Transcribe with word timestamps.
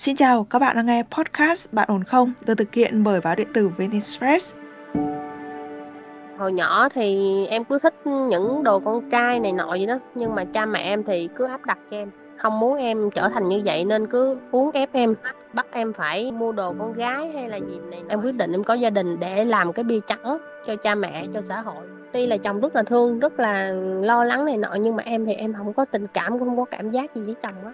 Xin 0.00 0.16
chào, 0.16 0.44
các 0.50 0.58
bạn 0.58 0.76
đang 0.76 0.86
nghe 0.86 1.02
podcast 1.10 1.72
Bạn 1.72 1.88
ổn 1.88 2.04
không? 2.04 2.32
được 2.46 2.54
thực 2.54 2.74
hiện 2.74 3.04
bởi 3.04 3.20
báo 3.20 3.34
điện 3.36 3.48
tử 3.54 3.68
Venice 3.68 4.40
Hồi 6.38 6.52
nhỏ 6.52 6.88
thì 6.88 7.46
em 7.46 7.64
cứ 7.64 7.78
thích 7.78 7.94
những 8.06 8.64
đồ 8.64 8.80
con 8.80 9.10
trai 9.10 9.40
này 9.40 9.52
nọ 9.52 9.74
gì 9.74 9.86
đó, 9.86 9.98
nhưng 10.14 10.34
mà 10.34 10.44
cha 10.44 10.66
mẹ 10.66 10.80
em 10.80 11.04
thì 11.04 11.28
cứ 11.36 11.46
áp 11.46 11.64
đặt 11.66 11.78
cho 11.90 11.96
em, 11.96 12.10
không 12.36 12.60
muốn 12.60 12.76
em 12.76 13.10
trở 13.10 13.28
thành 13.28 13.48
như 13.48 13.62
vậy 13.64 13.84
nên 13.84 14.06
cứ 14.06 14.38
uống 14.50 14.70
ép 14.70 14.92
em, 14.92 15.14
bắt 15.52 15.66
em 15.70 15.92
phải 15.92 16.32
mua 16.32 16.52
đồ 16.52 16.74
con 16.78 16.92
gái 16.92 17.30
hay 17.34 17.48
là 17.48 17.56
gì 17.56 17.78
này. 17.90 18.02
Em 18.08 18.22
quyết 18.22 18.34
định 18.34 18.52
em 18.52 18.64
có 18.64 18.74
gia 18.74 18.90
đình 18.90 19.20
để 19.20 19.44
làm 19.44 19.72
cái 19.72 19.84
bia 19.84 20.00
trắng 20.06 20.38
cho 20.66 20.76
cha 20.76 20.94
mẹ, 20.94 21.24
cho 21.34 21.42
xã 21.42 21.60
hội. 21.60 21.86
Tuy 22.12 22.26
là 22.26 22.36
chồng 22.36 22.60
rất 22.60 22.76
là 22.76 22.82
thương, 22.82 23.18
rất 23.18 23.40
là 23.40 23.72
lo 24.02 24.24
lắng 24.24 24.44
này 24.44 24.56
nọ 24.56 24.74
nhưng 24.80 24.96
mà 24.96 25.02
em 25.02 25.26
thì 25.26 25.32
em 25.32 25.52
không 25.52 25.72
có 25.72 25.84
tình 25.84 26.06
cảm, 26.06 26.38
không 26.38 26.56
có 26.56 26.64
cảm 26.64 26.90
giác 26.90 27.14
gì 27.14 27.22
với 27.22 27.34
chồng 27.42 27.64
á. 27.64 27.72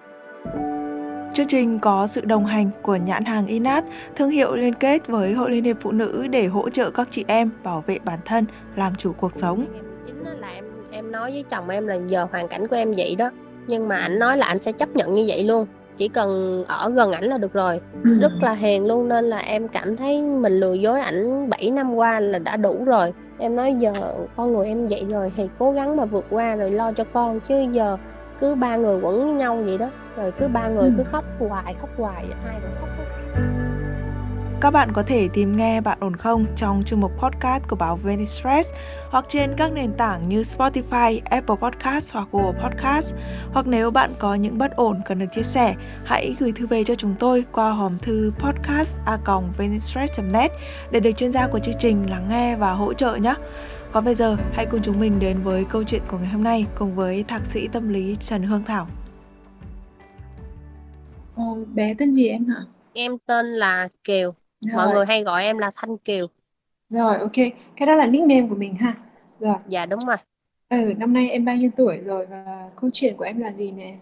Chương 1.37 1.47
trình 1.47 1.79
có 1.79 2.07
sự 2.07 2.21
đồng 2.25 2.45
hành 2.45 2.71
của 2.83 2.97
nhãn 2.97 3.25
hàng 3.25 3.47
Inat, 3.47 3.85
thương 4.17 4.31
hiệu 4.31 4.57
liên 4.57 4.75
kết 4.75 5.07
với 5.07 5.33
Hội 5.33 5.51
Liên 5.51 5.65
hiệp 5.65 5.77
Phụ 5.81 5.93
nữ 5.93 6.27
để 6.31 6.47
hỗ 6.47 6.71
trợ 6.71 6.91
các 6.91 7.09
chị 7.11 7.25
em 7.27 7.51
bảo 7.65 7.85
vệ 7.87 7.99
bản 8.05 8.19
thân, 8.25 8.45
làm 8.77 8.95
chủ 8.95 9.13
cuộc 9.13 9.35
sống. 9.35 9.65
Chính 10.07 10.25
là 10.25 10.49
em 10.49 10.65
em 10.91 11.13
nói 11.13 11.31
với 11.31 11.45
chồng 11.51 11.69
em 11.69 11.87
là 11.87 11.99
giờ 12.07 12.27
hoàn 12.33 12.49
cảnh 12.49 12.69
của 12.69 12.77
em 12.77 12.93
vậy 12.97 13.17
đó, 13.17 13.31
nhưng 13.67 13.89
mà 13.89 13.97
anh 13.97 14.19
nói 14.19 14.39
là 14.39 14.47
anh 14.47 14.63
sẽ 14.63 14.73
chấp 14.73 14.89
nhận 14.97 15.13
như 15.13 15.25
vậy 15.29 15.45
luôn. 15.45 15.67
Chỉ 15.97 16.09
cần 16.09 16.65
ở 16.69 16.91
gần 16.91 17.13
ảnh 17.13 17.25
là 17.25 17.39
được 17.39 17.53
rồi. 17.53 17.81
Ừ. 18.05 18.11
rất 18.21 18.33
là 18.41 18.53
hiền 18.53 18.87
luôn 18.87 19.09
nên 19.09 19.25
là 19.25 19.39
em 19.39 19.69
cảm 19.69 19.97
thấy 19.97 20.23
mình 20.23 20.61
lừa 20.61 20.75
dối 20.75 21.01
ảnh 21.01 21.51
7 21.51 21.71
năm 21.71 21.95
qua 21.95 22.21
là 22.21 22.39
đã 22.39 22.57
đủ 22.57 22.85
rồi. 22.85 23.13
Em 23.39 23.57
nói 23.57 23.75
giờ 23.75 23.93
con 24.37 24.53
người 24.53 24.67
em 24.67 24.87
vậy 24.87 25.05
rồi 25.11 25.33
thì 25.37 25.49
cố 25.59 25.73
gắng 25.73 25.97
mà 25.97 26.05
vượt 26.05 26.25
qua 26.31 26.57
rồi 26.57 26.71
lo 26.71 26.93
cho 26.93 27.05
con. 27.05 27.41
Chứ 27.41 27.67
giờ 27.73 27.97
cứ 28.41 28.55
ba 28.55 28.77
người 28.77 29.01
quẩn 29.01 29.25
với 29.25 29.35
nhau 29.35 29.63
vậy 29.67 29.79
đó 29.79 29.91
rồi 30.17 30.33
cứ 30.39 30.49
ba 30.49 30.69
người 30.69 30.93
cứ 30.97 31.05
khóc 31.13 31.25
hoài 31.39 31.75
khóc 31.81 31.91
hoài 31.97 32.27
hai 32.45 32.61
cũng 32.63 32.71
khóc 32.81 32.89
các 34.61 34.71
bạn 34.71 34.93
có 34.93 35.03
thể 35.03 35.29
tìm 35.33 35.57
nghe 35.57 35.81
Bạn 35.81 35.99
ổn 36.01 36.17
không 36.17 36.47
trong 36.57 36.83
chương 36.87 37.01
mục 37.01 37.13
podcast 37.19 37.69
của 37.69 37.77
báo 37.77 37.97
Venice 37.97 38.31
Stress 38.31 38.73
hoặc 39.11 39.25
trên 39.29 39.55
các 39.57 39.73
nền 39.73 39.93
tảng 39.93 40.29
như 40.29 40.43
Spotify, 40.43 41.21
Apple 41.25 41.57
Podcast 41.57 42.15
hoặc 42.15 42.29
Google 42.33 42.61
Podcast. 42.63 43.15
Hoặc 43.53 43.67
nếu 43.67 43.91
bạn 43.91 44.15
có 44.19 44.35
những 44.35 44.59
bất 44.59 44.77
ổn 44.77 45.01
cần 45.07 45.19
được 45.19 45.27
chia 45.33 45.43
sẻ, 45.43 45.75
hãy 46.05 46.37
gửi 46.39 46.53
thư 46.53 46.67
về 46.67 46.85
cho 46.85 46.95
chúng 46.95 47.15
tôi 47.19 47.45
qua 47.53 47.71
hòm 47.71 47.99
thư 47.99 48.33
podcast 48.39 48.95
net 50.33 50.53
để 50.91 51.01
được 51.01 51.13
chuyên 51.13 51.33
gia 51.33 51.47
của 51.47 51.59
chương 51.59 51.79
trình 51.81 52.11
lắng 52.11 52.27
nghe 52.29 52.57
và 52.57 52.73
hỗ 52.73 52.95
trợ 52.95 53.15
nhé. 53.15 53.35
Còn 53.93 54.05
bây 54.05 54.15
giờ, 54.15 54.37
hãy 54.53 54.67
cùng 54.71 54.81
chúng 54.83 55.01
mình 55.01 55.21
đến 55.21 55.39
với 55.43 55.65
câu 55.71 55.85
chuyện 55.85 56.03
của 56.09 56.19
ngày 56.19 56.29
hôm 56.29 56.45
nay 56.45 56.67
cùng 56.79 56.95
với 56.95 57.25
thạc 57.29 57.47
sĩ 57.47 57.69
tâm 57.69 57.89
lý 57.89 58.17
Trần 58.21 58.43
Hương 58.43 58.65
Thảo. 58.65 58.87
Ồ, 61.37 61.59
bé 61.75 61.95
tên 61.99 62.13
gì 62.13 62.29
em 62.29 62.47
hả? 62.47 62.61
Em 62.93 63.19
tên 63.27 63.47
là 63.47 63.89
Kiều. 64.05 64.35
Mọi 64.75 64.95
người 64.95 65.07
hay 65.07 65.23
gọi 65.23 65.45
em 65.45 65.59
là 65.59 65.71
Thanh 65.77 65.99
Kiều. 65.99 66.27
Rồi, 66.91 67.17
ok. 67.19 67.33
Cái 67.77 67.87
đó 67.87 67.95
là 67.95 68.07
nickname 68.07 68.47
của 68.49 68.55
mình 68.55 68.75
ha. 68.75 68.95
Rồi. 69.41 69.57
Dạ 69.67 69.87
đúng 69.87 70.01
rồi. 70.07 70.17
Ừ, 70.69 70.93
năm 70.97 71.13
nay 71.13 71.31
em 71.31 71.45
bao 71.45 71.57
nhiêu 71.57 71.71
tuổi 71.77 71.99
rồi 71.99 72.27
và 72.27 72.71
câu 72.81 72.91
chuyện 72.93 73.17
của 73.17 73.25
em 73.25 73.41
là 73.41 73.53
gì 73.53 73.73
nè? 73.73 73.97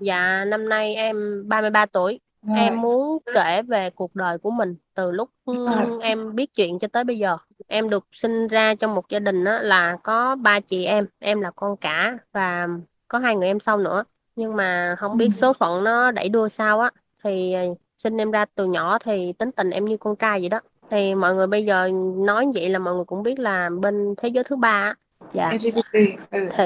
Dạ, 0.00 0.44
năm 0.44 0.68
nay 0.68 0.94
em 0.94 1.48
33 1.48 1.86
tuổi. 1.86 2.20
Rồi. 2.46 2.58
Em 2.58 2.80
muốn 2.80 3.18
kể 3.34 3.62
về 3.62 3.90
cuộc 3.90 4.14
đời 4.14 4.38
của 4.38 4.50
mình 4.50 4.76
từ 4.94 5.10
lúc 5.10 5.30
Rồi. 5.46 6.02
em 6.02 6.34
biết 6.34 6.54
chuyện 6.54 6.78
cho 6.78 6.88
tới 6.88 7.04
bây 7.04 7.18
giờ. 7.18 7.36
Em 7.68 7.90
được 7.90 8.06
sinh 8.12 8.48
ra 8.48 8.74
trong 8.74 8.94
một 8.94 9.08
gia 9.08 9.18
đình 9.18 9.44
đó 9.44 9.58
là 9.58 9.96
có 10.02 10.36
ba 10.36 10.60
chị 10.60 10.84
em, 10.84 11.06
em 11.18 11.40
là 11.40 11.50
con 11.50 11.76
cả 11.76 12.18
và 12.32 12.68
có 13.08 13.18
hai 13.18 13.36
người 13.36 13.46
em 13.46 13.60
sau 13.60 13.78
nữa. 13.78 14.04
Nhưng 14.36 14.56
mà 14.56 14.96
không 14.98 15.16
biết 15.16 15.26
ừ. 15.26 15.30
số 15.30 15.52
phận 15.52 15.84
nó 15.84 16.10
đẩy 16.10 16.28
đua 16.28 16.48
sao 16.48 16.80
á 16.80 16.90
thì 17.24 17.54
sinh 17.98 18.16
em 18.16 18.30
ra 18.30 18.44
từ 18.54 18.66
nhỏ 18.66 18.98
thì 18.98 19.32
tính 19.32 19.52
tình 19.52 19.70
em 19.70 19.84
như 19.84 19.96
con 19.96 20.16
trai 20.16 20.40
vậy 20.40 20.48
đó 20.48 20.60
thì 20.90 21.14
mọi 21.14 21.34
người 21.34 21.46
bây 21.46 21.64
giờ 21.64 21.88
nói 22.16 22.46
vậy 22.54 22.68
là 22.68 22.78
mọi 22.78 22.94
người 22.94 23.04
cũng 23.04 23.22
biết 23.22 23.38
là 23.38 23.70
bên 23.80 24.14
thế 24.16 24.28
giới 24.28 24.44
thứ 24.44 24.56
ba 24.56 24.94
dạ 25.32 25.50
LGBT 25.52 25.98
ừ. 26.30 26.48
thì 26.56 26.64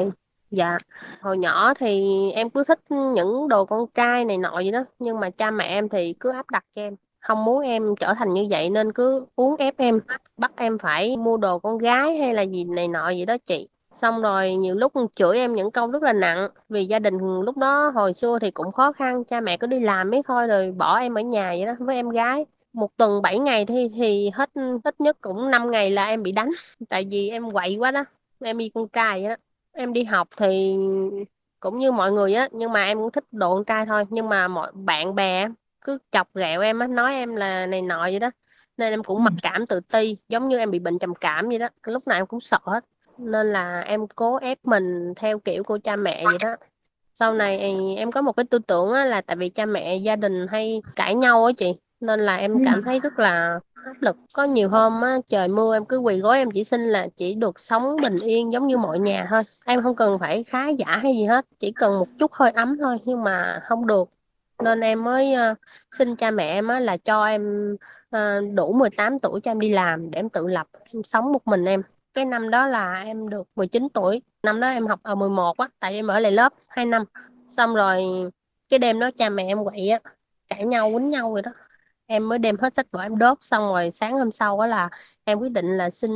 dạ. 0.57 0.79
Hồi 1.21 1.39
nhỏ 1.39 1.75
thì 1.75 2.05
em 2.35 2.51
cứ 2.51 2.65
thích 2.65 2.81
những 2.91 3.49
đồ 3.49 3.65
con 3.65 3.87
trai 3.95 4.25
này 4.25 4.39
nọ 4.39 4.53
vậy 4.55 4.73
đó, 4.73 4.85
nhưng 4.99 5.21
mà 5.21 5.31
cha 5.31 5.51
mẹ 5.51 5.65
em 5.65 5.89
thì 5.89 6.15
cứ 6.21 6.31
áp 6.33 6.51
đặt 6.51 6.65
cho 6.75 6.83
em. 6.83 6.97
Không 7.21 7.45
muốn 7.45 7.63
em 7.63 7.95
trở 8.01 8.15
thành 8.15 8.33
như 8.33 8.47
vậy 8.51 8.71
nên 8.71 8.93
cứ 8.93 9.27
uốn 9.37 9.57
ép 9.59 9.79
em, 9.79 10.01
bắt 10.37 10.53
em 10.57 10.79
phải 10.79 11.17
mua 11.17 11.37
đồ 11.37 11.59
con 11.59 11.79
gái 11.79 12.17
hay 12.17 12.35
là 12.35 12.43
gì 12.43 12.65
này 12.65 12.89
nọ 12.89 13.05
vậy 13.05 13.27
đó 13.27 13.37
chị. 13.45 13.69
Xong 13.95 14.23
rồi 14.23 14.55
nhiều 14.55 14.75
lúc 14.75 14.93
chửi 15.17 15.39
em 15.39 15.55
những 15.55 15.71
câu 15.71 15.91
rất 15.91 16.03
là 16.03 16.13
nặng, 16.13 16.49
vì 16.69 16.85
gia 16.87 16.99
đình 16.99 17.19
lúc 17.41 17.57
đó 17.57 17.93
hồi 17.95 18.15
xưa 18.15 18.39
thì 18.41 18.51
cũng 18.51 18.73
khó 18.73 18.93
khăn, 18.93 19.25
cha 19.25 19.41
mẹ 19.41 19.57
cứ 19.57 19.67
đi 19.67 19.81
làm 19.81 20.11
mấy 20.11 20.23
thôi 20.29 20.47
rồi 20.47 20.73
bỏ 20.73 20.99
em 20.99 21.15
ở 21.19 21.21
nhà 21.21 21.49
vậy 21.51 21.67
đó 21.67 21.73
với 21.79 21.97
em 21.97 22.09
gái. 22.11 22.47
Một 22.73 22.97
tuần 22.97 23.23
7 23.23 23.39
ngày 23.39 23.67
thì 23.67 23.89
thì 23.97 24.31
hết, 24.35 24.51
ít 24.85 25.01
nhất 25.01 25.17
cũng 25.21 25.51
5 25.51 25.71
ngày 25.71 25.91
là 25.91 26.07
em 26.07 26.23
bị 26.23 26.33
đánh, 26.33 26.51
tại 26.89 27.07
vì 27.11 27.31
em 27.31 27.53
quậy 27.53 27.77
quá 27.77 27.91
đó, 27.91 28.05
em 28.41 28.59
đi 28.59 28.71
con 28.75 28.89
trai 28.89 29.23
vậy 29.23 29.29
đó 29.29 29.37
em 29.77 29.93
đi 29.93 30.05
học 30.05 30.29
thì 30.37 30.77
cũng 31.61 31.79
như 31.79 31.93
mọi 31.93 32.13
người 32.13 32.35
á 32.35 32.49
nhưng 32.53 32.73
mà 32.73 32.85
em 32.85 32.99
cũng 32.99 33.11
thích 33.11 33.25
độ 33.33 33.55
con 33.55 33.65
trai 33.65 33.87
thôi. 33.87 34.05
Nhưng 34.11 34.29
mà 34.29 34.49
mọi 34.49 34.73
bạn 34.75 35.15
bè 35.15 35.49
cứ 35.81 35.99
chọc 36.11 36.35
ghẹo 36.35 36.61
em 36.61 36.79
á 36.79 36.87
nói 36.87 37.15
em 37.15 37.37
là 37.37 37.67
này 37.67 37.83
nọ 37.83 38.03
vậy 38.03 38.19
đó. 38.19 38.31
Nên 38.77 38.93
em 38.93 39.03
cũng 39.03 39.25
mặc 39.25 39.33
cảm 39.43 39.67
tự 39.67 39.81
ti 39.81 40.17
giống 40.29 40.49
như 40.49 40.59
em 40.59 40.71
bị 40.71 40.79
bệnh 40.79 40.99
trầm 40.99 41.15
cảm 41.15 41.49
vậy 41.49 41.59
đó. 41.59 41.69
Lúc 41.87 42.07
nào 42.07 42.19
em 42.19 42.27
cũng 42.27 42.41
sợ 42.41 42.59
hết. 42.63 42.85
Nên 43.19 43.53
là 43.53 43.81
em 43.81 44.07
cố 44.07 44.37
ép 44.37 44.59
mình 44.65 45.15
theo 45.17 45.39
kiểu 45.39 45.63
của 45.65 45.79
cha 45.85 45.97
mẹ 45.97 46.25
vậy 46.25 46.39
đó. 46.43 46.57
Sau 47.15 47.35
này 47.35 47.59
em 47.97 48.13
có 48.13 48.23
một 48.23 48.33
cái 48.33 48.45
tư 48.51 48.59
tưởng 48.59 48.93
á, 48.93 49.05
là 49.05 49.21
tại 49.21 49.37
vì 49.37 49.49
cha 49.49 49.67
mẹ 49.67 49.97
gia 49.97 50.17
đình 50.17 50.47
hay 50.47 50.83
cãi 50.97 51.15
nhau 51.15 51.45
á 51.45 51.53
chị. 51.57 51.75
Nên 52.01 52.21
là 52.21 52.37
em 52.37 52.65
cảm 52.65 52.83
thấy 52.83 53.01
rất 53.01 53.19
là 53.19 53.61
áp 53.87 54.03
lực 54.03 54.17
có 54.33 54.45
nhiều 54.45 54.69
hôm 54.69 55.03
á, 55.03 55.19
trời 55.27 55.49
mưa 55.49 55.77
em 55.77 55.85
cứ 55.85 55.99
quỳ 55.99 56.19
gối 56.19 56.39
em 56.39 56.51
chỉ 56.51 56.65
xin 56.65 56.81
là 56.81 57.09
chỉ 57.17 57.35
được 57.35 57.61
sống 57.61 57.97
bình 58.03 58.19
yên 58.19 58.53
giống 58.53 58.67
như 58.67 58.79
mọi 58.79 58.99
nhà 58.99 59.27
thôi. 59.31 59.43
Em 59.65 59.83
không 59.83 59.97
cần 59.97 60.19
phải 60.19 60.45
khá 60.45 60.69
giả 60.69 60.87
hay 60.87 61.17
gì 61.17 61.25
hết 61.25 61.47
chỉ 61.59 61.73
cần 61.73 61.99
một 61.99 62.09
chút 62.19 62.33
hơi 62.33 62.51
ấm 62.51 62.77
thôi 62.81 62.99
nhưng 63.05 63.25
mà 63.25 63.61
không 63.65 63.87
được. 63.87 64.09
Nên 64.63 64.81
em 64.81 65.05
mới 65.05 65.35
uh, 65.53 65.59
xin 65.93 66.17
cha 66.17 66.31
mẹ 66.31 66.49
em 66.49 66.69
á, 66.69 66.81
là 66.81 66.97
cho 66.97 67.25
em 67.25 67.73
uh, 68.17 68.55
đủ 68.55 68.73
18 68.73 69.19
tuổi 69.19 69.41
cho 69.41 69.51
em 69.51 69.61
đi 69.61 69.71
làm 69.71 70.11
để 70.11 70.19
em 70.19 70.29
tự 70.29 70.47
lập 70.47 70.67
em 70.93 71.03
sống 71.03 71.33
một 71.33 71.47
mình 71.47 71.65
em. 71.65 71.83
Cái 72.15 72.25
năm 72.25 72.51
đó 72.51 72.67
là 72.67 73.03
em 73.03 73.29
được 73.29 73.49
19 73.57 73.89
tuổi 73.95 74.23
năm 74.43 74.61
đó 74.61 74.69
em 74.69 74.87
học 74.87 75.01
ở 75.03 75.15
11 75.15 75.59
á 75.59 75.69
tại 75.81 75.95
em 75.95 76.07
ở 76.07 76.19
lại 76.19 76.33
lớp 76.33 76.53
2 76.69 76.87
năm. 76.87 77.05
Xong 77.49 77.75
rồi 77.75 78.03
cái 78.69 78.79
đêm 78.79 79.01
đó 79.01 79.11
cha 79.17 79.29
mẹ 79.29 79.45
em 79.47 79.65
quậy 79.65 79.89
á 79.89 79.99
cãi 80.49 80.65
nhau 80.65 80.91
quýnh 80.91 81.09
nhau 81.09 81.33
rồi 81.33 81.43
đó 81.43 81.53
em 82.07 82.29
mới 82.29 82.39
đem 82.39 82.57
hết 82.59 82.75
sách 82.75 82.87
vở 82.91 83.01
em 83.01 83.19
đốt 83.19 83.39
xong 83.41 83.63
rồi 83.63 83.91
sáng 83.91 84.19
hôm 84.19 84.31
sau 84.31 84.61
á 84.61 84.67
là 84.67 84.89
em 85.25 85.39
quyết 85.39 85.53
định 85.53 85.77
là 85.77 85.91
xin 85.91 86.11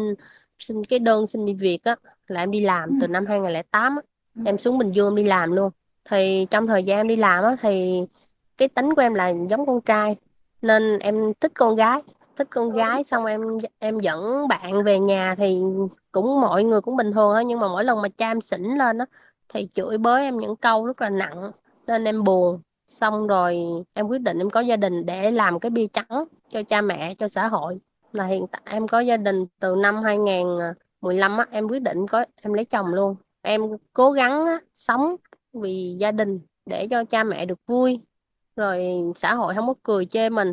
xin 0.58 0.84
cái 0.84 0.98
đơn 0.98 1.26
xin 1.26 1.46
đi 1.46 1.54
việc 1.54 1.78
á 1.84 1.96
là 2.26 2.42
em 2.42 2.50
đi 2.50 2.60
làm 2.60 2.98
từ 3.00 3.08
năm 3.08 3.26
2008 3.26 3.96
á. 3.96 4.02
Em 4.44 4.58
xuống 4.58 4.78
Bình 4.78 4.92
Dương 4.92 5.14
đi 5.14 5.24
làm 5.24 5.52
luôn. 5.52 5.70
Thì 6.04 6.46
trong 6.50 6.66
thời 6.66 6.84
gian 6.84 6.98
em 6.98 7.08
đi 7.08 7.16
làm 7.16 7.44
á 7.44 7.56
thì 7.60 8.02
cái 8.56 8.68
tính 8.68 8.94
của 8.94 9.02
em 9.02 9.14
là 9.14 9.28
giống 9.50 9.66
con 9.66 9.80
trai 9.80 10.16
nên 10.62 10.98
em 10.98 11.32
thích 11.40 11.52
con 11.54 11.76
gái 11.76 12.02
thích 12.36 12.48
con 12.50 12.70
gái. 12.70 13.04
xong 13.04 13.24
em 13.24 13.40
em 13.78 14.00
dẫn 14.00 14.48
bạn 14.48 14.84
về 14.84 14.98
nhà 14.98 15.34
thì 15.38 15.62
cũng 16.12 16.40
mọi 16.40 16.64
người 16.64 16.80
cũng 16.80 16.96
bình 16.96 17.12
thường 17.12 17.32
thôi 17.34 17.44
nhưng 17.44 17.60
mà 17.60 17.68
mỗi 17.68 17.84
lần 17.84 18.02
mà 18.02 18.08
cha 18.08 18.30
em 18.30 18.40
xỉn 18.40 18.62
lên 18.62 18.98
á 18.98 19.06
thì 19.48 19.68
chửi 19.74 19.98
bới 19.98 20.22
em 20.22 20.38
những 20.38 20.56
câu 20.56 20.86
rất 20.86 21.00
là 21.00 21.10
nặng 21.10 21.50
nên 21.86 22.04
em 22.04 22.24
buồn 22.24 22.60
xong 22.90 23.26
rồi 23.26 23.64
em 23.92 24.06
quyết 24.06 24.20
định 24.20 24.38
em 24.38 24.50
có 24.50 24.60
gia 24.60 24.76
đình 24.76 25.06
để 25.06 25.30
làm 25.30 25.60
cái 25.60 25.70
bia 25.70 25.86
trắng 25.86 26.24
cho 26.48 26.62
cha 26.62 26.80
mẹ 26.80 27.14
cho 27.14 27.28
xã 27.28 27.48
hội. 27.48 27.78
Là 28.12 28.24
hiện 28.24 28.46
tại 28.52 28.62
em 28.64 28.88
có 28.88 29.00
gia 29.00 29.16
đình 29.16 29.46
từ 29.60 29.74
năm 29.82 30.02
2015 30.02 31.38
á 31.38 31.46
em 31.50 31.66
quyết 31.66 31.82
định 31.82 32.06
có 32.06 32.24
em 32.42 32.52
lấy 32.52 32.64
chồng 32.64 32.86
luôn. 32.86 33.16
Em 33.42 33.62
cố 33.92 34.10
gắng 34.10 34.46
á, 34.46 34.58
sống 34.74 35.16
vì 35.52 35.96
gia 35.98 36.12
đình 36.12 36.40
để 36.66 36.86
cho 36.90 37.04
cha 37.04 37.24
mẹ 37.24 37.46
được 37.46 37.58
vui. 37.66 38.00
Rồi 38.56 38.88
xã 39.16 39.34
hội 39.34 39.54
không 39.54 39.66
có 39.66 39.74
cười 39.82 40.06
chê 40.06 40.30
mình. 40.30 40.52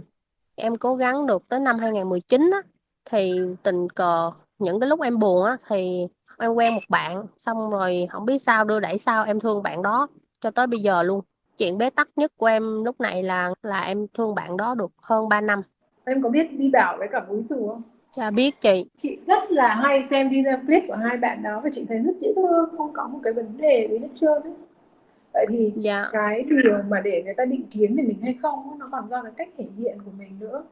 Em 0.55 0.75
cố 0.75 0.95
gắng 0.95 1.25
được 1.27 1.43
tới 1.49 1.59
năm 1.59 1.79
2019 1.79 2.51
á 2.53 2.61
thì 3.05 3.39
tình 3.63 3.89
cờ 3.89 4.31
những 4.59 4.79
cái 4.79 4.89
lúc 4.89 5.01
em 5.01 5.19
buồn 5.19 5.43
á 5.45 5.57
thì 5.67 6.07
em 6.39 6.53
quen 6.53 6.73
một 6.73 6.81
bạn. 6.89 7.25
Xong 7.39 7.69
rồi 7.69 8.07
không 8.09 8.25
biết 8.25 8.41
sao 8.41 8.63
đưa 8.63 8.79
đẩy 8.79 8.97
sao 8.97 9.23
em 9.23 9.39
thương 9.39 9.63
bạn 9.63 9.81
đó 9.81 10.07
cho 10.41 10.51
tới 10.51 10.67
bây 10.67 10.79
giờ 10.79 11.03
luôn 11.03 11.21
chuyện 11.57 11.77
bế 11.77 11.89
tắc 11.89 12.09
nhất 12.15 12.31
của 12.37 12.45
em 12.45 12.83
lúc 12.83 13.01
này 13.01 13.23
là 13.23 13.49
là 13.63 13.81
em 13.81 14.07
thương 14.13 14.35
bạn 14.35 14.57
đó 14.57 14.75
được 14.75 14.91
hơn 15.01 15.29
3 15.29 15.41
năm 15.41 15.61
em 16.05 16.21
có 16.21 16.29
biết 16.29 16.47
đi 16.51 16.69
bảo 16.69 16.97
với 16.97 17.07
cả 17.11 17.19
búi 17.19 17.41
xù 17.41 17.67
không 17.67 17.81
Dạ 18.15 18.31
biết 18.31 18.61
chị. 18.61 18.89
Chị 18.95 19.17
rất 19.27 19.51
là 19.51 19.75
hay 19.75 20.03
xem 20.03 20.29
video 20.29 20.57
clip 20.57 20.83
của 20.87 20.95
hai 20.95 21.17
bạn 21.17 21.43
đó 21.43 21.61
và 21.63 21.69
chị 21.73 21.85
thấy 21.89 21.99
rất 21.99 22.11
dễ 22.19 22.33
thương, 22.35 22.69
không 22.77 22.93
có 22.93 23.07
một 23.07 23.19
cái 23.23 23.33
vấn 23.33 23.57
đề 23.57 23.87
gì 23.91 23.97
hết 23.97 24.07
trơn 24.15 24.41
ấy 24.43 24.53
vậy 25.37 25.45
thì 25.49 25.73
dạ. 25.75 26.09
cái 26.11 26.45
điều 26.49 26.77
mà 26.89 27.01
để 27.01 27.23
người 27.25 27.33
ta 27.33 27.45
định 27.45 27.63
kiến 27.71 27.95
về 27.95 28.03
mình 28.03 28.21
hay 28.21 28.35
không 28.41 28.79
nó 28.79 28.89
còn 28.91 29.09
do 29.09 29.23
cái 29.23 29.31
cách 29.37 29.49
thể 29.57 29.65
hiện 29.77 29.97
của 30.05 30.11
mình 30.17 30.39
nữa 30.39 30.63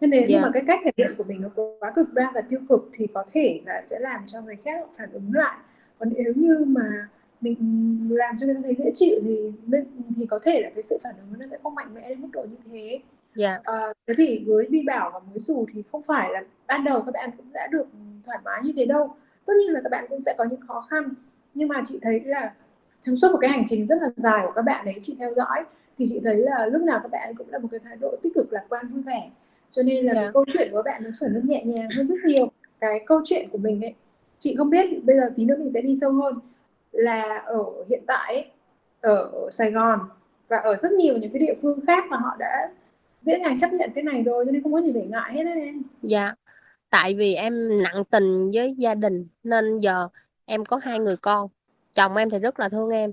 nên 0.00 0.10
nếu 0.10 0.22
dạ. 0.28 0.40
mà 0.42 0.50
cái 0.52 0.62
cách 0.66 0.80
thể 0.84 0.90
hiện 0.96 1.14
của 1.18 1.24
mình 1.24 1.42
nó 1.42 1.48
quá 1.80 1.92
cực 1.96 2.12
đoan 2.12 2.28
và 2.34 2.40
tiêu 2.48 2.60
cực 2.68 2.90
thì 2.92 3.06
có 3.14 3.24
thể 3.32 3.60
là 3.66 3.82
sẽ 3.86 3.98
làm 3.98 4.20
cho 4.26 4.40
người 4.40 4.56
khác 4.56 4.88
phản 4.98 5.12
ứng 5.12 5.30
lại 5.34 5.56
còn 5.98 6.08
nếu 6.16 6.32
như 6.36 6.64
mà 6.66 7.08
mình 7.42 7.56
làm 8.10 8.36
cho 8.36 8.46
người 8.46 8.54
ta 8.54 8.60
thấy 8.64 8.76
dễ 8.78 8.90
chịu 8.94 9.20
thì 9.24 9.52
thì 10.16 10.26
có 10.26 10.38
thể 10.42 10.60
là 10.62 10.70
cái 10.74 10.82
sự 10.82 10.98
phản 11.02 11.14
ứng 11.16 11.40
nó 11.40 11.46
sẽ 11.46 11.58
không 11.62 11.74
mạnh 11.74 11.94
mẽ 11.94 12.08
đến 12.08 12.20
mức 12.20 12.28
độ 12.32 12.46
như 12.50 12.56
thế. 12.72 13.00
Dạ. 13.34 13.60
À, 13.64 13.92
thế 14.06 14.14
thì 14.16 14.44
với 14.46 14.66
bi 14.70 14.82
bảo 14.86 15.10
và 15.14 15.18
mới 15.18 15.38
xù 15.38 15.66
thì 15.72 15.82
không 15.92 16.02
phải 16.02 16.30
là 16.32 16.42
ban 16.66 16.84
đầu 16.84 17.02
các 17.02 17.12
bạn 17.14 17.30
cũng 17.36 17.52
đã 17.52 17.66
được 17.66 17.86
thoải 18.26 18.38
mái 18.44 18.60
như 18.64 18.72
thế 18.76 18.86
đâu. 18.86 19.14
Tất 19.46 19.52
nhiên 19.58 19.72
là 19.72 19.80
các 19.84 19.90
bạn 19.90 20.06
cũng 20.08 20.22
sẽ 20.22 20.34
có 20.38 20.44
những 20.50 20.60
khó 20.68 20.80
khăn 20.80 21.08
nhưng 21.54 21.68
mà 21.68 21.82
chị 21.84 21.98
thấy 22.02 22.20
là 22.24 22.54
trong 23.00 23.16
suốt 23.16 23.32
một 23.32 23.38
cái 23.40 23.50
hành 23.50 23.64
trình 23.66 23.86
rất 23.86 24.02
là 24.02 24.08
dài 24.16 24.42
của 24.46 24.52
các 24.54 24.62
bạn 24.62 24.84
ấy 24.84 24.98
chị 25.00 25.16
theo 25.18 25.34
dõi 25.34 25.64
thì 25.98 26.04
chị 26.08 26.20
thấy 26.24 26.36
là 26.36 26.66
lúc 26.66 26.82
nào 26.82 27.00
các 27.02 27.10
bạn 27.10 27.34
cũng 27.34 27.50
là 27.50 27.58
một 27.58 27.68
cái 27.70 27.80
thái 27.84 27.96
độ 28.00 28.16
tích 28.22 28.34
cực 28.34 28.52
lạc 28.52 28.64
quan 28.68 28.88
vui 28.88 29.02
vẻ. 29.02 29.30
Cho 29.70 29.82
nên 29.82 30.04
là 30.04 30.12
yeah. 30.12 30.16
cái 30.16 30.24
dạ. 30.24 30.30
câu 30.34 30.44
chuyện 30.52 30.68
của 30.70 30.82
các 30.82 30.92
bạn 30.92 31.04
nó 31.04 31.10
trở 31.20 31.28
nên 31.28 31.48
nhẹ 31.48 31.64
nhàng 31.64 31.88
hơn 31.96 32.06
rất 32.06 32.18
nhiều. 32.24 32.52
Cái 32.80 33.00
câu 33.06 33.20
chuyện 33.24 33.48
của 33.52 33.58
mình 33.58 33.84
ấy 33.84 33.94
chị 34.38 34.54
không 34.54 34.70
biết 34.70 35.04
bây 35.04 35.16
giờ 35.16 35.30
tí 35.36 35.44
nữa 35.44 35.56
mình 35.58 35.70
sẽ 35.72 35.80
đi 35.80 35.96
sâu 36.00 36.12
hơn 36.12 36.34
là 36.92 37.42
ở 37.46 37.64
hiện 37.88 38.02
tại 38.06 38.34
ấy, 38.34 38.46
ở 39.00 39.30
Sài 39.50 39.70
Gòn 39.70 39.98
và 40.48 40.56
ở 40.56 40.76
rất 40.76 40.92
nhiều 40.92 41.16
những 41.16 41.32
cái 41.32 41.40
địa 41.40 41.54
phương 41.62 41.80
khác 41.86 42.04
mà 42.08 42.16
họ 42.16 42.36
đã 42.38 42.70
dễ 43.20 43.38
dàng 43.44 43.58
chấp 43.58 43.72
nhận 43.72 43.90
cái 43.94 44.04
này 44.04 44.22
rồi 44.22 44.44
cho 44.46 44.52
nên 44.52 44.62
không 44.62 44.72
có 44.72 44.80
gì 44.80 44.92
phải 44.92 45.06
ngại 45.06 45.32
hết 45.34 45.44
đấy 45.44 45.74
dạ. 46.02 46.34
Tại 46.90 47.14
vì 47.14 47.34
em 47.34 47.82
nặng 47.82 48.04
tình 48.10 48.50
với 48.54 48.74
gia 48.76 48.94
đình 48.94 49.26
nên 49.42 49.78
giờ 49.78 50.08
em 50.44 50.64
có 50.64 50.76
hai 50.82 50.98
người 50.98 51.16
con. 51.16 51.48
Chồng 51.94 52.16
em 52.16 52.30
thì 52.30 52.38
rất 52.38 52.60
là 52.60 52.68
thương 52.68 52.90
em 52.90 53.12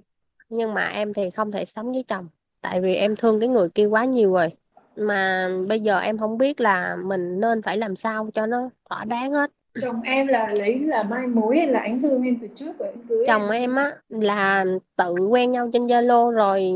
nhưng 0.50 0.74
mà 0.74 0.88
em 0.88 1.14
thì 1.14 1.30
không 1.30 1.52
thể 1.52 1.66
sống 1.66 1.92
với 1.92 2.04
chồng. 2.08 2.28
Tại 2.62 2.82
vì 2.82 2.96
em 2.96 3.16
thương 3.16 3.40
cái 3.40 3.50
người 3.50 3.70
kia 3.70 3.86
quá 3.86 4.06
nhiều 4.06 4.34
rồi. 4.34 4.50
Mà 4.96 5.50
bây 5.68 5.80
giờ 5.80 6.00
em 6.00 6.18
không 6.18 6.38
biết 6.38 6.62
là 6.62 6.96
mình 7.04 7.40
nên 7.40 7.62
phải 7.62 7.78
làm 7.78 7.96
sao 7.96 8.30
cho 8.34 8.46
nó 8.46 8.70
thỏa 8.90 9.06
đáng 9.06 9.34
hết 9.34 9.52
chồng 9.82 10.02
em 10.02 10.28
là 10.28 10.54
lấy 10.58 10.80
là 10.80 11.04
mai 11.04 11.28
mối 11.28 11.58
hay 11.58 11.68
là 11.68 11.80
anh 11.80 12.02
thương 12.02 12.24
em? 12.24 12.38
Từ 12.42 12.48
trước 12.56 12.80
rồi 12.80 12.90
anh 12.90 13.08
cưới 13.10 13.24
chồng 13.28 13.50
em. 13.50 13.76
á 13.76 13.92
là 14.10 14.66
tự 14.98 15.14
quen 15.30 15.52
nhau 15.52 15.70
trên 15.74 15.86
Zalo 15.86 16.32
rồi 16.32 16.72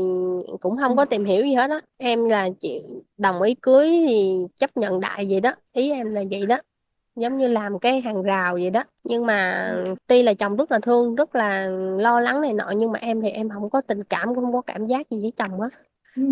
cũng 0.60 0.76
không 0.76 0.96
có 0.96 1.04
tìm 1.04 1.24
hiểu 1.24 1.42
gì 1.44 1.54
hết 1.54 1.70
á. 1.70 1.80
Em 1.96 2.24
là 2.24 2.48
chị 2.60 2.82
đồng 3.16 3.42
ý 3.42 3.54
cưới 3.54 3.86
thì 4.08 4.38
chấp 4.56 4.76
nhận 4.76 5.00
đại 5.00 5.26
vậy 5.30 5.40
đó. 5.40 5.54
Ý 5.72 5.90
em 5.90 6.14
là 6.14 6.22
vậy 6.30 6.46
đó. 6.46 6.58
Giống 7.16 7.38
như 7.38 7.48
làm 7.48 7.78
cái 7.78 8.00
hàng 8.00 8.22
rào 8.22 8.54
vậy 8.54 8.70
đó. 8.70 8.84
Nhưng 9.04 9.26
mà 9.26 9.68
tuy 10.06 10.22
là 10.22 10.34
chồng 10.34 10.56
rất 10.56 10.72
là 10.72 10.78
thương 10.78 11.14
rất 11.14 11.34
là 11.34 11.66
lo 11.98 12.20
lắng 12.20 12.40
này 12.40 12.52
nọ 12.52 12.72
nhưng 12.76 12.92
mà 12.92 12.98
em 12.98 13.20
thì 13.20 13.28
em 13.28 13.48
không 13.48 13.70
có 13.70 13.80
tình 13.80 14.04
cảm 14.04 14.34
cũng 14.34 14.44
không 14.44 14.52
có 14.52 14.60
cảm 14.60 14.86
giác 14.86 15.10
gì 15.10 15.20
với 15.20 15.32
chồng 15.36 15.60
á 15.60 15.68
Ừ, 16.16 16.22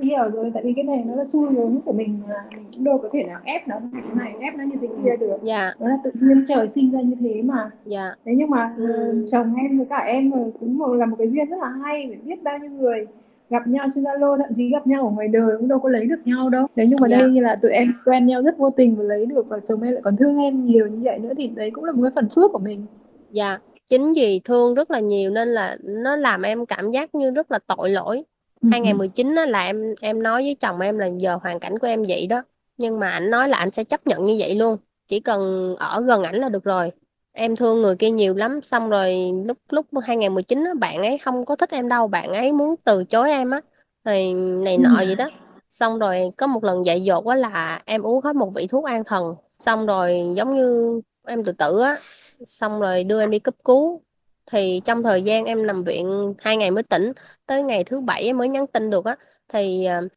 hiểu 0.00 0.30
rồi 0.32 0.50
tại 0.54 0.62
vì 0.62 0.72
cái 0.76 0.84
này 0.84 1.04
nó 1.06 1.14
là 1.14 1.24
xu 1.28 1.50
hướng 1.50 1.80
của 1.84 1.92
mình 1.92 2.20
mà 2.28 2.34
mình 2.50 2.64
cũng 2.74 2.84
đâu 2.84 2.98
có 3.02 3.08
thể 3.12 3.22
nào 3.22 3.40
ép 3.44 3.68
nó 3.68 3.76
như 3.92 4.00
thế 4.08 4.14
này 4.14 4.32
ép 4.40 4.54
nó 4.54 4.64
như 4.64 4.76
thế 4.80 4.88
kia 5.04 5.16
được. 5.20 5.36
Dạ. 5.42 5.74
Nó 5.80 5.88
là 5.88 5.98
tự 6.04 6.10
nhiên 6.14 6.44
trời 6.48 6.68
sinh 6.68 6.92
ra 6.92 7.00
như 7.00 7.16
thế 7.20 7.42
mà. 7.42 7.70
Dạ. 7.84 8.14
Thế 8.24 8.32
nhưng 8.36 8.50
mà 8.50 8.74
ừ. 8.78 8.92
ừ 8.92 9.24
chồng 9.32 9.54
em 9.54 9.78
với 9.78 9.86
cả 9.90 9.96
em 9.96 10.32
cũng 10.60 10.94
là 10.94 11.06
một 11.06 11.16
cái 11.18 11.28
duyên 11.28 11.48
rất 11.48 11.56
là 11.60 11.68
hay 11.68 12.06
phải 12.08 12.18
biết 12.24 12.42
bao 12.42 12.58
nhiêu 12.58 12.70
người 12.70 13.06
gặp 13.50 13.66
nhau 13.66 13.86
trên 13.94 14.04
Zalo 14.04 14.38
thậm 14.38 14.50
chí 14.54 14.70
gặp 14.70 14.86
nhau 14.86 15.04
ở 15.04 15.10
ngoài 15.10 15.28
đời 15.28 15.56
cũng 15.58 15.68
đâu 15.68 15.78
có 15.78 15.88
lấy 15.88 16.06
được 16.06 16.20
nhau 16.24 16.50
đâu. 16.50 16.66
Thế 16.76 16.86
nhưng 16.86 17.00
mà 17.00 17.08
dạ. 17.08 17.18
đây 17.18 17.30
là 17.40 17.56
tụi 17.62 17.72
em 17.72 17.94
quen 18.04 18.26
nhau 18.26 18.42
rất 18.42 18.58
vô 18.58 18.70
tình 18.70 18.96
và 18.96 19.04
lấy 19.04 19.26
được 19.26 19.48
và 19.48 19.58
chồng 19.58 19.82
em 19.82 19.92
lại 19.92 20.02
còn 20.04 20.16
thương 20.16 20.38
em 20.38 20.64
nhiều 20.64 20.86
như 20.86 21.00
vậy 21.04 21.18
nữa 21.18 21.32
thì 21.36 21.46
đấy 21.46 21.70
cũng 21.70 21.84
là 21.84 21.92
một 21.92 22.02
cái 22.02 22.12
phần 22.14 22.28
phước 22.34 22.52
của 22.52 22.58
mình. 22.58 22.86
Dạ. 23.30 23.58
Chính 23.90 24.12
vì 24.16 24.40
thương 24.44 24.74
rất 24.74 24.90
là 24.90 25.00
nhiều 25.00 25.30
nên 25.30 25.48
là 25.48 25.76
nó 25.82 26.16
làm 26.16 26.42
em 26.42 26.66
cảm 26.66 26.90
giác 26.90 27.14
như 27.14 27.30
rất 27.30 27.50
là 27.50 27.58
tội 27.66 27.90
lỗi 27.90 28.24
2019 28.70 29.34
á, 29.34 29.46
là 29.46 29.64
em 29.64 29.94
em 30.00 30.22
nói 30.22 30.42
với 30.42 30.54
chồng 30.60 30.80
em 30.80 30.98
là 30.98 31.06
giờ 31.18 31.38
hoàn 31.42 31.60
cảnh 31.60 31.78
của 31.78 31.86
em 31.86 32.02
vậy 32.08 32.26
đó. 32.26 32.42
Nhưng 32.76 33.00
mà 33.00 33.10
anh 33.10 33.30
nói 33.30 33.48
là 33.48 33.58
anh 33.58 33.70
sẽ 33.70 33.84
chấp 33.84 34.06
nhận 34.06 34.24
như 34.24 34.36
vậy 34.38 34.54
luôn. 34.54 34.78
Chỉ 35.08 35.20
cần 35.20 35.74
ở 35.78 36.00
gần 36.00 36.22
ảnh 36.22 36.36
là 36.36 36.48
được 36.48 36.64
rồi. 36.64 36.92
Em 37.32 37.56
thương 37.56 37.82
người 37.82 37.96
kia 37.96 38.10
nhiều 38.10 38.34
lắm. 38.34 38.60
Xong 38.62 38.88
rồi 38.90 39.16
lúc 39.46 39.58
lúc 39.70 39.86
2019 40.02 40.64
á, 40.64 40.70
bạn 40.80 41.02
ấy 41.02 41.18
không 41.18 41.44
có 41.44 41.56
thích 41.56 41.70
em 41.70 41.88
đâu. 41.88 42.08
Bạn 42.08 42.32
ấy 42.32 42.52
muốn 42.52 42.74
từ 42.84 43.04
chối 43.04 43.30
em 43.30 43.50
á. 43.50 43.60
Thì 44.04 44.32
này 44.34 44.78
nọ 44.78 44.96
vậy 44.96 45.14
đó. 45.14 45.30
Xong 45.70 45.98
rồi 45.98 46.30
có 46.36 46.46
một 46.46 46.64
lần 46.64 46.86
dạy 46.86 47.04
dột 47.04 47.26
á 47.26 47.36
là 47.36 47.82
em 47.84 48.02
uống 48.02 48.20
hết 48.24 48.36
một 48.36 48.50
vị 48.54 48.66
thuốc 48.66 48.84
an 48.84 49.04
thần. 49.04 49.34
Xong 49.58 49.86
rồi 49.86 50.22
giống 50.36 50.56
như 50.56 51.00
em 51.26 51.44
tự 51.44 51.52
tử 51.52 51.80
á. 51.80 51.98
Xong 52.44 52.80
rồi 52.80 53.04
đưa 53.04 53.20
em 53.20 53.30
đi 53.30 53.38
cấp 53.38 53.54
cứu 53.64 54.02
thì 54.50 54.80
trong 54.84 55.02
thời 55.02 55.22
gian 55.22 55.44
em 55.44 55.66
nằm 55.66 55.84
viện 55.84 56.34
hai 56.38 56.56
ngày 56.56 56.70
mới 56.70 56.82
tỉnh 56.82 57.12
tới 57.46 57.62
ngày 57.62 57.84
thứ 57.84 58.00
bảy 58.00 58.22
em 58.22 58.38
mới 58.38 58.48
nhắn 58.48 58.66
tin 58.66 58.90
được 58.90 59.04
á. 59.04 59.16
Thì 59.48 59.86
uh, 60.04 60.12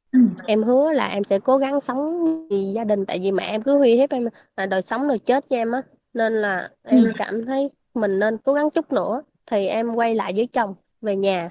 em 0.47 0.63
hứa 0.63 0.91
là 0.91 1.07
em 1.07 1.23
sẽ 1.23 1.39
cố 1.39 1.57
gắng 1.57 1.81
sống 1.81 2.25
vì 2.49 2.71
gia 2.75 2.83
đình 2.83 3.05
tại 3.05 3.19
vì 3.19 3.31
mẹ 3.31 3.43
em 3.43 3.61
cứ 3.61 3.79
uy 3.79 3.95
hiếp 3.95 4.09
em 4.09 4.27
là 4.57 4.65
đời 4.65 4.81
sống 4.81 5.07
đời 5.07 5.19
chết 5.19 5.49
cho 5.49 5.55
em 5.55 5.71
á. 5.71 5.81
Nên 6.13 6.33
là 6.33 6.69
em 6.83 7.03
cảm 7.17 7.45
thấy 7.45 7.69
mình 7.93 8.19
nên 8.19 8.37
cố 8.37 8.53
gắng 8.53 8.69
chút 8.69 8.91
nữa. 8.91 9.23
Thì 9.45 9.67
em 9.67 9.95
quay 9.95 10.15
lại 10.15 10.33
với 10.35 10.47
chồng 10.47 10.75
về 11.01 11.15
nhà. 11.15 11.49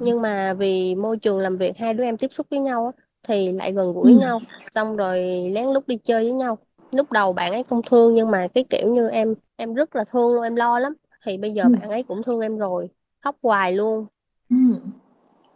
Nhưng 0.00 0.22
mà 0.22 0.54
vì 0.54 0.94
môi 0.94 1.16
trường 1.16 1.38
làm 1.38 1.56
việc 1.56 1.76
hai 1.76 1.94
đứa 1.94 2.04
em 2.04 2.16
tiếp 2.16 2.32
xúc 2.32 2.46
với 2.50 2.60
nhau 2.60 2.92
á 2.96 3.02
thì 3.28 3.52
lại 3.52 3.72
gần 3.72 3.92
gũi 3.92 4.14
nhau. 4.14 4.40
Xong 4.74 4.96
rồi 4.96 5.20
lén 5.52 5.66
lút 5.66 5.86
đi 5.86 5.96
chơi 5.96 6.24
với 6.24 6.32
nhau. 6.32 6.58
Lúc 6.90 7.12
đầu 7.12 7.32
bạn 7.32 7.52
ấy 7.52 7.62
không 7.62 7.82
thương 7.82 8.14
nhưng 8.14 8.30
mà 8.30 8.48
cái 8.54 8.64
kiểu 8.70 8.94
như 8.94 9.08
em 9.08 9.34
em 9.56 9.74
rất 9.74 9.96
là 9.96 10.04
thương 10.04 10.34
luôn 10.34 10.42
em 10.42 10.56
lo 10.56 10.78
lắm 10.78 10.94
thì 11.26 11.36
bây 11.36 11.52
giờ 11.52 11.62
ừ. 11.62 11.68
bạn 11.80 11.90
ấy 11.90 12.02
cũng 12.02 12.22
thương 12.22 12.40
em 12.40 12.58
rồi 12.58 12.88
khóc 13.20 13.36
hoài 13.42 13.72
luôn 13.72 14.06
ừ. 14.50 14.56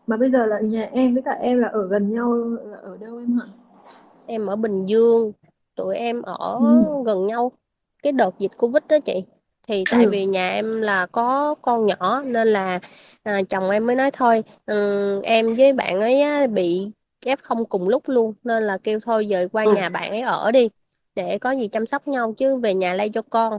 mà 0.06 0.16
bây 0.16 0.30
giờ 0.30 0.46
là 0.46 0.60
nhà 0.60 0.88
em 0.92 1.14
với 1.14 1.22
cả 1.22 1.32
em 1.40 1.58
là 1.58 1.68
ở 1.68 1.88
gần 1.88 2.08
nhau 2.08 2.32
là 2.64 2.76
ở 2.76 2.96
đâu 2.96 3.18
em 3.18 3.38
hả 3.38 3.46
em 4.26 4.46
ở 4.46 4.56
Bình 4.56 4.86
Dương 4.86 5.32
tụi 5.74 5.96
em 5.96 6.22
ở 6.22 6.58
ừ. 6.60 6.84
gần 7.06 7.26
nhau 7.26 7.52
cái 8.02 8.12
đợt 8.12 8.38
dịch 8.38 8.52
Covid 8.58 8.82
đó 8.88 8.98
chị 9.04 9.24
thì 9.68 9.84
tại 9.90 10.04
ừ. 10.04 10.10
vì 10.10 10.26
nhà 10.26 10.50
em 10.50 10.80
là 10.80 11.06
có 11.06 11.54
con 11.62 11.86
nhỏ 11.86 12.22
nên 12.26 12.48
là 12.48 12.80
à, 13.22 13.40
chồng 13.48 13.70
em 13.70 13.86
mới 13.86 13.96
nói 13.96 14.10
thôi 14.10 14.44
um, 14.66 15.20
em 15.22 15.54
với 15.54 15.72
bạn 15.72 16.00
ấy 16.00 16.20
á, 16.20 16.46
bị 16.46 16.90
ép 17.26 17.38
không 17.42 17.64
cùng 17.64 17.88
lúc 17.88 18.08
luôn 18.08 18.34
nên 18.44 18.62
là 18.62 18.78
kêu 18.78 18.98
thôi 19.02 19.26
dời 19.30 19.48
qua 19.48 19.64
ừ. 19.64 19.74
nhà 19.74 19.88
bạn 19.88 20.10
ấy 20.10 20.20
ở 20.20 20.50
đi 20.50 20.68
để 21.14 21.38
có 21.38 21.50
gì 21.50 21.68
chăm 21.68 21.86
sóc 21.86 22.08
nhau 22.08 22.34
chứ 22.36 22.56
về 22.56 22.74
nhà 22.74 22.94
lây 22.94 23.08
cho 23.08 23.22
con 23.22 23.58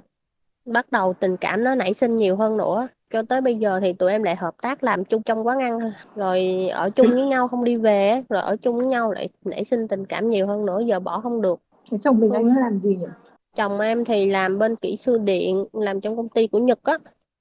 bắt 0.65 0.91
đầu 0.91 1.13
tình 1.13 1.37
cảm 1.37 1.63
nó 1.63 1.75
nảy 1.75 1.93
sinh 1.93 2.15
nhiều 2.15 2.35
hơn 2.35 2.57
nữa. 2.57 2.87
Cho 3.13 3.21
tới 3.29 3.41
bây 3.41 3.55
giờ 3.55 3.79
thì 3.79 3.93
tụi 3.93 4.11
em 4.11 4.23
lại 4.23 4.35
hợp 4.35 4.55
tác 4.61 4.83
làm 4.83 5.05
chung 5.05 5.23
trong 5.23 5.47
quán 5.47 5.59
ăn 5.59 5.79
rồi 6.15 6.69
ở 6.73 6.89
chung 6.89 7.07
với 7.07 7.25
nhau 7.25 7.47
không 7.47 7.63
đi 7.63 7.75
về 7.75 8.23
rồi 8.29 8.41
ở 8.41 8.55
chung 8.61 8.75
với 8.75 8.85
nhau 8.85 9.11
lại 9.11 9.29
nảy 9.45 9.63
sinh 9.63 9.87
tình 9.87 10.05
cảm 10.05 10.29
nhiều 10.29 10.47
hơn 10.47 10.65
nữa 10.65 10.79
giờ 10.85 10.99
bỏ 10.99 11.19
không 11.19 11.41
được. 11.41 11.59
Chồng 12.01 12.19
mình 12.19 12.31
anh 12.31 12.47
làm 12.47 12.79
gì 12.79 12.95
nhỉ? 12.95 13.05
Chồng 13.55 13.79
em 13.79 14.05
thì 14.05 14.25
làm 14.25 14.59
bên 14.59 14.75
kỹ 14.75 14.95
sư 14.95 15.17
điện 15.17 15.65
làm 15.73 16.01
trong 16.01 16.17
công 16.17 16.29
ty 16.29 16.47
của 16.47 16.59
Nhật 16.59 16.79
á. 16.83 16.97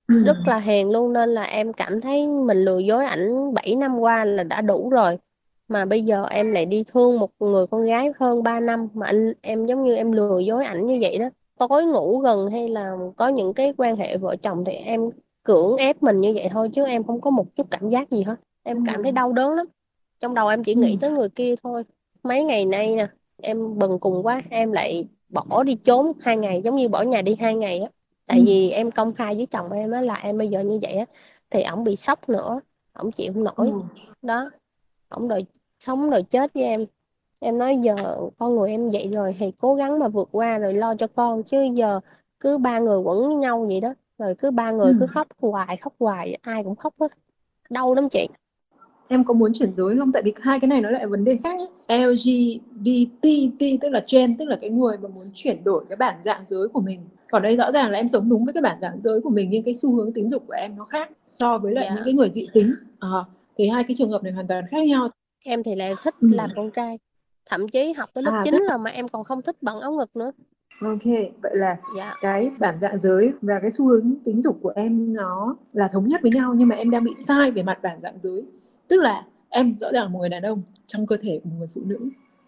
Ừ. 0.08 0.23
rất 0.26 0.37
là 0.46 0.58
hiền 0.58 0.90
luôn 0.90 1.12
nên 1.12 1.28
là 1.28 1.43
em 1.43 1.73
cảm 1.73 2.00
thấy 2.00 2.28
mình 2.28 2.64
lừa 2.64 2.78
dối 2.78 3.06
ảnh 3.06 3.55
7 3.55 3.75
năm 3.75 3.99
qua 3.99 4.25
là 4.25 4.43
đã 4.43 4.61
đủ 4.61 4.90
rồi. 4.90 5.19
Mà 5.69 5.84
bây 5.84 6.05
giờ 6.05 6.25
em 6.31 6.52
lại 6.52 6.66
đi 6.66 6.84
thương 6.93 7.19
một 7.19 7.31
người 7.40 7.66
con 7.66 7.84
gái 7.84 8.12
hơn 8.20 8.43
3 8.43 8.61
năm 8.61 8.88
mà 8.94 9.06
anh 9.06 9.33
em 9.40 9.66
giống 9.66 9.85
như 9.85 9.95
em 9.95 10.12
lừa 10.12 10.38
dối 10.38 10.64
ảnh 10.64 10.87
như 10.87 10.99
vậy 11.00 11.18
đó 11.18 11.28
tối 11.69 11.85
ngủ 11.85 12.19
gần 12.19 12.47
hay 12.47 12.69
là 12.69 12.97
có 13.17 13.29
những 13.29 13.55
cái 13.55 13.75
quan 13.76 13.97
hệ 13.97 14.17
vợ 14.17 14.37
chồng 14.37 14.64
thì 14.64 14.73
em 14.73 15.11
cưỡng 15.43 15.76
ép 15.76 16.02
mình 16.02 16.21
như 16.21 16.33
vậy 16.35 16.49
thôi 16.52 16.71
chứ 16.75 16.85
em 16.85 17.05
không 17.05 17.21
có 17.21 17.31
một 17.31 17.57
chút 17.57 17.67
cảm 17.71 17.88
giác 17.88 18.11
gì 18.11 18.23
hết. 18.23 18.37
Em 18.62 18.85
cảm 18.87 19.02
thấy 19.02 19.12
đau 19.12 19.33
đớn 19.33 19.55
lắm. 19.55 19.67
Trong 20.21 20.35
đầu 20.35 20.49
em 20.49 20.64
chỉ 20.64 20.75
nghĩ 20.75 20.97
tới 21.00 21.11
người 21.11 21.29
kia 21.29 21.55
thôi. 21.62 21.85
Mấy 22.23 22.45
ngày 22.45 22.64
nay 22.64 22.97
nè 22.97 23.09
em 23.43 23.79
bần 23.79 23.99
cùng 23.99 24.26
quá 24.26 24.43
em 24.50 24.73
lại 24.73 25.09
bỏ 25.29 25.62
đi 25.62 25.75
trốn 25.75 26.12
hai 26.21 26.37
ngày 26.37 26.62
giống 26.64 26.76
như 26.76 26.88
bỏ 26.88 27.02
nhà 27.02 27.23
đi 27.23 27.37
hai 27.40 27.55
ngày 27.55 27.81
á. 27.81 27.88
Tại 28.26 28.43
vì 28.47 28.71
em 28.71 28.90
công 28.90 29.14
khai 29.14 29.35
với 29.35 29.47
chồng 29.47 29.73
em 29.73 29.90
á 29.90 30.00
là 30.00 30.14
em 30.14 30.38
bây 30.38 30.49
giờ 30.49 30.61
như 30.61 30.79
vậy 30.83 30.93
á 30.93 31.05
thì 31.50 31.62
ổng 31.62 31.85
bị 31.85 31.97
sốc 31.97 32.29
nữa 32.29 32.61
ổng 32.93 33.12
chịu 33.12 33.33
không 33.33 33.45
nổi. 33.45 33.73
Đó 34.23 34.50
ổng 35.09 35.29
đòi 35.29 35.45
sống 35.79 36.11
đòi 36.11 36.23
chết 36.23 36.55
với 36.55 36.62
em 36.62 36.87
em 37.40 37.59
nói 37.59 37.78
giờ 37.78 37.94
con 38.38 38.54
người 38.54 38.70
em 38.70 38.90
vậy 38.90 39.09
rồi 39.12 39.37
thì 39.38 39.52
cố 39.59 39.75
gắng 39.75 39.99
mà 39.99 40.09
vượt 40.09 40.28
qua 40.32 40.59
rồi 40.59 40.75
lo 40.75 40.94
cho 40.94 41.06
con 41.06 41.42
chứ 41.42 41.62
giờ 41.62 42.00
cứ 42.40 42.59
ba 42.59 42.78
người 42.78 42.99
quẩn 42.99 43.26
với 43.26 43.37
nhau 43.37 43.64
vậy 43.68 43.80
đó. 43.80 43.94
Rồi 44.18 44.35
cứ 44.35 44.50
ba 44.50 44.70
người 44.70 44.92
cứ 45.00 45.06
khóc 45.06 45.28
hoài 45.40 45.76
khóc 45.76 45.94
hoài 45.99 46.38
ai 46.42 46.64
cũng 46.64 46.76
khóc 46.76 46.94
hết. 47.00 47.12
Đau 47.70 47.94
lắm 47.94 48.09
chị. 48.09 48.28
Em 49.09 49.25
có 49.25 49.35
muốn 49.35 49.52
chuyển 49.52 49.75
giới 49.75 49.99
không? 49.99 50.12
Tại 50.12 50.23
vì 50.23 50.35
hai 50.40 50.61
cái 50.61 50.68
này 50.68 50.80
nó 50.80 50.90
lại 50.90 51.06
vấn 51.06 51.25
đề 51.25 51.38
khác 51.42 51.59
nhé 51.59 51.97
LGBT 52.06 53.80
tức 53.80 53.88
là 53.88 54.00
trend 54.00 54.38
tức 54.38 54.44
là 54.44 54.56
cái 54.61 54.70
người 54.70 54.97
mà 54.99 55.09
muốn 55.09 55.30
chuyển 55.35 55.64
đổi 55.64 55.85
cái 55.88 55.97
bản 55.97 56.14
dạng 56.23 56.44
giới 56.44 56.68
của 56.68 56.80
mình. 56.80 57.00
Còn 57.30 57.42
đây 57.42 57.56
rõ 57.56 57.73
ràng 57.73 57.90
là 57.90 57.99
em 57.99 58.09
sống 58.09 58.28
đúng 58.28 58.44
với 58.44 58.54
cái 58.54 58.62
bản 58.62 58.78
dạng 58.82 59.00
giới 59.00 59.20
của 59.20 59.30
mình 59.30 59.50
nhưng 59.50 59.62
cái 59.62 59.75
xu 59.75 59.94
hướng 59.97 60.12
tính 60.12 60.28
dục 60.28 60.44
của 60.47 60.52
em 60.52 60.76
nó 60.76 60.85
khác 60.85 61.11
so 61.26 61.59
với 61.59 61.75
lại 61.75 61.85
yeah. 61.85 61.97
những 61.97 62.04
cái 62.04 62.14
người 62.14 62.30
dị 62.30 62.49
tính. 62.52 62.75
À, 63.00 63.25
thì 63.59 63.68
hai 63.68 63.85
cái 63.85 63.94
trường 63.99 64.11
hợp 64.11 64.23
này 64.23 64.32
hoàn 64.32 64.47
toàn 64.47 64.64
khác 64.70 64.87
nhau. 64.87 65.09
Em 65.44 65.62
thì 65.62 65.75
lại 65.75 65.94
thích 66.04 66.14
ừ. 66.20 66.28
làm 66.32 66.50
con 66.56 66.70
trai 66.70 66.99
thậm 67.50 67.69
chí 67.69 67.92
học 67.92 68.11
tới 68.14 68.23
lớp 68.23 68.30
à, 68.30 68.42
9 68.45 68.52
tức... 68.52 68.62
rồi 68.69 68.78
mà 68.78 68.90
em 68.90 69.09
còn 69.09 69.25
không 69.25 69.42
thích 69.42 69.57
bận 69.62 69.80
áo 69.80 69.92
ngực 69.92 70.16
nữa 70.16 70.30
Ok, 70.80 71.04
vậy 71.42 71.52
là 71.54 71.76
dạ. 71.97 72.14
cái 72.21 72.50
bản 72.59 72.75
dạng 72.80 72.99
giới 72.99 73.33
và 73.42 73.59
cái 73.61 73.71
xu 73.71 73.87
hướng 73.87 74.14
tính 74.25 74.42
dục 74.42 74.59
của 74.62 74.73
em 74.76 75.12
nó 75.14 75.57
là 75.73 75.88
thống 75.92 76.07
nhất 76.07 76.23
với 76.23 76.30
nhau 76.30 76.54
nhưng 76.57 76.69
mà 76.69 76.76
em 76.76 76.90
đang 76.90 77.04
bị 77.04 77.11
sai 77.26 77.50
về 77.50 77.62
mặt 77.62 77.78
bản 77.83 77.99
dạng 78.02 78.19
giới. 78.21 78.42
Tức 78.88 79.00
là 79.00 79.25
em 79.49 79.76
rõ 79.80 79.92
ràng 79.92 80.02
là 80.02 80.09
một 80.09 80.19
người 80.19 80.28
đàn 80.28 80.42
ông 80.42 80.62
trong 80.87 81.07
cơ 81.07 81.16
thể 81.16 81.40
của 81.45 81.50
một 81.50 81.57
người 81.59 81.69
phụ 81.75 81.80
nữ. 81.85 81.99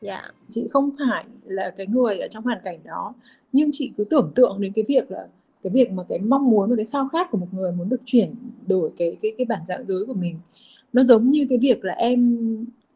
Dạ. 0.01 0.23
Chị 0.49 0.69
không 0.71 0.91
phải 0.99 1.25
là 1.45 1.71
cái 1.77 1.87
người 1.87 2.19
ở 2.19 2.27
trong 2.29 2.45
hoàn 2.45 2.59
cảnh 2.65 2.79
đó 2.85 3.15
nhưng 3.53 3.71
chị 3.73 3.93
cứ 3.97 4.05
tưởng 4.11 4.33
tượng 4.35 4.61
đến 4.61 4.73
cái 4.73 4.85
việc 4.89 5.11
là 5.11 5.27
cái 5.63 5.71
việc 5.75 5.91
mà 5.91 6.03
cái 6.09 6.19
mong 6.19 6.51
muốn 6.51 6.71
và 6.71 6.77
cái 6.77 6.87
khao 6.93 7.09
khát 7.13 7.31
của 7.31 7.39
một 7.39 7.49
người 7.53 7.73
muốn 7.73 7.89
được 7.89 8.01
chuyển 8.05 8.35
đổi 8.67 8.91
cái 8.97 9.17
cái 9.23 9.33
cái 9.39 9.45
bản 9.45 9.61
dạng 9.67 9.87
dối 9.87 10.05
của 10.07 10.15
mình 10.15 10.39
nó 10.93 11.03
giống 11.03 11.31
như 11.31 11.47
cái 11.49 11.59
việc 11.59 11.85
là 11.85 11.93
em 11.93 12.39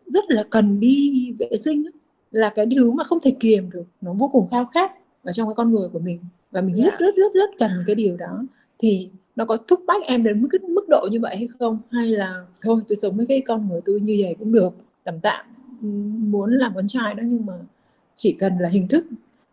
rất 0.06 0.25
là 0.28 0.44
cần 0.50 0.80
đi 0.80 1.32
vệ 1.38 1.50
sinh 1.60 1.84
là 2.30 2.50
cái 2.54 2.66
thứ 2.76 2.90
mà 2.90 3.04
không 3.04 3.20
thể 3.20 3.36
kiềm 3.40 3.70
được 3.70 3.84
nó 4.00 4.12
vô 4.12 4.28
cùng 4.28 4.48
khao 4.50 4.66
khát 4.66 4.92
ở 5.22 5.32
trong 5.32 5.48
cái 5.48 5.54
con 5.54 5.72
người 5.72 5.88
của 5.92 5.98
mình. 5.98 6.20
Và 6.50 6.60
mình 6.60 6.76
yeah. 6.76 6.92
rất 6.92 6.98
rất 6.98 7.14
rất 7.16 7.34
rất 7.34 7.50
cần 7.58 7.70
cái 7.86 7.94
điều 7.94 8.16
đó. 8.16 8.44
Thì 8.78 9.08
nó 9.36 9.44
có 9.44 9.56
thúc 9.56 9.80
bách 9.86 10.02
em 10.02 10.25
đến 10.25 10.42
mức 10.42 10.48
mức 10.62 10.88
độ 10.88 11.08
như 11.10 11.20
vậy 11.20 11.36
hay 11.36 11.48
không? 11.58 11.78
Hay 11.90 12.06
là 12.06 12.44
thôi 12.62 12.80
tôi 12.88 12.96
sống 12.96 13.16
với 13.16 13.26
cái 13.26 13.40
con 13.40 13.68
người 13.68 13.80
tôi 13.84 14.00
như 14.00 14.20
vậy 14.22 14.36
cũng 14.38 14.52
được 14.52 14.75
tầm 15.04 15.20
tạm 15.20 15.46
muốn 16.30 16.52
làm 16.52 16.72
con 16.75 16.88
trai 16.88 17.14
đó 17.14 17.22
nhưng 17.26 17.46
mà 17.46 17.52
chỉ 18.14 18.32
cần 18.32 18.58
là 18.58 18.68
hình 18.68 18.88
thức 18.88 19.04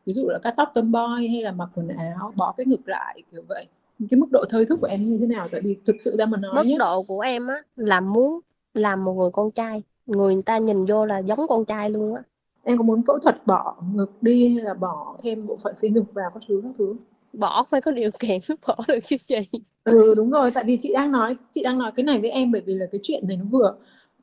ví 0.06 0.14
dụ 0.14 0.28
là 0.28 0.40
cắt 0.40 0.54
tóc 0.58 0.72
tomboy 0.74 1.28
hay 1.28 1.42
là 1.42 1.52
mặc 1.52 1.70
quần 1.76 1.88
áo 1.88 2.34
bỏ 2.36 2.54
cái 2.58 2.66
ngực 2.66 2.88
lại 2.88 3.22
kiểu 3.32 3.42
vậy. 3.48 3.66
Cái 4.10 4.20
mức 4.20 4.28
độ 4.32 4.46
thôi 4.50 4.66
thúc 4.70 4.82
của 4.82 4.88
em 4.88 5.06
như 5.06 5.18
thế 5.22 5.28
nào? 5.28 5.48
Tại 5.52 5.62
vì 5.62 5.76
thực 5.86 5.96
sự 6.00 6.16
ra 6.18 6.26
mà 6.26 6.38
nói 6.38 6.66
mức 6.66 6.76
độ 6.80 7.04
của 7.08 7.20
em 7.20 7.48
á 7.48 7.56
là 7.76 8.02
muốn 8.02 8.40
làm 8.74 9.06
một 9.06 9.14
người 9.14 9.30
con 9.34 9.52
trai 9.52 9.84
người 10.06 10.42
ta 10.46 10.58
nhìn 10.58 10.86
vô 10.86 11.06
là 11.06 11.20
giống 11.20 11.48
con 11.48 11.66
trai 11.66 11.90
luôn 11.90 12.16
á. 12.16 12.22
Em 12.64 12.78
có 12.78 12.84
muốn 12.84 13.02
phẫu 13.08 13.20
thuật 13.20 13.48
bỏ 13.48 13.76
ngực 13.94 14.12
đi 14.22 14.56
hay 14.56 14.64
là 14.64 14.74
bỏ 14.74 15.16
thêm 15.24 15.48
bộ 15.48 15.58
phận 15.64 15.76
sinh 15.76 15.96
dục 15.96 16.06
vào 16.14 16.30
các 16.34 16.44
thứ 16.48 16.62
các 16.64 16.72
thứ? 16.78 16.96
Bỏ 17.34 17.64
phải 17.70 17.82
có 17.82 17.92
điều 17.92 18.12
kiện 18.20 18.40
bỏ 18.68 18.76
được 18.88 19.00
chứ 19.06 19.18
chị 19.28 19.50
ừ 19.84 20.14
đúng 20.16 20.32
rồi 20.32 20.52
tại 20.52 20.64
vì 20.64 20.78
chị 20.80 20.94
đang 20.94 21.12
nói 21.12 21.38
chị 21.52 21.64
đang 21.64 21.80
nói 21.80 21.92
cái 21.96 22.04
này 22.04 22.20
với 22.20 22.30
em 22.30 22.52
bởi 22.52 22.62
vì 22.66 22.74
là 22.74 22.86
cái 22.92 23.00
chuyện 23.04 23.28
này 23.28 23.38
nó 23.38 23.46
vừa 23.52 23.76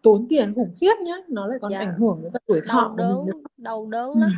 tốn 0.02 0.26
tiền 0.28 0.54
khủng 0.54 0.72
khiếp 0.80 0.94
nhá 1.04 1.14
nó 1.28 1.46
lại 1.46 1.58
còn 1.62 1.72
dạ. 1.72 1.78
ảnh 1.78 1.94
hưởng 1.98 2.20
đến 2.22 2.32
các 2.32 2.42
tuổi 2.46 2.60
thọ 2.68 2.80
đau 2.80 2.94
đớn 2.96 3.42
đau 3.56 3.86
đớn 3.86 4.10
lắm. 4.20 4.30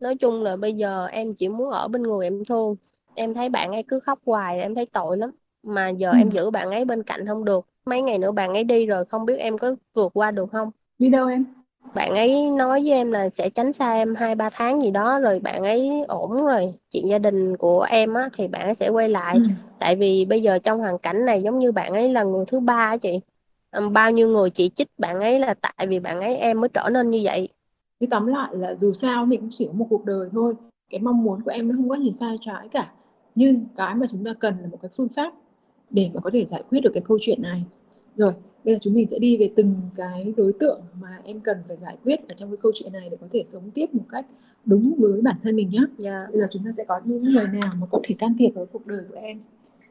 Nói 0.00 0.14
chung 0.14 0.42
là 0.42 0.56
bây 0.56 0.74
giờ 0.74 1.06
em 1.06 1.34
chỉ 1.34 1.48
muốn 1.48 1.70
ở 1.70 1.88
bên 1.88 2.02
người 2.02 2.26
em 2.26 2.44
thương 2.44 2.76
em 3.14 3.34
thấy 3.34 3.48
bạn 3.48 3.72
ấy 3.72 3.82
cứ 3.82 4.00
khóc 4.00 4.18
hoài 4.26 4.60
em 4.60 4.74
thấy 4.74 4.86
tội 4.86 5.16
lắm. 5.16 5.30
Mà 5.62 5.88
giờ 5.88 6.10
ừ. 6.10 6.16
em 6.18 6.30
giữ 6.30 6.50
bạn 6.50 6.70
ấy 6.70 6.84
bên 6.84 7.02
cạnh 7.02 7.26
không 7.26 7.44
được. 7.44 7.66
Mấy 7.84 8.02
ngày 8.02 8.18
nữa 8.18 8.32
bạn 8.32 8.54
ấy 8.54 8.64
đi 8.64 8.86
rồi 8.86 9.04
không 9.04 9.26
biết 9.26 9.36
em 9.36 9.58
có 9.58 9.74
vượt 9.94 10.10
qua 10.14 10.30
được 10.30 10.50
không 10.52 10.70
đi 11.00 11.08
đâu 11.08 11.28
em? 11.28 11.44
Bạn 11.94 12.14
ấy 12.14 12.50
nói 12.50 12.80
với 12.80 12.90
em 12.90 13.12
là 13.12 13.28
sẽ 13.28 13.50
tránh 13.50 13.72
xa 13.72 13.92
em 13.92 14.14
hai 14.14 14.34
ba 14.34 14.50
tháng 14.50 14.82
gì 14.82 14.90
đó 14.90 15.18
rồi 15.18 15.38
bạn 15.38 15.62
ấy 15.62 16.04
ổn 16.08 16.44
rồi. 16.46 16.74
Chuyện 16.90 17.08
gia 17.08 17.18
đình 17.18 17.56
của 17.56 17.82
em 17.82 18.14
á 18.14 18.28
thì 18.36 18.48
bạn 18.48 18.62
ấy 18.62 18.74
sẽ 18.74 18.88
quay 18.88 19.08
lại. 19.08 19.34
Ừ. 19.34 19.42
tại 19.78 19.96
vì 19.96 20.24
bây 20.24 20.42
giờ 20.42 20.58
trong 20.58 20.78
hoàn 20.78 20.98
cảnh 20.98 21.24
này 21.24 21.42
giống 21.42 21.58
như 21.58 21.72
bạn 21.72 21.92
ấy 21.92 22.08
là 22.08 22.22
người 22.22 22.44
thứ 22.46 22.60
ba 22.60 22.96
chị. 22.96 23.20
Bao 23.92 24.10
nhiêu 24.10 24.28
người 24.28 24.50
chỉ 24.50 24.68
trích 24.68 24.88
bạn 24.98 25.20
ấy 25.20 25.38
là 25.38 25.54
tại 25.54 25.86
vì 25.88 25.98
bạn 25.98 26.20
ấy 26.20 26.36
em 26.36 26.60
mới 26.60 26.68
trở 26.68 26.88
nên 26.92 27.10
như 27.10 27.20
vậy. 27.22 27.48
Cái 28.00 28.08
tóm 28.10 28.26
lại 28.26 28.50
là 28.52 28.74
dù 28.74 28.92
sao 28.92 29.26
mình 29.26 29.40
cũng 29.40 29.50
chỉ 29.50 29.66
có 29.66 29.72
một 29.72 29.86
cuộc 29.90 30.04
đời 30.04 30.28
thôi. 30.32 30.54
Cái 30.90 31.00
mong 31.00 31.24
muốn 31.24 31.42
của 31.42 31.50
em 31.50 31.68
nó 31.68 31.74
không 31.76 31.88
có 31.88 31.96
gì 31.96 32.12
sai 32.12 32.36
trái 32.40 32.68
cả. 32.68 32.92
Nhưng 33.34 33.64
cái 33.76 33.94
mà 33.94 34.06
chúng 34.06 34.24
ta 34.24 34.32
cần 34.40 34.54
là 34.60 34.68
một 34.68 34.78
cái 34.82 34.90
phương 34.96 35.08
pháp 35.08 35.32
để 35.90 36.10
mà 36.14 36.20
có 36.20 36.30
thể 36.32 36.44
giải 36.44 36.62
quyết 36.70 36.80
được 36.80 36.90
cái 36.94 37.02
câu 37.06 37.18
chuyện 37.20 37.42
này. 37.42 37.64
Rồi 38.16 38.32
bây 38.64 38.74
giờ 38.74 38.78
chúng 38.80 38.94
mình 38.94 39.06
sẽ 39.06 39.18
đi 39.18 39.36
về 39.36 39.50
từng 39.56 39.74
cái 39.96 40.34
đối 40.36 40.52
tượng 40.60 40.80
mà 41.00 41.08
em 41.24 41.40
cần 41.40 41.58
phải 41.68 41.76
giải 41.80 41.96
quyết 42.04 42.28
ở 42.28 42.34
trong 42.34 42.50
cái 42.50 42.56
câu 42.62 42.72
chuyện 42.74 42.92
này 42.92 43.08
để 43.10 43.16
có 43.20 43.26
thể 43.30 43.42
sống 43.46 43.70
tiếp 43.74 43.94
một 43.94 44.04
cách 44.12 44.26
đúng 44.64 44.94
với 44.98 45.20
bản 45.22 45.36
thân 45.42 45.56
mình 45.56 45.70
nhé. 45.70 45.78
Yeah. 45.78 45.90
Dạ. 45.98 46.26
Bây 46.30 46.40
giờ 46.40 46.46
chúng 46.50 46.64
ta 46.64 46.72
sẽ 46.72 46.84
có 46.84 47.00
những 47.04 47.24
người 47.24 47.46
nào 47.46 47.72
mà 47.80 47.86
có 47.90 48.00
thể 48.02 48.14
can 48.18 48.34
thiệp 48.38 48.50
vào 48.54 48.66
cuộc 48.72 48.86
đời 48.86 49.00
của 49.08 49.18
em. 49.22 49.40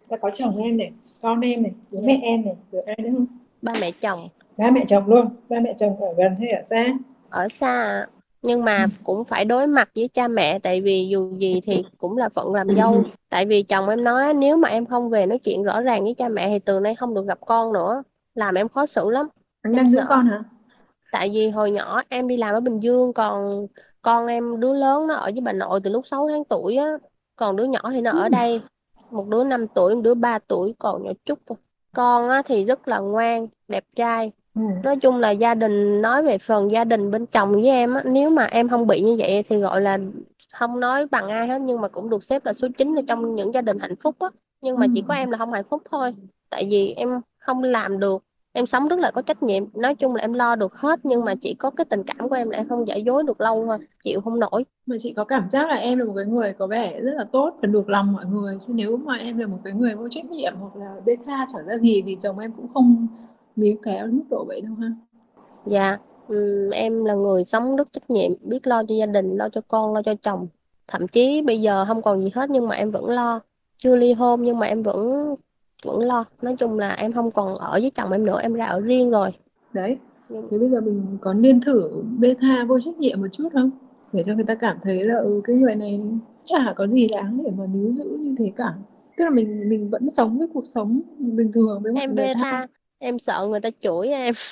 Ta 0.10 0.18
có 0.18 0.32
chồng 0.34 0.58
em 0.58 0.78
này, 0.78 0.92
con 1.22 1.42
em 1.42 1.64
này, 1.64 1.72
bố 1.92 2.00
yeah. 2.00 2.08
Dạ. 2.08 2.14
mẹ 2.14 2.20
em 2.24 2.46
này, 2.46 2.56
rồi 2.72 2.82
ai 2.82 2.98
nữa 3.00 3.10
không? 3.14 3.26
Ba 3.62 3.74
mẹ 3.82 3.92
chồng. 4.02 4.20
Ba 4.58 4.72
mẹ 4.72 4.86
chồng 4.88 5.08
luôn. 5.08 5.30
Ba 5.50 5.60
mẹ 5.60 5.76
chồng 5.80 6.02
ở 6.02 6.14
gần 6.18 6.36
hay 6.40 6.50
ở 6.50 6.62
xa? 6.62 6.98
Ở 7.30 7.48
xa 7.48 8.06
nhưng 8.42 8.66
mà 8.66 8.86
cũng 9.04 9.24
phải 9.24 9.46
đối 9.46 9.68
mặt 9.68 9.90
với 9.96 10.08
cha 10.08 10.28
mẹ 10.28 10.60
tại 10.60 10.82
vì 10.82 11.08
dù 11.10 11.32
gì 11.38 11.62
thì 11.66 11.84
cũng 11.98 12.18
là 12.18 12.30
phận 12.30 12.54
làm 12.54 12.68
dâu 12.78 13.04
tại 13.30 13.46
vì 13.46 13.64
chồng 13.64 13.90
em 13.90 14.04
nói 14.04 14.34
nếu 14.34 14.58
mà 14.58 14.70
em 14.70 14.86
không 14.86 15.10
về 15.10 15.26
nói 15.26 15.40
chuyện 15.40 15.64
rõ 15.64 15.82
ràng 15.82 16.04
với 16.04 16.14
cha 16.14 16.30
mẹ 16.30 16.50
thì 16.50 16.60
từ 16.60 16.80
nay 16.80 16.96
không 16.96 17.14
được 17.14 17.26
gặp 17.28 17.40
con 17.46 17.74
nữa 17.74 18.04
làm 18.40 18.56
em 18.56 18.70
khó 18.70 18.86
xử 18.86 19.10
lắm. 19.10 19.28
Anh 19.62 19.76
đang 19.76 19.88
giữ 19.88 20.00
con 20.10 20.28
hả? 20.28 20.44
Tại 21.12 21.30
vì 21.34 21.50
hồi 21.50 21.72
nhỏ 21.72 22.02
em 22.10 22.28
đi 22.28 22.38
làm 22.38 22.54
ở 22.54 22.60
Bình 22.60 22.80
Dương 22.80 23.14
còn 23.14 23.68
con 24.02 24.28
em 24.28 24.60
đứa 24.60 24.74
lớn 24.74 25.08
nó 25.08 25.16
ở 25.16 25.32
với 25.34 25.42
bà 25.42 25.54
nội 25.54 25.80
từ 25.84 25.90
lúc 25.90 26.08
6 26.08 26.28
tháng 26.28 26.44
tuổi 26.44 26.76
á. 26.76 26.88
Còn 27.36 27.56
đứa 27.56 27.64
nhỏ 27.64 27.80
thì 27.92 28.02
nó 28.02 28.12
ở 28.12 28.24
ừ. 28.24 28.30
đây 28.30 28.62
một 29.12 29.28
đứa 29.28 29.44
5 29.44 29.68
tuổi 29.68 29.96
một 29.96 30.02
đứa 30.02 30.14
3 30.14 30.40
tuổi 30.40 30.74
còn 30.80 31.04
nhỏ 31.04 31.12
chút 31.26 31.40
thôi. 31.48 31.58
Con 31.96 32.30
á 32.30 32.42
thì 32.46 32.66
rất 32.66 32.88
là 32.88 33.00
ngoan 33.00 33.48
đẹp 33.68 33.84
trai. 33.96 34.32
Ừ. 34.56 34.62
nói 34.84 34.98
chung 34.98 35.18
là 35.18 35.32
gia 35.32 35.56
đình 35.56 36.02
nói 36.02 36.24
về 36.24 36.38
phần 36.38 36.72
gia 36.72 36.84
đình 36.84 37.12
bên 37.12 37.26
chồng 37.26 37.52
với 37.52 37.68
em 37.68 37.94
á 37.94 38.02
nếu 38.06 38.30
mà 38.30 38.46
em 38.46 38.70
không 38.70 38.88
bị 38.88 39.02
như 39.02 39.16
vậy 39.20 39.44
thì 39.50 39.58
gọi 39.58 39.82
là 39.82 39.98
không 40.54 40.80
nói 40.80 41.06
bằng 41.12 41.30
ai 41.30 41.48
hết 41.48 41.62
nhưng 41.62 41.82
mà 41.82 41.88
cũng 41.88 42.10
được 42.10 42.24
xếp 42.24 42.46
là 42.46 42.54
số 42.54 42.68
9 42.78 42.96
ở 42.96 43.02
trong 43.08 43.36
những 43.36 43.54
gia 43.54 43.62
đình 43.62 43.80
hạnh 43.80 43.96
phúc 43.96 44.16
á. 44.20 44.28
Nhưng 44.62 44.80
mà 44.80 44.86
ừ. 44.86 44.90
chỉ 44.94 45.04
có 45.08 45.14
em 45.14 45.32
là 45.32 45.38
không 45.38 45.54
hạnh 45.54 45.66
phúc 45.70 45.82
thôi 45.92 46.16
tại 46.50 46.68
vì 46.72 46.94
em 46.94 47.22
không 47.40 47.64
làm 47.64 48.00
được 48.00 48.24
em 48.54 48.66
sống 48.66 48.88
rất 48.88 49.00
là 49.00 49.12
có 49.12 49.22
trách 49.22 49.44
nhiệm. 49.44 49.64
Nói 49.74 49.96
chung 49.96 50.16
là 50.16 50.22
em 50.22 50.34
lo 50.34 50.56
được 50.56 50.76
hết 50.76 51.00
nhưng 51.04 51.26
mà 51.26 51.36
chỉ 51.42 51.54
có 51.54 51.70
cái 51.70 51.86
tình 51.86 52.04
cảm 52.04 52.30
của 52.30 52.36
em 52.36 52.50
là 52.50 52.58
em 52.58 52.70
không 52.70 52.88
giả 52.88 52.96
dối 52.96 53.24
được 53.24 53.42
lâu 53.42 53.66
thôi 53.66 53.78
chịu 54.04 54.22
không 54.22 54.40
nổi. 54.40 54.66
Mà 54.86 54.96
chị 55.00 55.14
có 55.14 55.24
cảm 55.24 55.50
giác 55.50 55.70
là 55.70 55.76
em 55.76 56.00
là 56.00 56.06
một 56.06 56.14
cái 56.16 56.26
người 56.26 56.54
có 56.54 56.68
vẻ 56.68 57.02
rất 57.02 57.12
là 57.16 57.26
tốt 57.32 57.54
và 57.62 57.68
được 57.68 57.90
lòng 57.90 58.14
mọi 58.14 58.26
người 58.26 58.58
chứ 58.62 58.74
nếu 58.76 58.98
mà 58.98 59.16
em 59.18 59.38
là 59.38 59.48
một 59.48 59.58
cái 59.64 59.74
người 59.74 59.96
vô 59.96 60.08
trách 60.10 60.26
nhiệm 60.26 60.54
hoặc 60.60 60.76
là 60.76 60.96
bê 61.06 61.16
tha 61.26 61.48
trở 61.54 61.60
ra 61.68 61.78
gì 61.78 62.04
thì 62.06 62.18
chồng 62.22 62.40
em 62.40 62.52
cũng 62.52 62.68
không 62.74 63.08
níu 63.56 63.76
kéo 63.84 64.08
mức 64.08 64.24
độ 64.30 64.46
vậy 64.48 64.62
đâu 64.62 64.74
ha? 64.80 64.90
Dạ 65.66 65.98
um, 66.28 66.70
em 66.70 67.06
là 67.06 67.14
người 67.14 67.44
sống 67.44 67.76
rất 67.76 67.94
trách 67.94 68.10
nhiệm 68.10 68.32
biết 68.42 68.68
lo 68.68 68.84
cho 68.84 68.96
gia 68.96 69.06
đình 69.06 69.38
lo 69.38 69.50
cho 69.50 69.62
con 69.68 69.94
lo 69.94 70.02
cho 70.02 70.14
chồng. 70.22 70.48
Thậm 70.88 71.08
chí 71.08 71.42
bây 71.42 71.62
giờ 71.62 71.86
không 71.86 72.02
còn 72.02 72.22
gì 72.22 72.32
hết 72.36 72.50
nhưng 72.50 72.68
mà 72.68 72.76
em 72.76 72.92
vẫn 72.92 73.10
lo. 73.10 73.40
Chưa 73.78 73.96
ly 73.96 74.14
hôn 74.14 74.44
nhưng 74.44 74.60
mà 74.60 74.68
em 74.68 74.84
vẫn 74.84 75.36
vẫn 75.86 76.00
lo. 76.00 76.26
Nói 76.42 76.56
chung 76.56 76.80
là 76.80 76.94
em 76.94 77.12
không 77.12 77.32
còn 77.32 77.56
ở 77.56 77.72
với 77.72 77.92
chồng 77.96 78.12
em 78.12 78.26
nữa 78.26 78.40
em 78.42 78.54
ra 78.54 78.66
ở 78.66 78.80
riêng 78.80 79.10
rồi. 79.10 79.30
Đấy. 79.74 79.98
Thế 80.30 80.58
bây 80.58 80.70
giờ 80.70 80.82
mình 80.82 81.18
có 81.22 81.34
nên 81.34 81.62
thử 81.62 82.04
bê 82.18 82.36
tha 82.42 82.66
vô 82.66 82.80
trách 82.80 82.98
nhiệm 82.98 83.22
một 83.22 83.28
chút 83.32 83.50
không? 83.54 83.72
Để 84.14 84.24
cho 84.26 84.36
người 84.36 84.44
ta 84.44 84.56
cảm 84.56 84.78
thấy 84.84 85.04
là 85.04 85.18
ừ 85.18 85.42
cái 85.44 85.56
người 85.56 85.76
này 85.76 86.02
chả 86.44 86.74
có 86.76 86.88
gì 86.88 87.08
đáng 87.08 87.44
để 87.46 87.52
mà 87.58 87.66
níu 87.66 87.94
giữ 87.94 88.18
như 88.20 88.36
thế 88.40 88.52
cả. 88.56 88.74
Tức 89.18 89.24
là 89.24 89.30
mình 89.30 89.70
mình 89.70 89.90
vẫn 89.90 90.10
sống 90.10 90.38
với 90.38 90.48
cuộc 90.54 90.68
sống 90.68 91.02
bình 91.18 91.52
thường 91.52 91.84
với 91.84 91.92
một 91.94 92.00
em 92.00 92.16
bê 92.16 92.34
tha. 92.34 92.68
em 93.00 93.20
sợ 93.20 93.48
người 93.50 93.60
ta 93.60 93.70
chửi 93.82 94.08
em. 94.08 94.34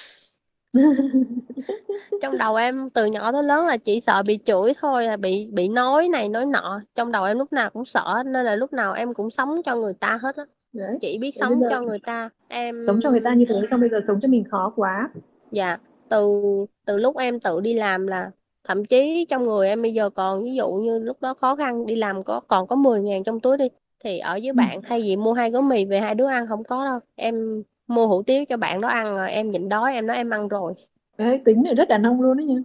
Trong 2.21 2.37
đầu 2.37 2.55
em 2.55 2.89
từ 2.89 3.05
nhỏ 3.05 3.31
tới 3.31 3.43
lớn 3.43 3.65
là 3.65 3.77
chỉ 3.77 3.99
sợ 3.99 4.23
bị 4.27 4.39
chửi 4.45 4.73
thôi 4.81 5.07
bị 5.19 5.49
bị 5.53 5.67
nói 5.67 6.07
này 6.07 6.29
nói 6.29 6.45
nọ. 6.45 6.81
Trong 6.95 7.11
đầu 7.11 7.23
em 7.23 7.37
lúc 7.37 7.53
nào 7.53 7.69
cũng 7.69 7.85
sợ 7.85 8.23
nên 8.25 8.45
là 8.45 8.55
lúc 8.55 8.73
nào 8.73 8.93
em 8.93 9.13
cũng 9.13 9.29
sống 9.29 9.61
cho 9.65 9.75
người 9.75 9.93
ta 9.93 10.19
hết 10.21 10.35
á 10.35 10.45
Đấy. 10.73 10.97
Chị 11.01 11.17
biết 11.17 11.31
sống 11.39 11.61
giờ... 11.61 11.67
cho 11.69 11.81
người 11.81 11.99
ta. 11.99 12.29
Em 12.47 12.83
sống 12.87 12.99
cho 13.01 13.11
người 13.11 13.19
ta 13.19 13.33
như 13.33 13.45
thế 13.49 13.55
xong 13.71 13.79
bây 13.79 13.89
giờ 13.89 13.99
sống 14.07 14.19
cho 14.21 14.27
mình 14.27 14.43
khó 14.43 14.73
quá. 14.75 15.09
Dạ, 15.51 15.77
từ 16.09 16.41
từ 16.85 16.97
lúc 16.97 17.17
em 17.17 17.39
tự 17.39 17.59
đi 17.59 17.73
làm 17.73 18.07
là 18.07 18.31
thậm 18.67 18.85
chí 18.85 19.25
trong 19.29 19.43
người 19.43 19.67
em 19.67 19.81
bây 19.81 19.93
giờ 19.93 20.09
còn 20.09 20.43
ví 20.43 20.55
dụ 20.55 20.71
như 20.71 20.99
lúc 20.99 21.17
đó 21.21 21.33
khó 21.33 21.55
khăn 21.55 21.85
đi 21.85 21.95
làm 21.95 22.23
có 22.23 22.39
còn 22.47 22.67
có 22.67 22.75
10 22.75 23.01
ngàn 23.01 23.23
trong 23.23 23.39
túi 23.39 23.57
đi 23.57 23.67
thì 24.03 24.19
ở 24.19 24.33
với 24.33 24.47
ừ. 24.49 24.53
bạn 24.53 24.81
thay 24.81 25.01
vì 25.01 25.15
mua 25.15 25.33
hai 25.33 25.51
gói 25.51 25.61
mì 25.61 25.85
về 25.85 25.99
hai 25.99 26.15
đứa 26.15 26.27
ăn 26.27 26.47
không 26.47 26.63
có 26.63 26.85
đâu 26.85 26.99
em 27.15 27.63
mua 27.87 28.07
hủ 28.07 28.23
tiếu 28.23 28.45
cho 28.45 28.57
bạn 28.57 28.81
đó 28.81 28.87
ăn 28.87 29.15
rồi 29.15 29.31
em 29.31 29.51
nhịn 29.51 29.69
đói 29.69 29.93
em 29.93 30.07
nói 30.07 30.17
em 30.17 30.29
ăn 30.29 30.47
rồi 30.47 30.73
Ê, 31.17 31.41
tính 31.45 31.63
này 31.63 31.75
rất 31.75 31.87
đàn 31.89 32.03
ông 32.03 32.21
luôn 32.21 32.37
đó 32.37 32.41
nha 32.41 32.55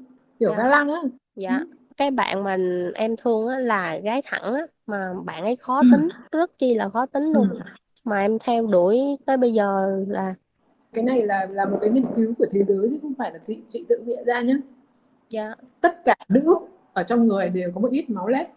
kiểu 0.41 0.55
dạ. 0.59 0.65
lăng 0.69 0.89
á 0.89 1.01
dạ 1.37 1.59
ừ. 1.59 1.67
cái 1.97 2.11
bạn 2.11 2.45
mà 2.45 2.57
em 2.95 3.17
thương 3.17 3.49
á 3.49 3.59
là 3.59 3.97
gái 3.97 4.23
thẳng 4.25 4.55
á 4.55 4.67
mà 4.87 5.15
bạn 5.25 5.43
ấy 5.43 5.57
khó 5.57 5.81
ừ. 5.81 5.89
tính 5.93 6.09
rất 6.33 6.59
chi 6.59 6.75
là 6.75 6.89
khó 6.89 7.07
tính 7.07 7.33
luôn 7.33 7.49
ừ 7.51 7.59
mà 8.05 8.21
em 8.21 8.39
theo 8.39 8.67
đuổi 8.67 8.99
tới 9.27 9.37
bây 9.37 9.53
giờ 9.53 9.97
là 10.09 10.35
cái 10.93 11.05
này 11.05 11.27
là 11.27 11.47
là 11.51 11.65
một 11.65 11.79
cái 11.81 11.91
nghiên 11.91 12.05
cứu 12.15 12.35
của 12.39 12.47
thế 12.51 12.65
giới 12.69 12.89
chứ 12.91 12.99
không 13.03 13.15
phải 13.19 13.33
là 13.33 13.39
chị 13.47 13.63
chị 13.67 13.85
tự 13.89 14.03
viện 14.07 14.25
ra 14.27 14.41
nhé 14.41 14.57
dạ. 15.29 15.55
tất 15.81 16.05
cả 16.05 16.15
nữ 16.29 16.55
ở 16.93 17.03
trong 17.03 17.27
người 17.27 17.49
đều 17.49 17.71
có 17.75 17.81
một 17.81 17.89
ít 17.91 18.11
máu 18.11 18.29
less 18.29 18.53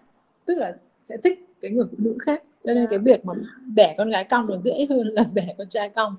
tức 0.46 0.58
là 0.58 0.78
sẽ 1.04 1.18
thích 1.24 1.40
cái 1.62 1.72
người 1.72 1.86
phụ 1.92 1.98
nữ 1.98 2.18
khác 2.22 2.44
cho 2.64 2.74
nên 2.74 2.84
dạ. 2.84 2.88
cái 2.90 3.00
việc 3.00 3.25
mà 3.25 3.34
bẻ 3.75 3.96
con 3.98 4.10
gái 4.10 4.24
cong 4.24 4.48
còn 4.50 4.62
dễ 4.64 4.88
hơn 4.90 5.08
là 5.08 5.24
bẻ 5.34 5.56
con 5.58 5.70
trai 5.70 5.90
cong 5.90 6.16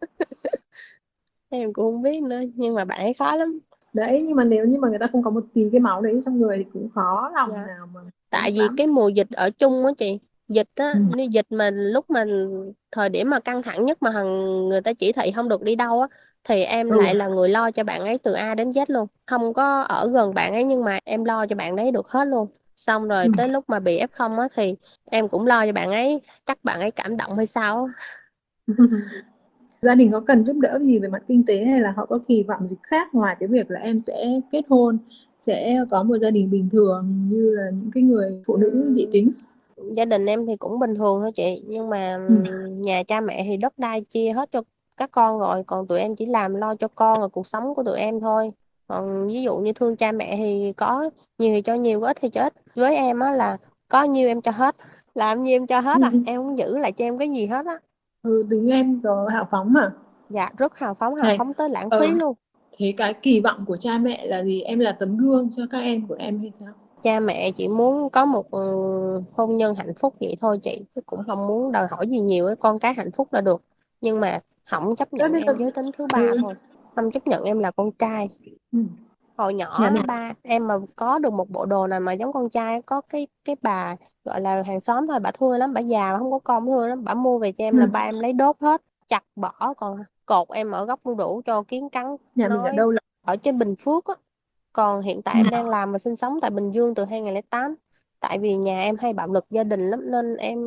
em 1.48 1.72
cũng 1.72 1.84
không 1.84 2.02
biết 2.02 2.22
nữa 2.22 2.40
nhưng 2.54 2.74
mà 2.74 2.84
bạn 2.84 2.98
ấy 2.98 3.14
khó 3.14 3.36
lắm 3.36 3.58
đấy 3.94 4.22
nhưng 4.26 4.36
mà 4.36 4.44
nếu 4.44 4.66
như 4.66 4.78
mà 4.78 4.88
người 4.88 4.98
ta 4.98 5.06
không 5.06 5.22
có 5.22 5.30
một 5.30 5.44
tí 5.54 5.68
cái 5.72 5.80
máu 5.80 6.02
đấy 6.02 6.20
trong 6.24 6.40
người 6.40 6.58
thì 6.58 6.64
cũng 6.72 6.88
khó 6.94 7.30
lòng 7.34 7.50
dạ. 7.52 7.66
nào 7.66 7.86
mà 7.94 8.00
tại 8.30 8.50
vì 8.52 8.58
lắm. 8.58 8.74
cái 8.76 8.86
mùa 8.86 9.08
dịch 9.08 9.30
ở 9.30 9.50
chung 9.50 9.86
á 9.86 9.92
chị 9.98 10.18
dịch 10.50 10.68
á 10.74 10.92
ừ. 10.92 11.22
dịch 11.30 11.46
mà 11.50 11.70
lúc 11.70 12.10
mà 12.10 12.24
thời 12.92 13.08
điểm 13.08 13.30
mà 13.30 13.40
căng 13.40 13.62
thẳng 13.62 13.84
nhất 13.84 14.02
mà 14.02 14.10
hằng 14.10 14.68
người 14.68 14.80
ta 14.80 14.92
chỉ 14.92 15.12
thị 15.12 15.32
không 15.32 15.48
được 15.48 15.62
đi 15.62 15.76
đâu 15.76 16.00
á 16.00 16.08
thì 16.44 16.62
em 16.62 16.88
ừ. 16.90 16.96
lại 17.00 17.14
là 17.14 17.28
người 17.28 17.48
lo 17.48 17.70
cho 17.70 17.84
bạn 17.84 18.00
ấy 18.00 18.18
từ 18.18 18.32
A 18.32 18.54
đến 18.54 18.70
Z 18.70 18.84
luôn 18.88 19.06
không 19.26 19.52
có 19.54 19.82
ở 19.82 20.10
gần 20.10 20.34
bạn 20.34 20.52
ấy 20.52 20.64
nhưng 20.64 20.84
mà 20.84 20.98
em 21.04 21.24
lo 21.24 21.46
cho 21.46 21.56
bạn 21.56 21.76
ấy 21.76 21.90
được 21.90 22.08
hết 22.08 22.24
luôn 22.24 22.48
xong 22.76 23.08
rồi 23.08 23.24
ừ. 23.24 23.30
tới 23.36 23.48
lúc 23.48 23.64
mà 23.68 23.80
bị 23.80 24.00
F0 24.00 24.38
á 24.38 24.48
thì 24.54 24.76
em 25.04 25.28
cũng 25.28 25.46
lo 25.46 25.66
cho 25.66 25.72
bạn 25.72 25.90
ấy 25.90 26.20
chắc 26.46 26.64
bạn 26.64 26.80
ấy 26.80 26.90
cảm 26.90 27.16
động 27.16 27.36
hay 27.36 27.46
sao 27.46 27.88
gia 29.82 29.94
đình 29.94 30.10
có 30.12 30.20
cần 30.20 30.44
giúp 30.44 30.56
đỡ 30.58 30.78
gì 30.82 30.98
về 30.98 31.08
mặt 31.08 31.22
kinh 31.28 31.44
tế 31.46 31.64
hay 31.64 31.80
là 31.80 31.92
họ 31.96 32.06
có 32.06 32.18
kỳ 32.28 32.42
vọng 32.42 32.66
gì 32.66 32.76
khác 32.82 33.14
ngoài 33.14 33.36
cái 33.40 33.48
việc 33.48 33.70
là 33.70 33.80
em 33.80 34.00
sẽ 34.00 34.40
kết 34.50 34.62
hôn 34.68 34.98
sẽ 35.40 35.84
có 35.90 36.02
một 36.02 36.16
gia 36.22 36.30
đình 36.30 36.50
bình 36.50 36.68
thường 36.72 37.28
như 37.30 37.50
là 37.50 37.70
những 37.70 37.90
cái 37.92 38.02
người 38.02 38.42
phụ 38.46 38.56
nữ 38.56 38.90
dị 38.92 39.06
tính 39.12 39.32
gia 39.92 40.04
đình 40.04 40.26
em 40.26 40.46
thì 40.46 40.56
cũng 40.56 40.78
bình 40.78 40.94
thường 40.94 41.20
thôi 41.20 41.32
chị 41.34 41.62
nhưng 41.66 41.90
mà 41.90 42.16
ừ. 42.28 42.66
nhà 42.68 43.02
cha 43.02 43.20
mẹ 43.20 43.44
thì 43.44 43.56
đất 43.56 43.78
đai 43.78 44.00
chia 44.00 44.32
hết 44.32 44.52
cho 44.52 44.62
các 44.96 45.10
con 45.10 45.38
rồi 45.38 45.62
còn 45.66 45.86
tụi 45.86 46.00
em 46.00 46.16
chỉ 46.16 46.26
làm 46.26 46.54
lo 46.54 46.74
cho 46.74 46.88
con 46.88 47.20
và 47.20 47.28
cuộc 47.28 47.46
sống 47.46 47.74
của 47.74 47.82
tụi 47.82 47.98
em 47.98 48.20
thôi. 48.20 48.50
Còn 48.88 49.26
ví 49.26 49.42
dụ 49.42 49.56
như 49.56 49.72
thương 49.72 49.96
cha 49.96 50.12
mẹ 50.12 50.36
thì 50.36 50.72
có 50.76 51.10
nhiều 51.38 51.54
thì 51.54 51.62
cho 51.62 51.74
nhiều 51.74 52.00
có 52.00 52.06
ít 52.06 52.16
thì 52.20 52.28
cho 52.28 52.42
ít. 52.42 52.52
Với 52.74 52.96
em 52.96 53.20
á 53.20 53.32
là 53.32 53.56
có 53.88 54.02
nhiêu 54.02 54.28
em 54.28 54.40
cho 54.40 54.50
hết 54.50 54.76
làm 55.14 55.42
nhiêu 55.42 55.56
em 55.56 55.66
cho 55.66 55.80
hết 55.80 56.02
à 56.02 56.10
em 56.26 56.36
không 56.36 56.58
giữ 56.58 56.76
lại 56.78 56.92
cho 56.92 57.04
em 57.04 57.18
cái 57.18 57.30
gì 57.30 57.46
hết 57.46 57.66
á. 57.66 57.78
Ừ 58.22 58.42
tính 58.50 58.70
em 58.70 59.00
có 59.04 59.28
hào 59.32 59.48
phóng 59.50 59.72
mà. 59.72 59.92
Dạ 60.28 60.50
rất 60.58 60.78
hào 60.78 60.94
phóng 60.94 61.14
hào 61.14 61.24
Này, 61.24 61.38
phóng 61.38 61.54
tới 61.54 61.68
lãng 61.68 61.90
phí 61.90 62.06
ừ. 62.06 62.18
luôn. 62.18 62.34
thế 62.78 62.94
cái 62.96 63.14
kỳ 63.14 63.40
vọng 63.40 63.64
của 63.66 63.76
cha 63.76 63.98
mẹ 63.98 64.26
là 64.26 64.44
gì? 64.44 64.60
Em 64.60 64.78
là 64.78 64.92
tấm 64.92 65.16
gương 65.16 65.50
cho 65.56 65.62
các 65.70 65.78
em 65.78 66.06
của 66.06 66.16
em 66.18 66.38
hay 66.38 66.50
sao 66.50 66.72
cha 67.02 67.20
mẹ 67.20 67.50
chỉ 67.50 67.68
muốn 67.68 68.10
có 68.10 68.24
một 68.24 68.50
ừ, 68.50 68.60
hôn 69.32 69.56
nhân 69.56 69.74
hạnh 69.74 69.94
phúc 70.00 70.14
vậy 70.20 70.34
thôi 70.40 70.58
chị 70.62 70.82
chứ 70.94 71.00
cũng 71.06 71.20
không 71.26 71.46
muốn 71.46 71.72
đòi 71.72 71.86
hỏi 71.90 72.08
gì 72.08 72.20
nhiều 72.20 72.44
với 72.44 72.56
con 72.56 72.78
cái 72.78 72.94
hạnh 72.94 73.10
phúc 73.12 73.32
là 73.32 73.40
được 73.40 73.62
nhưng 74.00 74.20
mà 74.20 74.40
không 74.64 74.96
chấp 74.96 75.12
nhận 75.12 75.32
em 75.32 75.58
giới 75.58 75.70
tính 75.72 75.90
thứ 75.98 76.06
ba 76.12 76.18
ừ. 76.18 76.36
thôi 76.42 76.54
không 76.94 77.10
chấp 77.10 77.26
nhận 77.26 77.44
em 77.44 77.58
là 77.58 77.70
con 77.70 77.92
trai 77.92 78.28
ừ. 78.72 78.78
hồi 79.36 79.54
nhỏ 79.54 79.78
dạ, 79.80 80.02
ba 80.06 80.32
em 80.42 80.66
mà 80.66 80.74
có 80.96 81.18
được 81.18 81.32
một 81.32 81.50
bộ 81.50 81.66
đồ 81.66 81.86
nào 81.86 82.00
mà 82.00 82.12
giống 82.12 82.32
con 82.32 82.50
trai 82.50 82.82
có 82.82 83.00
cái 83.00 83.26
cái 83.44 83.56
bà 83.62 83.96
gọi 84.24 84.40
là 84.40 84.62
hàng 84.66 84.80
xóm 84.80 85.06
thôi 85.06 85.20
bà 85.20 85.30
thương 85.30 85.52
lắm 85.52 85.74
bà 85.74 85.80
già 85.80 86.18
không 86.18 86.30
có 86.30 86.38
con 86.38 86.66
thương 86.66 86.86
lắm 86.86 87.04
bà 87.04 87.14
mua 87.14 87.38
về 87.38 87.52
cho 87.52 87.64
em 87.64 87.74
ừ. 87.74 87.80
là 87.80 87.86
ba 87.86 88.00
em 88.00 88.20
lấy 88.20 88.32
đốt 88.32 88.56
hết 88.60 88.82
chặt 89.08 89.24
bỏ 89.36 89.74
còn 89.76 89.98
cột 90.26 90.48
em 90.48 90.70
ở 90.70 90.84
góc 90.84 91.00
đu 91.04 91.14
đủ 91.14 91.42
cho 91.44 91.62
kiến 91.62 91.88
cắn 91.90 92.16
nhà 92.34 92.48
nói, 92.48 92.58
mình 92.58 92.66
ở 92.66 92.72
đâu 92.76 92.90
là 92.90 93.00
ở 93.26 93.36
trên 93.36 93.58
Bình 93.58 93.74
Phước 93.76 94.04
á 94.04 94.14
còn 94.72 95.02
hiện 95.02 95.22
tại 95.22 95.34
em 95.36 95.46
đang 95.50 95.68
làm 95.68 95.92
và 95.92 95.98
sinh 95.98 96.16
sống 96.16 96.38
tại 96.42 96.50
Bình 96.50 96.70
Dương 96.70 96.94
từ 96.94 97.04
2008 97.04 97.74
tại 98.20 98.38
vì 98.38 98.56
nhà 98.56 98.82
em 98.82 98.96
hay 98.98 99.12
bạo 99.12 99.28
lực 99.28 99.46
gia 99.50 99.64
đình 99.64 99.90
lắm 99.90 100.10
nên 100.10 100.36
em 100.36 100.58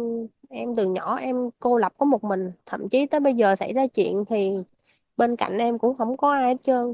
em 0.49 0.75
từ 0.75 0.85
nhỏ 0.85 1.15
em 1.15 1.49
cô 1.59 1.77
lập 1.77 1.93
có 1.97 2.05
một 2.05 2.23
mình. 2.23 2.49
Thậm 2.65 2.89
chí 2.89 3.05
tới 3.05 3.19
bây 3.19 3.33
giờ 3.33 3.55
xảy 3.55 3.73
ra 3.73 3.87
chuyện 3.87 4.25
thì 4.25 4.53
bên 5.17 5.35
cạnh 5.35 5.57
em 5.57 5.77
cũng 5.77 5.97
không 5.97 6.17
có 6.17 6.33
ai 6.33 6.47
hết 6.47 6.57
trơn. 6.63 6.93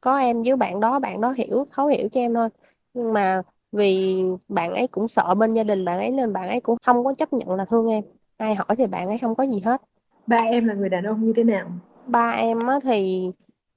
Có 0.00 0.18
em 0.18 0.42
với 0.42 0.56
bạn 0.56 0.80
đó 0.80 0.98
bạn 0.98 1.20
đó 1.20 1.32
hiểu 1.36 1.64
thấu 1.72 1.86
hiểu 1.86 2.08
cho 2.12 2.20
em 2.20 2.34
thôi. 2.34 2.48
Nhưng 2.94 3.12
mà 3.12 3.42
vì 3.72 4.22
bạn 4.48 4.74
ấy 4.74 4.86
cũng 4.86 5.08
sợ 5.08 5.34
bên 5.34 5.50
gia 5.50 5.62
đình 5.62 5.84
bạn 5.84 5.98
ấy 5.98 6.10
nên 6.10 6.32
bạn 6.32 6.48
ấy 6.48 6.60
cũng 6.60 6.76
không 6.86 7.04
có 7.04 7.14
chấp 7.14 7.32
nhận 7.32 7.56
là 7.56 7.64
thương 7.64 7.90
em. 7.90 8.04
Ai 8.36 8.54
hỏi 8.54 8.76
thì 8.78 8.86
bạn 8.86 9.08
ấy 9.08 9.18
không 9.18 9.34
có 9.34 9.44
gì 9.44 9.60
hết. 9.60 9.82
Ba 10.26 10.36
em 10.36 10.66
là 10.66 10.74
người 10.74 10.88
đàn 10.88 11.04
ông 11.04 11.24
như 11.24 11.32
thế 11.36 11.44
nào? 11.44 11.66
Ba 12.06 12.30
em 12.30 12.66
á 12.66 12.78
thì 12.82 13.30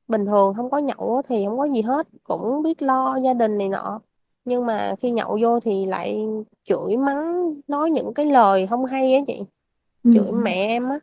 bình 0.08 0.26
thường 0.26 0.54
không 0.54 0.70
có 0.70 0.78
nhậu 0.78 1.22
thì 1.28 1.46
không 1.46 1.58
có 1.58 1.66
gì 1.66 1.82
hết 1.82 2.08
cũng 2.24 2.62
biết 2.64 2.82
lo 2.82 3.18
gia 3.24 3.34
đình 3.34 3.58
này 3.58 3.70
nọ. 3.70 4.02
Nhưng 4.46 4.66
mà 4.66 4.96
khi 5.00 5.12
nhậu 5.12 5.38
vô 5.42 5.60
thì 5.60 5.86
lại 5.86 6.26
chửi 6.64 6.98
mắng 6.98 7.54
nói 7.68 7.90
những 7.90 8.14
cái 8.14 8.26
lời 8.26 8.68
không 8.68 8.86
hay 8.86 9.14
á 9.16 9.22
chị. 9.28 9.40
Ừ. 10.04 10.12
chửi 10.14 10.32
mẹ 10.32 10.68
em 10.68 10.90
á. 10.90 11.00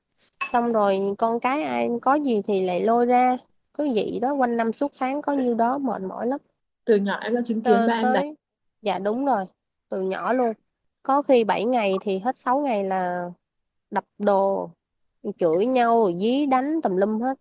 Xong 0.53 0.73
rồi 0.73 1.01
con 1.19 1.41
cái 1.41 1.63
ai 1.63 1.89
có 2.03 2.15
gì 2.15 2.43
thì 2.43 2.67
lại 2.67 2.81
lôi 2.81 3.07
ra. 3.07 3.37
Cứ 3.75 3.89
vậy 3.95 4.19
đó 4.23 4.35
quanh 4.35 4.57
năm 4.57 4.73
suốt 4.73 4.93
tháng 4.99 5.23
có 5.23 5.33
nhiêu 5.33 5.55
đó 5.55 5.79
mệt 5.79 6.03
mỏi 6.03 6.27
lắm. 6.27 6.41
Từ 6.85 6.97
nhỏ 6.97 7.21
em 7.23 7.35
đã 7.35 7.41
chứng 7.45 7.61
kiến 7.63 7.75
ba 7.89 7.95
em 7.95 8.13
đánh 8.13 8.35
dạ 8.83 8.99
đúng 8.99 9.25
rồi 9.27 9.45
từ 9.89 10.03
nhỏ 10.03 10.33
luôn. 10.33 10.53
Có 11.03 11.23
khi 11.23 11.45
7 11.45 11.65
ngày 11.65 11.95
thì 12.01 12.19
hết 12.19 12.39
6 12.39 12.61
ngày 12.61 12.85
là 12.85 13.31
đập 13.91 14.05
đồ 14.19 14.71
chửi 15.39 15.67
nhau 15.67 16.11
dí 16.19 16.47
đánh 16.47 16.81
tùm 16.83 16.97
lum 16.97 17.21
hết 17.21 17.39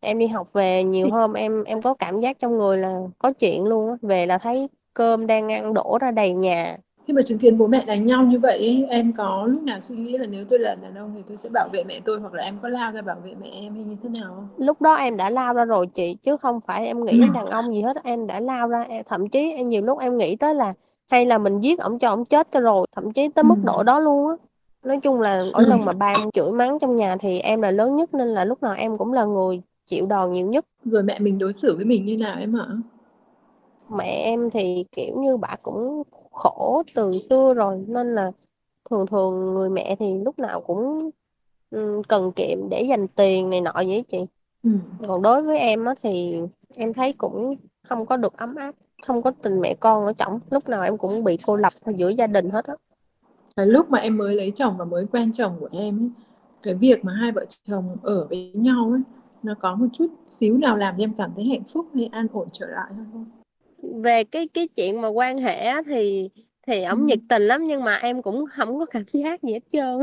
em 0.00 0.18
đi 0.18 0.26
học 0.26 0.52
về 0.52 0.84
nhiều 0.84 1.10
hôm 1.10 1.32
em 1.32 1.64
em 1.64 1.82
có 1.82 1.94
cảm 1.94 2.20
giác 2.20 2.38
trong 2.38 2.58
người 2.58 2.78
là 2.78 2.98
có 3.18 3.32
chuyện 3.32 3.64
luôn 3.64 3.88
á 3.88 3.94
về 4.02 4.26
là 4.26 4.38
thấy 4.38 4.68
cơm 4.94 5.26
đang 5.26 5.52
ăn 5.52 5.74
đổ 5.74 5.98
ra 6.00 6.10
đầy 6.10 6.34
nhà. 6.34 6.76
Khi 7.06 7.14
mà 7.14 7.22
chứng 7.22 7.38
kiến 7.38 7.58
bố 7.58 7.66
mẹ 7.66 7.84
đánh 7.86 8.06
nhau 8.06 8.22
như 8.22 8.38
vậy 8.38 8.86
em 8.88 9.12
có 9.12 9.46
lúc 9.46 9.62
nào 9.62 9.80
suy 9.80 9.96
nghĩ 9.96 10.18
là 10.18 10.26
nếu 10.26 10.44
tôi 10.44 10.58
là 10.58 10.74
đàn 10.82 10.94
ông 10.94 11.12
thì 11.16 11.22
tôi 11.28 11.36
sẽ 11.36 11.48
bảo 11.52 11.68
vệ 11.72 11.84
mẹ 11.84 12.00
tôi 12.04 12.20
hoặc 12.20 12.34
là 12.34 12.42
em 12.42 12.58
có 12.62 12.68
lao 12.68 12.92
ra 12.92 13.02
bảo 13.02 13.16
vệ 13.24 13.34
mẹ 13.42 13.48
em 13.52 13.74
hay 13.74 13.84
như 13.84 13.96
thế 14.02 14.08
nào 14.20 14.32
không? 14.34 14.48
lúc 14.56 14.82
đó 14.82 14.94
em 14.94 15.16
đã 15.16 15.30
lao 15.30 15.54
ra 15.54 15.64
rồi 15.64 15.86
chị 15.86 16.16
chứ 16.22 16.36
không 16.36 16.60
phải 16.66 16.86
em 16.86 17.04
nghĩ 17.04 17.20
đến 17.20 17.32
đàn 17.34 17.46
ông 17.46 17.74
gì 17.74 17.82
hết 17.82 17.96
em 18.04 18.26
đã 18.26 18.40
lao 18.40 18.68
ra 18.68 18.86
thậm 19.06 19.28
chí 19.28 19.52
em 19.52 19.68
nhiều 19.68 19.82
lúc 19.82 19.98
em 19.98 20.16
nghĩ 20.16 20.36
tới 20.36 20.54
là 20.54 20.74
hay 21.10 21.24
là 21.24 21.38
mình 21.38 21.60
giết 21.60 21.78
ổng 21.78 21.98
cho 21.98 22.10
ổng 22.10 22.24
chết 22.24 22.48
cho 22.52 22.60
rồi 22.60 22.86
thậm 22.96 23.12
chí 23.12 23.28
tới 23.28 23.44
mức 23.44 23.64
độ 23.64 23.82
đó 23.82 23.98
luôn 23.98 24.28
á. 24.28 24.34
Nói 24.84 25.00
chung 25.02 25.20
là 25.20 25.44
mỗi 25.52 25.64
lần 25.64 25.84
mà 25.84 25.92
ba 25.92 26.06
em 26.06 26.30
chửi 26.30 26.52
mắng 26.52 26.78
trong 26.78 26.96
nhà 26.96 27.16
thì 27.20 27.38
em 27.38 27.62
là 27.62 27.70
lớn 27.70 27.96
nhất 27.96 28.14
nên 28.14 28.28
là 28.28 28.44
lúc 28.44 28.62
nào 28.62 28.74
em 28.74 28.96
cũng 28.96 29.12
là 29.12 29.24
người 29.24 29.62
chịu 29.88 30.06
đòn 30.06 30.32
nhiều 30.32 30.46
nhất. 30.46 30.66
Rồi 30.84 31.02
mẹ 31.02 31.18
mình 31.18 31.38
đối 31.38 31.52
xử 31.52 31.76
với 31.76 31.84
mình 31.84 32.06
như 32.06 32.16
nào 32.16 32.36
em 32.38 32.56
ạ? 32.56 32.66
Mẹ 33.90 34.22
em 34.24 34.50
thì 34.50 34.84
kiểu 34.92 35.20
như 35.20 35.36
bà 35.36 35.56
cũng 35.62 36.02
khổ 36.32 36.82
từ 36.94 37.18
xưa 37.30 37.54
rồi 37.54 37.84
nên 37.86 38.14
là 38.14 38.32
thường 38.90 39.06
thường 39.06 39.54
người 39.54 39.70
mẹ 39.70 39.96
thì 39.98 40.14
lúc 40.24 40.38
nào 40.38 40.60
cũng 40.60 41.10
cần 42.08 42.32
kiệm 42.32 42.68
để 42.70 42.82
dành 42.82 43.08
tiền 43.08 43.50
này 43.50 43.60
nọ 43.60 43.72
vậy 43.74 44.04
chị. 44.08 44.18
Ừ. 44.62 44.70
còn 45.08 45.22
đối 45.22 45.42
với 45.42 45.58
em 45.58 45.84
á 45.84 45.94
thì 46.02 46.40
em 46.74 46.92
thấy 46.92 47.12
cũng 47.12 47.54
không 47.88 48.06
có 48.06 48.16
được 48.16 48.36
ấm 48.36 48.54
áp 48.54 48.74
không 49.02 49.22
có 49.22 49.32
tình 49.42 49.60
mẹ 49.60 49.74
con 49.80 50.06
ở 50.06 50.12
chồng 50.12 50.40
lúc 50.50 50.68
nào 50.68 50.82
em 50.82 50.98
cũng 50.98 51.24
bị 51.24 51.38
cô 51.46 51.56
lập 51.56 51.72
giữa 51.98 52.08
gia 52.08 52.26
đình 52.26 52.50
hết 52.50 52.64
á. 52.66 52.74
Lúc 53.56 53.90
mà 53.90 53.98
em 53.98 54.16
mới 54.16 54.34
lấy 54.34 54.52
chồng 54.54 54.76
và 54.78 54.84
mới 54.84 55.06
quen 55.12 55.32
chồng 55.32 55.56
của 55.60 55.68
em 55.72 56.02
ấy, 56.02 56.10
cái 56.62 56.74
việc 56.74 57.04
mà 57.04 57.12
hai 57.12 57.32
vợ 57.32 57.44
chồng 57.62 57.96
ở 58.02 58.26
với 58.30 58.52
nhau 58.54 58.90
ấy 58.92 59.17
nó 59.42 59.54
có 59.54 59.74
một 59.74 59.86
chút 59.92 60.06
xíu 60.26 60.58
nào 60.58 60.76
làm 60.76 60.94
cho 60.98 61.04
em 61.04 61.12
cảm 61.16 61.30
thấy 61.36 61.44
hạnh 61.44 61.64
phúc 61.72 61.86
hay 61.94 62.08
an 62.12 62.26
ổn 62.32 62.48
trở 62.52 62.66
lại 62.66 62.90
hay 62.96 63.04
không? 63.12 63.24
Về 64.02 64.24
cái 64.24 64.48
cái 64.48 64.68
chuyện 64.68 65.00
mà 65.00 65.08
quan 65.08 65.38
hệ 65.38 65.82
thì 65.82 66.30
thì 66.66 66.84
ổng 66.84 67.00
ừ. 67.00 67.04
nhiệt 67.04 67.18
tình 67.28 67.42
lắm 67.42 67.64
nhưng 67.64 67.84
mà 67.84 67.96
em 67.96 68.22
cũng 68.22 68.44
không 68.50 68.78
có 68.78 68.86
cảm 68.86 69.04
giác 69.12 69.42
gì 69.42 69.52
hết 69.52 69.64
trơn 69.68 69.98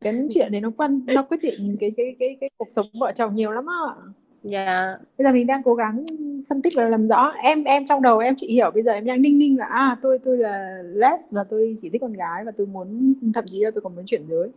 cái 0.00 0.28
chuyện 0.34 0.52
này 0.52 0.60
nó 0.60 0.70
quan 0.76 1.00
nó 1.06 1.22
quyết 1.22 1.42
định 1.42 1.76
cái 1.80 1.92
cái 1.96 2.16
cái 2.18 2.36
cái 2.40 2.50
cuộc 2.56 2.68
sống 2.70 2.86
vợ 3.00 3.12
chồng 3.16 3.34
nhiều 3.34 3.50
lắm 3.50 3.66
á. 3.66 4.10
Dạ. 4.42 4.96
Bây 5.18 5.24
giờ 5.24 5.32
mình 5.32 5.46
đang 5.46 5.62
cố 5.62 5.74
gắng 5.74 6.06
phân 6.48 6.62
tích 6.62 6.72
và 6.76 6.88
làm 6.88 7.08
rõ. 7.08 7.32
Em 7.42 7.64
em 7.64 7.86
trong 7.86 8.02
đầu 8.02 8.18
em 8.18 8.34
chị 8.36 8.52
hiểu 8.52 8.70
bây 8.74 8.82
giờ 8.82 8.92
em 8.92 9.04
đang 9.04 9.22
ninh 9.22 9.38
ninh 9.38 9.58
là 9.58 9.66
à 9.66 9.96
tôi 10.02 10.18
tôi 10.18 10.38
là 10.38 10.82
les 10.82 11.20
và 11.30 11.44
tôi 11.44 11.76
chỉ 11.80 11.90
thích 11.90 12.00
con 12.00 12.12
gái 12.12 12.44
và 12.44 12.52
tôi 12.56 12.66
muốn 12.66 13.14
thậm 13.34 13.44
chí 13.48 13.60
là 13.60 13.70
tôi 13.70 13.80
còn 13.82 13.94
muốn 13.94 14.06
chuyển 14.06 14.22
giới. 14.28 14.48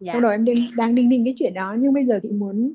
Dạ. 0.00 0.12
trong 0.12 0.22
đầu 0.22 0.30
em 0.30 0.44
đang 0.44 0.56
đang 0.76 0.94
đinh 0.94 1.08
ninh 1.08 1.24
cái 1.24 1.34
chuyện 1.38 1.54
đó 1.54 1.76
nhưng 1.78 1.92
bây 1.92 2.04
giờ 2.04 2.20
chị 2.22 2.30
muốn 2.30 2.72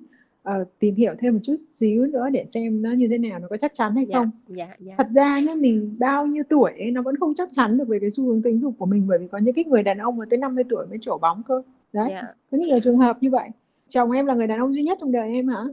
uh, 0.49 0.79
tìm 0.79 0.95
hiểu 0.95 1.13
thêm 1.19 1.33
một 1.33 1.39
chút 1.43 1.55
xíu 1.73 2.05
nữa 2.05 2.29
để 2.31 2.45
xem 2.45 2.81
nó 2.81 2.91
như 2.91 3.07
thế 3.07 3.17
nào 3.17 3.39
nó 3.39 3.47
có 3.47 3.57
chắc 3.57 3.73
chắn 3.73 3.95
hay 3.95 4.05
dạ, 4.09 4.17
không. 4.17 4.29
dạ, 4.47 4.67
dạ. 4.79 4.95
thật 4.97 5.07
ra 5.15 5.39
nhá 5.39 5.55
mình 5.55 5.95
bao 5.99 6.25
nhiêu 6.25 6.43
tuổi 6.49 6.71
ấy, 6.71 6.91
nó 6.91 7.01
vẫn 7.01 7.15
không 7.15 7.33
chắc 7.35 7.49
chắn 7.51 7.77
được 7.77 7.87
về 7.87 7.99
cái 7.99 8.11
xu 8.11 8.25
hướng 8.25 8.41
tính 8.41 8.59
dục 8.59 8.73
của 8.77 8.85
mình 8.85 9.07
bởi 9.07 9.19
vì 9.19 9.27
có 9.27 9.37
những 9.37 9.55
cái 9.55 9.65
người 9.65 9.83
đàn 9.83 9.97
ông 9.97 10.17
mà 10.17 10.25
tới 10.29 10.39
50 10.39 10.63
tuổi 10.69 10.85
mới 10.85 10.97
trổ 11.01 11.17
bóng 11.17 11.43
cơ. 11.47 11.61
Đấy 11.93 12.07
dạ. 12.09 12.23
có 12.51 12.57
những 12.57 12.81
trường 12.81 12.97
hợp 12.97 13.17
như 13.21 13.29
vậy. 13.29 13.49
Chồng 13.89 14.11
em 14.11 14.25
là 14.25 14.33
người 14.33 14.47
đàn 14.47 14.59
ông 14.59 14.73
duy 14.73 14.83
nhất 14.83 14.97
trong 15.01 15.11
đời 15.11 15.31
em 15.33 15.47
hả? 15.47 15.63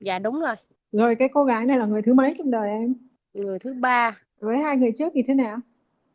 Dạ 0.00 0.18
đúng 0.18 0.40
rồi. 0.40 0.54
Rồi 0.92 1.14
cái 1.14 1.28
cô 1.32 1.44
gái 1.44 1.66
này 1.66 1.78
là 1.78 1.86
người 1.86 2.02
thứ 2.02 2.14
mấy 2.14 2.34
trong 2.38 2.50
đời 2.50 2.70
em? 2.70 2.94
Người 3.34 3.58
thứ 3.58 3.74
ba. 3.80 4.18
Với 4.40 4.58
hai 4.58 4.76
người 4.76 4.92
trước 4.92 5.12
thì 5.14 5.22
thế 5.22 5.34
nào? 5.34 5.58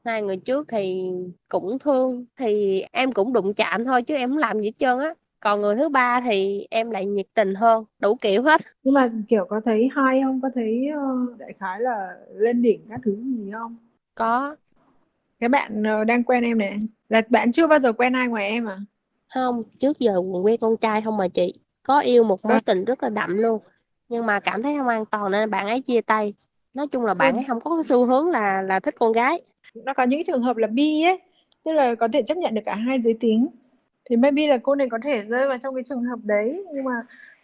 Hai 0.05 0.21
người 0.21 0.37
trước 0.37 0.67
thì 0.67 1.11
cũng 1.47 1.79
thương 1.79 2.25
thì 2.37 2.83
em 2.91 3.11
cũng 3.11 3.33
đụng 3.33 3.53
chạm 3.53 3.85
thôi 3.85 4.03
chứ 4.03 4.15
em 4.15 4.29
không 4.29 4.37
làm 4.37 4.61
gì 4.61 4.67
hết 4.67 4.77
trơn 4.77 4.99
á 4.99 5.13
còn 5.39 5.61
người 5.61 5.75
thứ 5.75 5.89
ba 5.89 6.21
thì 6.21 6.67
em 6.69 6.91
lại 6.91 7.05
nhiệt 7.05 7.27
tình 7.33 7.55
hơn 7.55 7.85
đủ 7.99 8.15
kiểu 8.15 8.43
hết. 8.43 8.61
Nhưng 8.83 8.93
mà 8.93 9.11
kiểu 9.27 9.45
có 9.49 9.61
thấy 9.65 9.89
hay 9.95 10.21
không? 10.21 10.41
Có 10.41 10.49
thấy 10.55 10.87
uh, 10.95 11.39
đại 11.39 11.53
khái 11.59 11.79
là 11.79 12.15
lên 12.35 12.61
đỉnh 12.61 12.81
các 12.89 12.99
thứ 13.03 13.15
gì 13.15 13.51
không? 13.51 13.75
Có. 14.15 14.55
Cái 15.39 15.49
bạn 15.49 15.83
uh, 16.01 16.07
đang 16.07 16.23
quen 16.23 16.43
em 16.43 16.57
này. 16.57 16.79
Là 17.09 17.21
bạn 17.29 17.51
chưa 17.51 17.67
bao 17.67 17.79
giờ 17.79 17.93
quen 17.93 18.13
ai 18.13 18.27
ngoài 18.27 18.49
em 18.49 18.65
à? 18.65 18.77
Không 19.33 19.63
trước 19.79 19.99
giờ 19.99 20.21
quen 20.43 20.57
con 20.61 20.77
trai 20.77 21.01
không 21.01 21.17
mà 21.17 21.27
chị. 21.27 21.53
Có 21.83 21.99
yêu 21.99 22.23
một 22.23 22.45
mối 22.45 22.61
tình 22.61 22.85
rất 22.85 23.03
là 23.03 23.09
đậm 23.09 23.37
luôn. 23.37 23.61
Nhưng 24.09 24.25
mà 24.25 24.39
cảm 24.39 24.63
thấy 24.63 24.75
không 24.77 24.87
an 24.87 25.05
toàn 25.05 25.31
nên 25.31 25.49
bạn 25.49 25.67
ấy 25.67 25.81
chia 25.81 26.01
tay. 26.01 26.33
Nói 26.73 26.87
chung 26.87 27.05
là 27.05 27.13
bạn 27.13 27.35
ấy 27.35 27.43
không 27.47 27.59
có 27.61 27.83
xu 27.85 28.05
hướng 28.05 28.29
là 28.29 28.61
là 28.61 28.79
thích 28.79 28.95
con 28.99 29.11
gái. 29.11 29.41
Nó 29.75 29.93
có 29.93 30.03
những 30.03 30.21
trường 30.27 30.41
hợp 30.41 30.57
là 30.57 30.67
bi 30.67 31.03
ấy. 31.03 31.19
Tức 31.63 31.71
là 31.71 31.95
có 31.95 32.07
thể 32.13 32.21
chấp 32.21 32.37
nhận 32.37 32.55
được 32.55 32.61
cả 32.65 32.75
hai 32.75 33.01
giới 33.01 33.13
tính 33.19 33.47
thì 34.09 34.15
maybe 34.15 34.47
là 34.47 34.57
cô 34.57 34.75
này 34.75 34.89
có 34.89 34.97
thể 35.03 35.21
rơi 35.21 35.47
vào 35.47 35.57
trong 35.63 35.75
cái 35.75 35.83
trường 35.83 36.03
hợp 36.03 36.19
đấy 36.23 36.65
nhưng 36.73 36.83
mà 36.83 36.91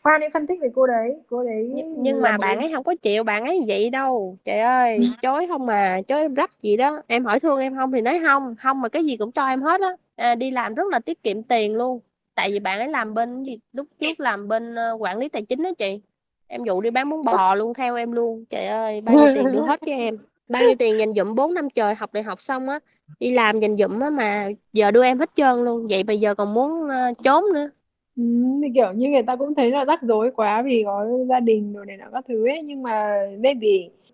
khoan 0.04 0.22
đi 0.22 0.28
phân 0.34 0.48
tích 0.48 0.60
về 0.62 0.70
cô 0.76 0.88
đấy 0.88 1.16
cô 1.30 1.44
đấy 1.44 1.72
nhưng, 1.74 1.96
nhưng 1.98 2.22
mà 2.22 2.38
bạn 2.38 2.60
ấy 2.60 2.72
không 2.74 2.84
có 2.84 2.96
chịu 2.96 3.24
bạn 3.24 3.46
ấy 3.46 3.62
vậy 3.68 3.90
đâu. 3.90 4.38
Trời 4.46 4.60
ơi 4.60 4.98
ừ. 4.98 5.04
chối 5.22 5.48
không 5.48 5.66
mà 5.66 6.02
chối 6.08 6.28
rắc 6.36 6.52
gì 6.62 6.78
đó. 6.78 7.02
Em 7.08 7.26
hỏi 7.26 7.40
thương 7.40 7.60
em 7.60 7.76
không 7.76 7.92
thì 7.92 8.02
nói 8.02 8.20
không 8.24 8.56
không 8.60 8.82
mà 8.82 8.90
cái 8.90 9.06
gì 9.06 9.18
cũng 9.18 9.32
cho 9.32 9.48
em 9.48 9.62
hết 9.62 9.82
á. 9.82 9.90
À, 10.16 10.36
đi 10.36 10.52
làm 10.52 10.76
rất 10.76 10.88
là 10.92 11.00
tiết 11.00 11.24
kiệm 11.24 11.44
tiền 11.44 11.76
luôn. 11.76 12.00
Tại 12.36 12.52
vì 12.52 12.60
bạn 12.60 12.80
ấy 12.80 12.88
làm 12.88 13.14
bên 13.14 13.44
gì 13.44 13.60
lúc 13.74 13.88
trước 14.00 14.20
làm 14.20 14.48
bên 14.48 14.74
uh, 14.74 15.02
quản 15.02 15.18
lý 15.18 15.30
tài 15.30 15.42
chính 15.42 15.64
đó 15.64 15.70
chị. 15.78 16.02
Em 16.48 16.64
dụ 16.64 16.82
đi 16.82 16.90
bán 16.90 17.10
bún 17.10 17.24
bò 17.24 17.56
luôn 17.56 17.74
theo 17.74 17.96
em 17.96 18.12
luôn. 18.12 18.46
Trời 18.50 18.66
ơi 18.66 19.02
bao 19.02 19.16
nhiêu 19.16 19.36
tiền 19.36 19.52
đưa 19.52 19.62
hết 19.62 19.80
cho 19.86 19.92
em 19.92 20.18
bao 20.48 20.64
nhiêu 20.64 20.76
tiền 20.80 21.00
dành 21.00 21.14
dụm 21.14 21.36
4 21.36 21.54
năm 21.54 21.70
trời 21.70 21.96
học 21.96 22.14
đại 22.14 22.24
học 22.24 22.42
xong 22.42 22.70
á 22.70 22.80
đi 23.20 23.32
làm 23.32 23.60
dành 23.60 23.78
dụm 23.78 24.00
á 24.00 24.10
mà 24.10 24.50
giờ 24.74 24.92
đưa 24.92 25.04
em 25.04 25.20
hết 25.20 25.30
trơn 25.36 25.64
luôn. 25.66 25.88
Vậy 25.88 26.04
bây 26.04 26.20
giờ 26.20 26.36
còn 26.36 26.54
muốn 26.54 26.72
uh, 26.72 27.18
trốn 27.24 27.44
nữa. 27.54 27.70
Ừ, 28.16 28.24
thì 28.64 28.70
kiểu 28.76 28.94
như 28.94 29.10
người 29.10 29.24
ta 29.24 29.36
cũng 29.36 29.56
thấy 29.56 29.72
là 29.72 29.86
rắc 29.86 30.00
rối 30.02 30.32
quá 30.36 30.62
vì 30.62 30.84
có 30.86 31.08
gia 31.30 31.40
đình 31.40 31.74
rồi 31.74 31.86
này 31.86 31.98
nọ 31.98 32.06
các 32.14 32.26
thứ 32.28 32.48
ấy. 32.48 32.62
Nhưng 32.64 32.84
mà 32.84 33.18
maybe 33.40 33.68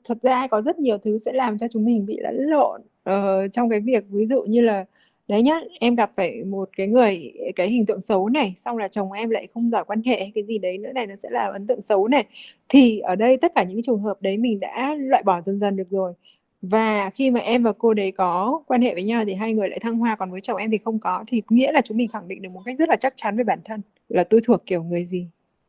thật 0.04 0.18
ra 0.22 0.48
có 0.48 0.62
rất 0.62 0.80
nhiều 0.80 0.98
thứ 0.98 1.18
sẽ 1.18 1.34
làm 1.34 1.58
cho 1.58 1.68
chúng 1.72 1.86
mình 1.86 2.06
bị 2.06 2.18
lẫn 2.22 2.36
lộn 2.50 2.82
ờ, 3.04 3.48
trong 3.48 3.70
cái 3.70 3.80
việc 3.80 4.04
ví 4.10 4.26
dụ 4.28 4.42
như 4.44 4.62
là 4.62 4.86
đấy 5.32 5.42
nhá, 5.42 5.60
em 5.80 5.96
gặp 5.96 6.12
phải 6.16 6.44
một 6.44 6.70
cái 6.78 6.88
người, 6.88 7.34
cái 7.56 7.70
hình 7.70 7.86
tượng 7.86 8.02
xấu 8.02 8.30
này, 8.30 8.54
xong 8.56 8.78
là 8.78 8.88
chồng 8.88 9.12
em 9.12 9.30
lại 9.30 9.48
không 9.54 9.70
giỏi 9.72 9.84
quan 9.88 10.02
hệ 10.06 10.20
hay 10.20 10.32
cái 10.36 10.44
gì 10.44 10.58
đấy 10.58 10.78
nữa 10.78 10.92
này, 10.96 11.08
nó 11.08 11.16
sẽ 11.24 11.30
là 11.32 11.50
ấn 11.54 11.68
tượng 11.68 11.82
xấu 11.82 12.08
này. 12.08 12.26
Thì 12.70 13.00
ở 13.00 13.16
đây 13.16 13.38
tất 13.38 13.52
cả 13.56 13.64
những 13.64 13.76
cái 13.76 13.82
trường 13.82 14.02
hợp 14.02 14.22
đấy 14.22 14.38
mình 14.38 14.60
đã 14.60 14.96
loại 15.00 15.24
bỏ 15.24 15.42
dần 15.42 15.60
dần 15.60 15.76
được 15.76 15.90
rồi. 15.90 16.14
Và 16.62 17.10
khi 17.10 17.32
mà 17.32 17.40
em 17.40 17.64
và 17.64 17.72
cô 17.72 17.94
đấy 17.94 18.12
có 18.12 18.64
quan 18.68 18.82
hệ 18.82 18.94
với 18.94 19.04
nhau 19.04 19.26
thì 19.26 19.34
hai 19.34 19.54
người 19.54 19.70
lại 19.70 19.80
thăng 19.80 19.98
hoa, 19.98 20.16
còn 20.16 20.32
với 20.32 20.42
chồng 20.42 20.58
em 20.58 20.72
thì 20.72 20.78
không 20.78 21.00
có. 21.00 21.24
Thì 21.28 21.42
nghĩa 21.50 21.72
là 21.72 21.82
chúng 21.82 21.98
mình 21.98 22.08
khẳng 22.08 22.28
định 22.28 22.42
được 22.42 22.50
một 22.52 22.62
cách 22.66 22.78
rất 22.78 22.90
là 22.90 22.96
chắc 22.96 23.14
chắn 23.16 23.36
với 23.36 23.44
bản 23.44 23.60
thân, 23.66 23.82
là 24.10 24.24
tôi 24.24 24.42
thuộc 24.44 24.66
kiểu 24.66 24.84
người 24.84 25.06
gì, 25.06 25.28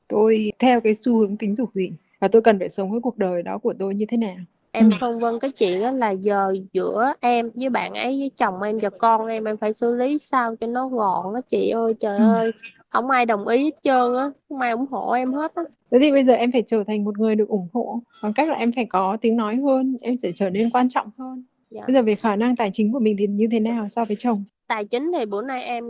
tôi 0.09 0.53
theo 0.59 0.81
cái 0.81 0.94
xu 0.94 1.18
hướng 1.18 1.37
tính 1.37 1.55
dục 1.55 1.70
gì, 1.75 1.92
và 2.20 2.29
tôi 2.29 2.42
cần 2.42 2.59
phải 2.59 2.68
sống 2.68 2.90
cái 2.90 3.01
cuộc 3.01 3.18
đời 3.18 3.42
đó 3.42 3.59
của 3.59 3.75
tôi 3.79 3.94
như 3.94 4.05
thế 4.09 4.16
nào 4.16 4.37
em 4.72 4.90
phân 5.00 5.18
vân 5.18 5.38
cái 5.40 5.50
chuyện 5.50 5.80
đó 5.80 5.90
là 5.90 6.11
giờ 6.11 6.54
giữa 6.72 7.12
em 7.20 7.50
với 7.54 7.70
bạn 7.70 7.94
ấy 7.94 8.18
với 8.18 8.30
chồng 8.37 8.62
em 8.62 8.78
và 8.78 8.90
con 8.90 9.26
em 9.26 9.44
em 9.44 9.56
phải 9.56 9.72
xử 9.72 9.94
lý 9.94 10.18
sao 10.18 10.56
cho 10.56 10.66
nó 10.66 10.88
gọn 10.88 11.35
đó 11.35 11.40
chị 11.48 11.70
ơi 11.70 11.94
trời 11.98 12.18
ừ. 12.18 12.32
ơi. 12.32 12.52
Không 12.88 13.11
ai 13.11 13.26
đồng 13.26 13.48
ý 13.48 13.64
hết 13.64 13.76
trơn 13.82 14.14
á 14.14 14.30
không 14.48 14.61
ai 14.61 14.70
ủng 14.70 14.87
hộ 14.90 15.12
em 15.12 15.32
hết 15.32 15.54
á. 15.54 15.62
Thế 15.90 15.98
thì 16.00 16.12
bây 16.12 16.24
giờ 16.24 16.32
em 16.32 16.52
phải 16.52 16.62
trở 16.66 16.85
thành 16.87 17.04
một 17.04 17.18
người 17.18 17.35
được 17.35 17.48
ủng 17.48 17.68
hộ. 17.72 18.00
Bằng 18.22 18.32
cách 18.32 18.48
là 18.48 18.54
em 18.54 18.72
phải 18.72 18.85
có 18.85 19.16
tiếng 19.20 19.37
nói 19.37 19.56
hơn 19.56 19.96
em 20.00 20.18
sẽ 20.18 20.32
trở 20.32 20.50
nên 20.50 20.70
quan 20.70 20.88
trọng 20.88 21.11
hơn. 21.18 21.44
Dạ. 21.70 21.82
bây 21.87 21.94
giờ 21.94 22.02
về 22.02 22.14
khả 22.14 22.37
năng 22.37 22.56
tài 22.56 22.70
chính 22.72 22.92
của 22.92 22.98
mình 22.98 23.16
thì 23.18 23.26
như 23.26 23.48
thế 23.52 23.61
nào 23.61 23.88
so 23.88 24.04
với 24.04 24.16
chồng? 24.20 24.44
Tài 24.66 24.85
chính 24.85 25.12
thì 25.18 25.24
bữa 25.24 25.42
nay 25.42 25.62
em 25.62 25.85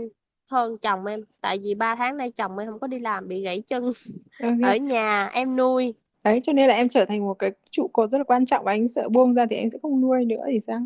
hơn 0.50 0.78
chồng 0.78 1.06
em 1.06 1.20
tại 1.40 1.58
vì 1.62 1.74
3 1.74 1.96
tháng 1.96 2.16
nay 2.16 2.30
chồng 2.30 2.58
em 2.58 2.68
không 2.68 2.80
có 2.80 2.86
đi 2.86 2.98
làm 2.98 3.28
bị 3.28 3.42
gãy 3.42 3.62
chân. 3.68 3.92
Okay. 4.40 4.58
ở 4.62 4.76
nhà 4.76 5.26
em 5.26 5.56
nuôi 5.56 5.94
đấy 6.24 6.40
cho 6.42 6.52
nên 6.52 6.68
là 6.68 6.74
em 6.74 6.88
trở 6.88 7.04
thành 7.04 7.26
một 7.26 7.34
cái 7.34 7.52
trụ 7.70 7.90
cột 7.92 8.10
rất 8.10 8.18
là 8.18 8.24
quan 8.24 8.46
trọng 8.46 8.64
và 8.64 8.72
anh 8.72 8.88
sợ 8.88 9.08
buông 9.08 9.34
ra 9.34 9.46
thì 9.50 9.56
em 9.56 9.68
sẽ 9.68 9.78
không 9.82 10.00
nuôi 10.00 10.24
nữa 10.24 10.44
thì 10.46 10.60
sao? 10.60 10.80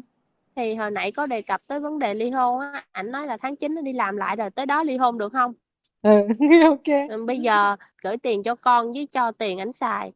Thì 0.57 0.75
hồi 0.75 0.91
nãy 0.91 1.13
có 1.13 1.27
đề 1.27 1.43
cập 1.43 1.63
tới 1.67 1.81
vấn 1.81 1.99
đề 1.99 2.15
ly 2.15 2.31
hôn 2.31 2.61
á 2.61 2.85
ảnh 2.93 3.11
nói 3.11 3.27
là 3.27 3.37
tháng 3.37 3.57
9 3.57 3.75
nó 3.75 3.83
đi 3.83 3.93
làm 3.93 4.17
lại 4.17 4.37
rồi 4.37 4.51
tới 4.51 4.67
đó 4.67 4.83
ly 4.83 4.97
hôn 4.97 5.19
được 5.19 5.33
không? 5.33 5.53
Ừ 6.03 6.11
ok. 6.65 7.09
Ừ, 7.11 7.25
bây 7.25 7.39
giờ 7.39 7.77
gửi 8.03 8.17
tiền 8.17 8.43
cho 8.43 8.55
con 8.55 8.93
với 8.93 9.07
cho 9.07 9.33
tiền 9.33 9.59
ảnh 9.59 9.73
xài. 9.73 10.13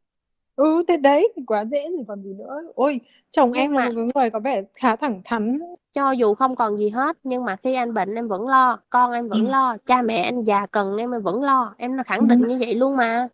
Ừ 0.57 0.83
thế 0.89 0.97
đấy 0.97 1.33
thì 1.37 1.43
quá 1.47 1.65
dễ 1.65 1.89
rồi 1.91 2.05
còn 2.09 2.23
gì 2.23 2.35
nữa. 2.35 2.63
Ôi 2.75 3.01
chồng 3.31 3.51
nhưng 3.53 3.61
em 3.63 3.75
mà... 3.75 3.85
là 3.85 3.91
một 3.91 4.03
người 4.15 4.31
có 4.31 4.41
vẻ 4.41 4.63
khá 4.75 4.97
thẳng 4.97 5.21
thắn. 5.25 5.59
Cho 5.93 6.11
dù 6.11 6.35
không 6.35 6.57
còn 6.57 6.79
gì 6.79 6.91
hết 6.91 7.17
nhưng 7.23 7.45
mà 7.45 7.57
khi 7.57 7.75
anh 7.75 7.95
bệnh 7.95 8.15
em 8.15 8.29
vẫn 8.29 8.49
lo 8.49 8.79
con 8.91 9.13
em 9.13 9.29
vẫn 9.29 9.47
ừ. 9.47 9.51
lo 9.51 9.77
cha 9.87 10.03
mẹ 10.03 10.23
anh 10.23 10.45
già 10.45 10.67
cần 10.67 10.97
em 10.97 11.11
em 11.11 11.23
vẫn 11.23 11.43
lo. 11.43 11.75
Em 11.79 11.97
khẳng 12.07 12.21
ừ. 12.21 12.27
định 12.27 12.43
ừ. 12.43 12.49
như 12.49 12.59
vậy 12.61 12.75
luôn 12.75 12.97
mà 12.97 13.29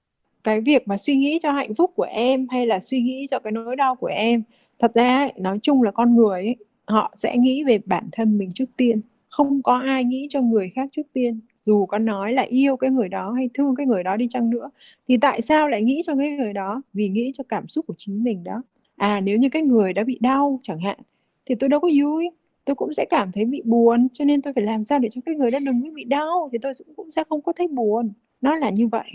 cái 0.46 0.60
việc 0.60 0.88
mà 0.88 0.96
suy 0.96 1.16
nghĩ 1.16 1.38
cho 1.42 1.52
hạnh 1.52 1.74
phúc 1.74 1.92
của 1.96 2.02
em 2.10 2.46
hay 2.50 2.66
là 2.66 2.80
suy 2.80 3.02
nghĩ 3.02 3.26
cho 3.30 3.38
cái 3.38 3.52
nỗi 3.52 3.76
đau 3.76 3.96
của 3.96 4.06
em 4.06 4.42
thật 4.78 4.94
ra 4.94 5.16
ấy, 5.16 5.32
nói 5.36 5.58
chung 5.62 5.82
là 5.82 5.90
con 5.90 6.16
người 6.16 6.40
ấy, 6.42 6.56
họ 6.86 7.12
sẽ 7.14 7.36
nghĩ 7.36 7.64
về 7.64 7.78
bản 7.86 8.08
thân 8.12 8.38
mình 8.38 8.50
trước 8.54 8.64
tiên. 8.76 9.00
Không 9.28 9.62
có 9.62 9.78
ai 9.78 10.04
nghĩ 10.04 10.26
cho 10.30 10.40
người 10.42 10.70
khác 10.70 10.88
trước 10.92 11.02
tiên. 11.12 11.40
Dù 11.62 11.86
có 11.86 11.98
nói 11.98 12.32
là 12.32 12.42
yêu 12.42 12.76
cái 12.76 12.90
người 12.90 13.08
đó 13.08 13.32
hay 13.32 13.48
thương 13.54 13.74
cái 13.76 13.86
người 13.86 14.02
đó 14.02 14.16
đi 14.16 14.26
chăng 14.30 14.50
nữa 14.50 14.70
thì 15.08 15.16
tại 15.16 15.40
sao 15.40 15.68
lại 15.68 15.82
nghĩ 15.82 16.02
cho 16.06 16.16
cái 16.16 16.30
người 16.30 16.52
đó? 16.52 16.82
Vì 16.92 17.08
nghĩ 17.08 17.32
cho 17.34 17.44
cảm 17.48 17.68
xúc 17.68 17.86
của 17.86 17.94
chính 17.98 18.24
mình 18.24 18.44
đó. 18.44 18.62
À 18.96 19.20
nếu 19.20 19.38
như 19.38 19.48
cái 19.48 19.62
người 19.62 19.92
đã 19.92 20.04
bị 20.04 20.18
đau 20.20 20.60
chẳng 20.62 20.80
hạn 20.80 20.98
thì 21.46 21.54
tôi 21.54 21.68
đâu 21.68 21.80
có 21.80 21.88
vui. 22.02 22.30
Tôi 22.64 22.76
cũng 22.76 22.92
sẽ 22.92 23.04
cảm 23.10 23.32
thấy 23.32 23.44
bị 23.44 23.62
buồn 23.64 24.08
cho 24.12 24.24
nên 24.24 24.42
tôi 24.42 24.52
phải 24.54 24.64
làm 24.64 24.82
sao 24.82 24.98
để 24.98 25.08
cho 25.08 25.20
cái 25.26 25.34
người 25.34 25.50
đó 25.50 25.58
đừng 25.58 25.94
bị 25.94 26.04
đau 26.04 26.48
thì 26.52 26.58
tôi 26.62 26.72
cũng 26.96 27.10
sẽ 27.10 27.24
không 27.28 27.42
có 27.42 27.52
thấy 27.52 27.68
buồn. 27.68 28.12
Nó 28.40 28.56
là 28.56 28.70
như 28.70 28.88
vậy 28.88 29.10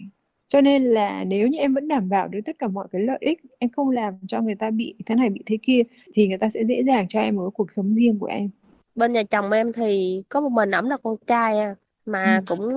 cho 0.52 0.62
nên 0.62 0.84
là 0.84 1.24
nếu 1.24 1.48
như 1.48 1.58
em 1.58 1.74
vẫn 1.74 1.88
đảm 1.88 2.10
bảo 2.10 2.28
được 2.28 2.40
tất 2.46 2.60
cả 2.60 2.68
mọi 2.68 2.88
cái 2.92 3.02
lợi 3.02 3.18
ích 3.22 3.40
em 3.60 3.70
không 3.70 3.90
làm 3.90 4.14
cho 4.28 4.42
người 4.42 4.56
ta 4.56 4.72
bị 4.72 4.96
thế 5.06 5.16
này 5.16 5.30
bị 5.30 5.44
thế 5.46 5.58
kia 5.64 5.82
thì 6.14 6.28
người 6.28 6.38
ta 6.38 6.50
sẽ 6.50 6.64
dễ 6.68 6.84
dàng 6.88 7.08
cho 7.08 7.20
em 7.22 7.36
một 7.36 7.42
cái 7.42 7.52
cuộc 7.54 7.72
sống 7.72 7.94
riêng 7.94 8.20
của 8.20 8.26
em 8.26 8.50
bên 8.96 9.14
nhà 9.14 9.24
chồng 9.24 9.52
em 9.52 9.74
thì 9.74 10.24
có 10.30 10.42
một 10.42 10.50
mình 10.50 10.72
ẩm 10.72 10.90
là 10.90 10.98
con 11.04 11.16
trai 11.28 11.60
à 11.60 11.76
mà 12.06 12.42
ừ. 12.48 12.56
cũng 12.56 12.70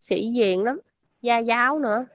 sĩ 0.00 0.32
diện 0.32 0.64
lắm 0.64 0.80
gia 1.22 1.38
giáo 1.38 1.78
nữa 1.78 2.06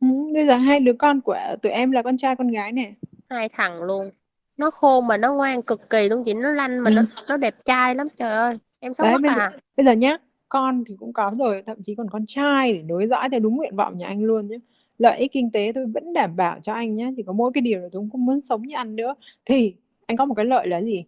ừ, 0.00 0.06
bây 0.34 0.46
giờ 0.46 0.56
hai 0.56 0.80
đứa 0.80 0.92
con 0.92 1.20
của 1.20 1.38
tụi 1.62 1.72
em 1.72 1.90
là 1.90 2.02
con 2.02 2.16
trai 2.16 2.36
con 2.36 2.48
gái 2.48 2.72
nè 2.72 2.92
hai 3.30 3.48
thằng 3.48 3.82
luôn 3.82 4.10
nó 4.56 4.70
khôn 4.70 5.06
mà 5.06 5.16
nó 5.16 5.34
ngoan 5.34 5.62
cực 5.62 5.90
kỳ 5.90 6.08
luôn 6.08 6.24
chị 6.24 6.34
nó 6.34 6.50
lanh 6.50 6.78
mà 6.78 6.90
ừ. 6.90 6.94
nó 6.94 7.02
nó 7.28 7.36
đẹp 7.36 7.54
trai 7.64 7.94
lắm 7.94 8.08
trời 8.16 8.32
ơi 8.32 8.58
em 8.80 8.94
sống 8.94 9.08
Đấy, 9.08 9.18
bây, 9.22 9.32
à. 9.32 9.52
bây 9.76 9.86
giờ 9.86 9.92
nhá 9.92 10.16
con 10.52 10.84
thì 10.88 10.96
cũng 10.98 11.12
có 11.12 11.32
rồi 11.38 11.62
thậm 11.66 11.82
chí 11.82 11.94
còn 11.94 12.10
con 12.10 12.26
trai 12.26 12.72
để 12.72 12.82
nối 12.82 13.06
dõi 13.06 13.28
theo 13.30 13.40
đúng 13.40 13.56
nguyện 13.56 13.76
vọng 13.76 13.96
nhà 13.96 14.06
anh 14.06 14.22
luôn 14.22 14.48
nhé. 14.48 14.58
Lợi 14.98 15.18
ích 15.18 15.32
kinh 15.32 15.50
tế 15.50 15.72
tôi 15.74 15.86
vẫn 15.86 16.12
đảm 16.12 16.36
bảo 16.36 16.58
cho 16.62 16.72
anh 16.72 16.94
nhé 16.94 17.12
chỉ 17.16 17.22
có 17.22 17.32
mỗi 17.32 17.52
cái 17.54 17.62
điều 17.62 17.80
là 17.80 17.88
tôi 17.92 18.08
không 18.12 18.24
muốn 18.24 18.40
sống 18.40 18.62
như 18.62 18.74
anh 18.74 18.96
nữa. 18.96 19.14
Thì 19.44 19.74
anh 20.06 20.16
có 20.16 20.24
một 20.24 20.34
cái 20.34 20.44
lợi 20.44 20.68
là 20.68 20.82
gì? 20.82 21.04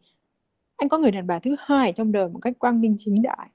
Anh 0.76 0.88
có 0.88 0.98
người 0.98 1.10
đàn 1.10 1.26
bà 1.26 1.38
thứ 1.38 1.56
hai 1.58 1.92
trong 1.92 2.12
đời 2.12 2.28
một 2.28 2.38
cách 2.42 2.58
quang 2.58 2.80
minh 2.80 2.96
chính 2.98 3.22
đại. 3.22 3.48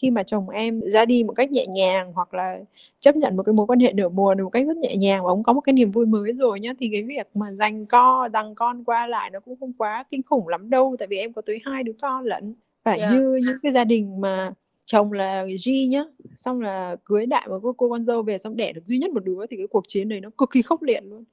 Khi 0.00 0.10
mà 0.10 0.22
chồng 0.22 0.48
em 0.48 0.80
ra 0.80 1.04
đi 1.04 1.24
một 1.24 1.32
cách 1.32 1.50
nhẹ 1.50 1.66
nhàng 1.66 2.12
hoặc 2.12 2.34
là 2.34 2.58
chấp 2.98 3.16
nhận 3.16 3.36
một 3.36 3.42
cái 3.42 3.52
mối 3.52 3.66
quan 3.66 3.80
hệ 3.80 3.92
nửa 3.92 4.08
mùa 4.08 4.34
một 4.42 4.50
cách 4.50 4.66
rất 4.66 4.76
nhẹ 4.76 4.96
nhàng 4.96 5.24
và 5.24 5.30
ông 5.30 5.42
có 5.42 5.52
một 5.52 5.60
cái 5.60 5.72
niềm 5.72 5.90
vui 5.90 6.06
mới 6.06 6.32
rồi 6.32 6.60
nhá 6.60 6.72
thì 6.78 6.88
cái 6.92 7.02
việc 7.02 7.28
mà 7.34 7.52
dành 7.52 7.86
co 7.86 8.28
rằng 8.32 8.54
con 8.54 8.84
qua 8.84 9.06
lại 9.06 9.30
nó 9.30 9.40
cũng 9.40 9.56
không 9.60 9.72
quá 9.72 10.04
kinh 10.10 10.22
khủng 10.22 10.48
lắm 10.48 10.70
đâu 10.70 10.96
tại 10.98 11.08
vì 11.08 11.18
em 11.18 11.32
có 11.32 11.42
tới 11.42 11.58
hai 11.64 11.84
đứa 11.84 11.92
con 12.02 12.24
lận. 12.24 12.54
Phải 12.84 12.98
yeah. 12.98 13.12
như 13.12 13.40
những 13.46 13.58
cái 13.62 13.72
gia 13.72 13.84
đình 13.84 14.20
mà 14.20 14.50
chồng 14.90 15.12
là 15.12 15.44
G 15.44 15.70
nhá 15.88 16.04
xong 16.34 16.60
là 16.60 16.96
cưới 17.04 17.26
đại 17.26 17.48
một 17.48 17.58
cô, 17.62 17.72
cô 17.72 17.88
con 17.90 18.06
dâu 18.06 18.22
về 18.22 18.38
xong 18.38 18.56
đẻ 18.56 18.72
được 18.72 18.80
duy 18.84 18.98
nhất 18.98 19.12
một 19.12 19.24
đứa 19.24 19.46
thì 19.50 19.56
cái 19.56 19.66
cuộc 19.66 19.84
chiến 19.88 20.08
này 20.08 20.20
nó 20.20 20.30
cực 20.38 20.50
kỳ 20.50 20.62
khốc 20.62 20.82
liệt 20.82 21.00
luôn. 21.04 21.24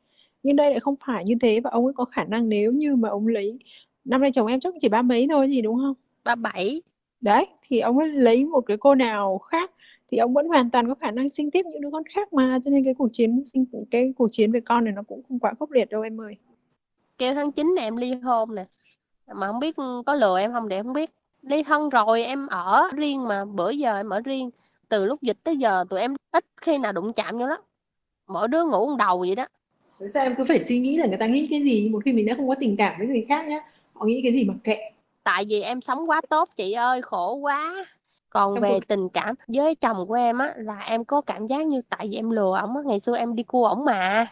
Nhưng 0.44 0.56
đây 0.56 0.72
lại 0.72 0.80
không 0.80 0.96
phải 1.06 1.24
như 1.26 1.36
thế 1.42 1.60
và 1.60 1.70
ông 1.70 1.86
ấy 1.86 1.94
có 1.94 2.06
khả 2.06 2.26
năng 2.26 2.50
nếu 2.50 2.72
như 2.72 2.96
mà 2.96 3.10
ông 3.10 3.28
lấy 3.28 3.60
năm 4.06 4.22
nay 4.22 4.32
chồng 4.32 4.48
em 4.48 4.60
chắc 4.60 4.74
chỉ 4.80 4.90
ba 4.90 5.02
mấy 5.02 5.28
thôi 5.30 5.48
gì 5.48 5.62
đúng 5.62 5.78
không? 5.78 5.94
Ba 6.24 6.36
bảy. 6.36 6.82
Đấy 7.22 7.46
thì 7.68 7.80
ông 7.80 7.98
ấy 7.98 8.10
lấy 8.10 8.46
một 8.46 8.62
cái 8.62 8.78
cô 8.78 8.96
nào 8.96 9.38
khác 9.38 9.72
thì 10.12 10.18
ông 10.18 10.34
vẫn 10.34 10.48
hoàn 10.48 10.70
toàn 10.70 10.88
có 10.88 10.96
khả 10.96 11.12
năng 11.12 11.30
sinh 11.30 11.52
tiếp 11.52 11.66
những 11.66 11.82
đứa 11.82 11.90
con 11.92 12.04
khác 12.16 12.34
mà 12.34 12.60
cho 12.66 12.72
nên 12.72 12.84
cái 12.84 12.94
cuộc 12.94 13.10
chiến 13.14 13.44
sinh 13.46 13.66
cái 13.92 14.14
cuộc 14.18 14.28
chiến 14.32 14.52
về 14.52 14.60
con 14.60 14.84
này 14.84 14.94
nó 14.94 15.04
cũng 15.08 15.22
không 15.30 15.40
quá 15.40 15.54
khốc 15.60 15.72
liệt 15.72 15.90
đâu 15.90 16.02
em 16.02 16.22
ơi. 16.22 16.36
Kêu 17.18 17.34
tháng 17.36 17.52
9 17.52 17.76
này 17.76 17.86
em 17.86 17.96
ly 17.96 18.14
hôn 18.14 18.56
nè. 18.56 18.66
Mà 19.36 19.48
không 19.48 19.60
biết 19.60 19.76
có 20.06 20.16
lừa 20.16 20.40
em 20.40 20.52
không 20.52 20.68
để 20.68 20.84
không 20.84 20.94
biết 20.94 21.12
ly 21.42 21.64
thân 21.64 21.90
rồi 21.90 22.24
em 22.24 22.48
ở 22.48 22.90
riêng 22.96 23.28
mà 23.28 23.46
bữa 23.46 23.70
giờ 23.70 23.98
em 23.98 24.10
ở 24.10 24.20
riêng. 24.20 24.50
Từ 24.90 25.06
lúc 25.06 25.22
dịch 25.22 25.38
tới 25.44 25.58
giờ 25.58 25.86
tụi 25.90 26.00
em 26.00 26.16
ít 26.32 26.46
khi 26.62 26.78
nào 26.78 26.92
đụng 26.92 27.14
chạm 27.14 27.38
nhau 27.38 27.48
lắm. 27.48 27.60
Mỗi 28.28 28.48
đứa 28.48 28.64
ngủ 28.64 28.88
một 28.90 28.96
đầu 28.96 29.20
vậy 29.20 29.36
đó. 29.36 29.46
Sao 30.14 30.24
em 30.24 30.36
cứ 30.36 30.44
phải 30.48 30.64
suy 30.64 30.80
nghĩ 30.80 30.98
là 30.98 31.08
người 31.08 31.18
ta 31.18 31.26
nghĩ 31.26 31.48
cái 31.50 31.62
gì 31.62 31.90
một 31.90 32.00
khi 32.06 32.14
mình 32.14 32.26
đã 32.26 32.34
không 32.38 32.48
có 32.48 32.56
tình 32.60 32.78
cảm 32.78 32.94
với 32.98 33.08
người 33.08 33.26
khác 33.30 33.48
nhá 33.48 33.60
họ 33.94 34.06
nghĩ 34.06 34.22
cái 34.24 34.34
gì 34.34 34.44
mà 34.44 34.54
kệ. 34.64 34.78
Tại 35.24 35.46
vì 35.50 35.62
em 35.62 35.82
sống 35.82 36.10
quá 36.10 36.22
tốt 36.30 36.50
chị 36.56 36.72
ơi 36.72 37.02
khổ 37.02 37.34
quá. 37.36 37.86
Còn 38.30 38.54
em 38.54 38.64
về 38.64 38.72
cũng... 38.72 38.82
tình 38.88 39.10
cảm 39.10 39.36
với 39.48 39.76
chồng 39.76 40.08
của 40.08 40.14
em 40.14 40.38
á 40.38 40.54
là 40.58 40.80
em 40.80 41.06
có 41.06 41.22
cảm 41.22 41.48
giác 41.48 41.66
như 41.66 41.82
tại 41.90 42.08
vì 42.10 42.16
em 42.16 42.30
lừa 42.30 42.58
ổng 42.62 42.76
á 42.78 42.82
ngày 42.86 43.00
xưa 43.00 43.18
em 43.18 43.36
đi 43.36 43.44
cua 43.44 43.68
ổng 43.68 43.86
mà. 43.86 44.28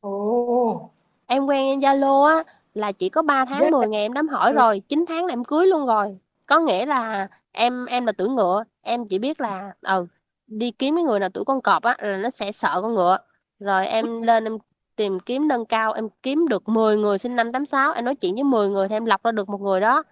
Ồ. 0.00 0.90
Em 1.26 1.46
quen 1.46 1.66
em 1.66 1.80
zalo 1.80 2.22
á 2.22 2.44
là 2.74 2.92
chỉ 2.92 3.08
có 3.08 3.22
3 3.22 3.44
tháng 3.44 3.70
10 3.70 3.88
ngày 3.88 4.02
em 4.02 4.12
đám 4.12 4.28
hỏi 4.28 4.50
ừ. 4.50 4.54
rồi 4.54 4.82
9 4.88 5.04
tháng 5.08 5.24
là 5.24 5.32
em 5.32 5.44
cưới 5.44 5.66
luôn 5.66 5.86
rồi 5.86 6.18
có 6.46 6.60
nghĩa 6.60 6.86
là 6.86 7.28
em 7.52 7.86
em 7.86 8.06
là 8.06 8.12
tuổi 8.12 8.28
ngựa 8.28 8.64
em 8.82 9.08
chỉ 9.08 9.18
biết 9.18 9.40
là 9.40 9.74
ừ 9.80 10.06
đi 10.46 10.70
kiếm 10.70 10.94
cái 10.96 11.04
người 11.04 11.20
nào 11.20 11.28
tuổi 11.28 11.44
con 11.44 11.60
cọp 11.60 11.82
á 11.82 11.96
là 12.00 12.16
nó 12.16 12.30
sẽ 12.30 12.52
sợ 12.52 12.78
con 12.82 12.94
ngựa. 12.94 13.18
Rồi 13.58 13.86
em 13.86 14.22
lên 14.22 14.44
em 14.44 14.58
tìm 14.96 15.20
kiếm 15.20 15.48
nâng 15.48 15.66
cao 15.66 15.92
em 15.92 16.08
kiếm 16.22 16.48
được 16.48 16.68
10 16.68 16.96
người 16.96 17.18
sinh 17.18 17.36
năm 17.36 17.52
86 17.52 17.92
em 17.92 18.04
nói 18.04 18.14
chuyện 18.14 18.34
với 18.34 18.44
10 18.44 18.68
người 18.68 18.88
thì 18.88 18.96
em 18.96 19.04
lọc 19.04 19.24
ra 19.24 19.32
được 19.32 19.48
một 19.48 19.60
người 19.60 19.80
đó. 19.80 20.02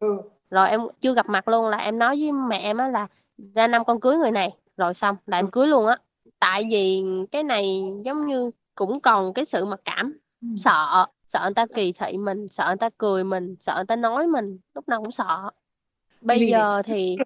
Ừ. 0.00 0.06
rồi 0.50 0.68
em 0.68 0.80
chưa 1.00 1.14
gặp 1.14 1.28
mặt 1.28 1.48
luôn 1.48 1.68
là 1.68 1.76
em 1.76 1.98
nói 1.98 2.16
với 2.20 2.32
mẹ 2.32 2.58
em 2.58 2.78
á 2.78 2.88
là 2.88 3.06
ra 3.54 3.66
năm 3.66 3.84
con 3.84 4.00
cưới 4.00 4.16
người 4.16 4.30
này. 4.30 4.56
Rồi 4.76 4.94
xong 4.94 5.16
là 5.26 5.38
em 5.38 5.46
cưới 5.46 5.66
luôn 5.66 5.86
á. 5.86 5.96
Tại 6.38 6.68
vì 6.70 7.04
cái 7.32 7.42
này 7.42 7.92
giống 8.04 8.26
như 8.26 8.50
cũng 8.74 9.00
còn 9.00 9.34
cái 9.34 9.44
sự 9.44 9.64
mặc 9.64 9.80
cảm 9.84 10.18
ừ. 10.42 10.48
sợ 10.56 11.06
sợ 11.26 11.40
người 11.42 11.54
ta 11.54 11.66
kỳ 11.74 11.92
thị 11.92 12.16
mình 12.18 12.48
sợ 12.48 12.64
người 12.66 12.76
ta 12.76 12.90
cười 12.98 13.24
mình 13.24 13.56
sợ 13.60 13.74
người 13.76 13.84
ta 13.84 13.96
nói 13.96 14.26
mình 14.26 14.58
lúc 14.74 14.88
nào 14.88 15.00
cũng 15.00 15.10
sợ 15.10 15.50
bây 16.20 16.46
giờ 16.46 16.82
thì 16.84 17.20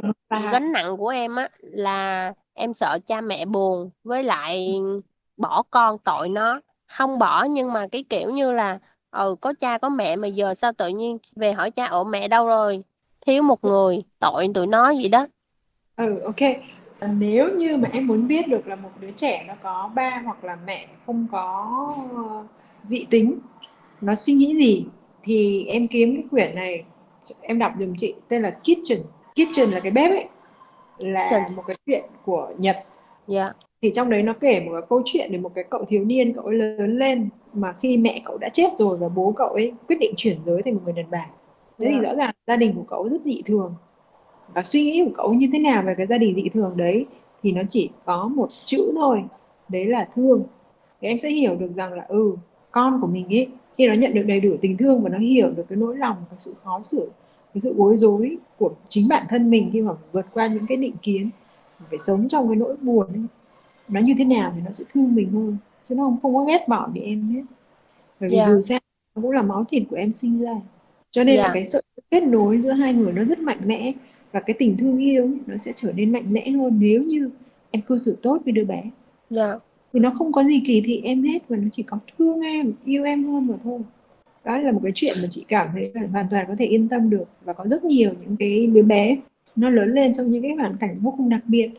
gánh 0.50 0.72
nặng 0.72 0.96
của 0.96 1.08
em 1.08 1.36
á 1.36 1.48
là 1.60 2.32
em 2.54 2.74
sợ 2.74 2.98
cha 3.06 3.20
mẹ 3.20 3.44
buồn 3.44 3.90
với 4.04 4.22
lại 4.24 4.74
bỏ 5.36 5.62
con 5.70 5.98
tội 5.98 6.28
nó. 6.28 6.60
Không 6.86 7.18
bỏ 7.18 7.44
nhưng 7.44 7.72
mà 7.72 7.86
cái 7.92 8.04
kiểu 8.08 8.30
như 8.30 8.52
là 8.52 8.78
ừ 9.10 9.36
có 9.40 9.52
cha 9.60 9.78
có 9.78 9.88
mẹ 9.88 10.16
mà 10.16 10.28
giờ 10.28 10.54
sao 10.54 10.72
tự 10.72 10.88
nhiên 10.88 11.18
về 11.36 11.52
hỏi 11.52 11.70
cha 11.70 11.86
ổ 11.86 12.04
mẹ 12.04 12.28
đâu 12.28 12.46
rồi? 12.46 12.82
Thiếu 13.26 13.42
một 13.42 13.64
người 13.64 14.04
tội 14.18 14.48
tụi 14.54 14.66
nó 14.66 14.90
gì 14.90 15.08
đó. 15.08 15.26
Ừ 15.96 16.18
ok. 16.20 16.36
Nếu 17.18 17.48
như 17.56 17.76
mà 17.76 17.88
em 17.92 18.06
muốn 18.06 18.28
biết 18.28 18.48
được 18.48 18.66
là 18.66 18.76
một 18.76 18.90
đứa 19.00 19.10
trẻ 19.10 19.44
nó 19.48 19.54
có 19.62 19.90
ba 19.94 20.22
hoặc 20.24 20.44
là 20.44 20.56
mẹ 20.66 20.88
không 21.06 21.26
có 21.32 21.70
dị 22.84 23.06
tính 23.10 23.38
nó 24.00 24.14
suy 24.14 24.32
nghĩ 24.34 24.56
gì 24.56 24.86
thì 25.22 25.64
em 25.66 25.88
kiếm 25.88 26.14
cái 26.14 26.24
quyển 26.30 26.54
này 26.54 26.84
em 27.40 27.58
đọc 27.58 27.72
giùm 27.78 27.94
chị 27.98 28.14
tên 28.28 28.42
là 28.42 28.50
Kitchen 28.50 28.98
Kitchen 29.34 29.70
là 29.70 29.80
cái 29.80 29.92
bếp 29.92 30.10
ấy 30.10 30.28
là 30.98 31.24
Kitchen. 31.26 31.56
một 31.56 31.62
cái 31.66 31.76
chuyện 31.86 32.04
của 32.24 32.52
Nhật 32.58 32.76
yeah. 32.76 32.86
Dạ. 33.28 33.44
thì 33.82 33.90
trong 33.94 34.10
đấy 34.10 34.22
nó 34.22 34.32
kể 34.40 34.60
một 34.60 34.72
cái 34.72 34.82
câu 34.88 35.02
chuyện 35.04 35.32
về 35.32 35.38
một 35.38 35.50
cái 35.54 35.64
cậu 35.70 35.84
thiếu 35.84 36.04
niên 36.04 36.32
cậu 36.34 36.44
ấy 36.44 36.54
lớn 36.54 36.98
lên 36.98 37.28
mà 37.52 37.74
khi 37.80 37.96
mẹ 37.96 38.22
cậu 38.24 38.38
đã 38.38 38.48
chết 38.48 38.68
rồi 38.78 38.98
và 38.98 39.08
bố 39.08 39.32
cậu 39.36 39.48
ấy 39.48 39.72
quyết 39.88 39.96
định 40.00 40.14
chuyển 40.16 40.38
giới 40.46 40.62
thành 40.62 40.74
một 40.74 40.80
người 40.84 40.92
đàn 40.92 41.10
bà 41.10 41.26
thế 41.78 41.86
yeah. 41.86 41.94
thì 41.94 42.00
dạ. 42.02 42.10
rõ 42.10 42.16
ràng 42.16 42.34
gia 42.46 42.56
đình 42.56 42.74
của 42.76 42.84
cậu 42.88 43.08
rất 43.08 43.20
dị 43.24 43.42
thường 43.46 43.74
và 44.54 44.62
suy 44.62 44.82
nghĩ 44.82 45.04
của 45.04 45.12
cậu 45.16 45.34
như 45.34 45.48
thế 45.52 45.58
nào 45.58 45.82
về 45.82 45.94
cái 45.96 46.06
gia 46.06 46.18
đình 46.18 46.34
dị 46.34 46.48
thường 46.48 46.76
đấy 46.76 47.06
thì 47.42 47.52
nó 47.52 47.62
chỉ 47.70 47.90
có 48.04 48.28
một 48.28 48.48
chữ 48.64 48.92
thôi 48.96 49.24
đấy 49.68 49.86
là 49.86 50.08
thương 50.14 50.42
thì 51.00 51.08
em 51.08 51.18
sẽ 51.18 51.30
hiểu 51.30 51.56
được 51.56 51.70
rằng 51.76 51.92
là 51.92 52.04
ừ 52.08 52.36
con 52.70 53.00
của 53.00 53.06
mình 53.06 53.26
ấy 53.28 53.48
khi 53.78 53.88
nó 53.88 53.94
nhận 53.94 54.14
được 54.14 54.22
đầy 54.22 54.40
đủ 54.40 54.56
tình 54.60 54.76
thương 54.76 55.02
và 55.02 55.08
nó 55.08 55.18
hiểu 55.18 55.50
được 55.50 55.64
cái 55.68 55.76
nỗi 55.76 55.96
lòng 55.96 56.16
cái 56.30 56.38
sự 56.38 56.54
khó 56.64 56.82
xử 56.82 57.10
cái 57.54 57.60
sự 57.60 57.74
bối 57.76 57.96
rối 57.96 58.36
của 58.58 58.74
chính 58.88 59.08
bản 59.08 59.26
thân 59.28 59.50
mình 59.50 59.70
khi 59.72 59.82
mà 59.82 59.92
vượt 60.12 60.26
qua 60.32 60.46
những 60.46 60.66
cái 60.66 60.76
định 60.76 60.94
kiến 61.02 61.30
phải 61.90 61.98
sống 61.98 62.28
trong 62.28 62.48
cái 62.48 62.56
nỗi 62.56 62.76
buồn 62.76 63.06
ấy. 63.06 63.22
nó 63.88 64.00
như 64.00 64.14
thế 64.18 64.24
nào 64.24 64.52
thì 64.54 64.62
nó 64.64 64.70
sẽ 64.70 64.84
thương 64.92 65.14
mình 65.14 65.30
hơn 65.30 65.56
chứ 65.88 65.94
nó 65.94 66.04
không, 66.04 66.18
không 66.22 66.34
có 66.36 66.44
ghét 66.44 66.68
bỏ 66.68 66.90
vì 66.94 67.00
em 67.00 67.28
hết 67.34 67.42
bởi 68.20 68.30
vì 68.30 68.36
yeah. 68.36 68.48
Dạ. 68.48 68.54
dù 68.54 68.60
sao 68.60 68.78
nó 69.16 69.22
cũng 69.22 69.30
là 69.30 69.42
máu 69.42 69.64
thịt 69.70 69.82
của 69.90 69.96
em 69.96 70.12
sinh 70.12 70.40
ra 70.40 70.60
cho 71.10 71.24
nên 71.24 71.36
yeah. 71.36 71.46
là 71.46 71.48
dạ. 71.48 71.54
cái 71.54 71.64
sự 71.64 71.80
kết 72.10 72.22
nối 72.22 72.60
giữa 72.60 72.72
hai 72.72 72.94
người 72.94 73.12
nó 73.12 73.24
rất 73.24 73.38
mạnh 73.38 73.60
mẽ 73.64 73.92
và 74.32 74.40
cái 74.40 74.56
tình 74.58 74.76
thương 74.76 74.98
yêu 74.98 75.30
nó 75.46 75.56
sẽ 75.56 75.72
trở 75.74 75.92
nên 75.92 76.12
mạnh 76.12 76.32
mẽ 76.32 76.50
hơn 76.50 76.78
nếu 76.80 77.02
như 77.02 77.30
em 77.70 77.82
cư 77.82 77.96
xử 77.96 78.18
tốt 78.22 78.38
với 78.44 78.52
đứa 78.52 78.64
bé 78.64 78.82
yeah. 79.36 79.62
Thì 79.94 80.00
nó 80.00 80.10
không 80.18 80.32
có 80.32 80.44
gì 80.44 80.62
kỳ 80.66 80.80
thị 80.80 81.00
em 81.04 81.22
hết 81.22 81.38
và 81.48 81.56
nó 81.56 81.68
chỉ 81.72 81.82
có 81.82 81.98
thương 82.18 82.40
em 82.40 82.72
yêu 82.84 83.04
em 83.04 83.24
hơn 83.24 83.46
mà 83.46 83.54
thôi. 83.64 83.80
Đó 84.44 84.58
là 84.58 84.72
một 84.72 84.80
cái 84.82 84.92
chuyện 84.94 85.16
mà 85.22 85.28
chị 85.30 85.44
cảm 85.48 85.68
thấy 85.72 85.90
là 85.94 86.02
hoàn 86.12 86.26
toàn 86.30 86.44
có 86.48 86.54
thể 86.58 86.66
yên 86.66 86.88
tâm 86.88 87.10
được 87.10 87.24
và 87.44 87.52
có 87.52 87.64
rất 87.70 87.84
nhiều 87.84 88.10
những 88.22 88.36
cái 88.36 88.66
đứa 88.66 88.82
bé 88.82 89.16
nó 89.56 89.70
lớn 89.70 89.94
lên 89.94 90.12
trong 90.12 90.26
những 90.26 90.42
cái 90.42 90.50
hoàn 90.50 90.76
cảnh 90.76 90.98
vô 91.00 91.14
cùng 91.16 91.28
đặc 91.28 91.40
biệt. 91.46 91.70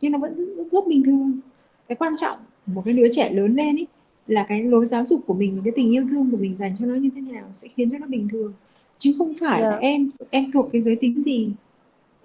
Nhưng 0.00 0.12
nó 0.12 0.18
vẫn 0.18 0.56
rất, 0.56 0.64
rất 0.72 0.86
bình 0.86 1.02
thường. 1.02 1.40
Cái 1.88 1.96
quan 1.96 2.12
trọng 2.20 2.38
một 2.66 2.82
cái 2.84 2.94
đứa 2.94 3.06
trẻ 3.12 3.30
lớn 3.32 3.54
lên 3.56 3.76
ấy 3.76 3.86
là 4.26 4.44
cái 4.48 4.62
lối 4.62 4.86
giáo 4.86 5.04
dục 5.04 5.20
của 5.26 5.34
mình 5.34 5.60
cái 5.64 5.72
tình 5.76 5.92
yêu 5.92 6.06
thương 6.10 6.30
của 6.30 6.36
mình 6.36 6.56
dành 6.58 6.74
cho 6.76 6.86
nó 6.86 6.94
như 6.94 7.10
thế 7.14 7.20
nào 7.20 7.44
sẽ 7.52 7.68
khiến 7.74 7.90
cho 7.90 7.98
nó 7.98 8.06
bình 8.06 8.28
thường. 8.32 8.52
Chứ 8.98 9.14
không 9.18 9.32
phải 9.40 9.60
yeah. 9.60 9.72
là 9.72 9.78
dạ. 9.82 9.88
em 9.88 10.10
em 10.30 10.52
thuộc 10.52 10.68
cái 10.72 10.82
giới 10.82 10.96
tính 10.96 11.22
gì 11.22 11.50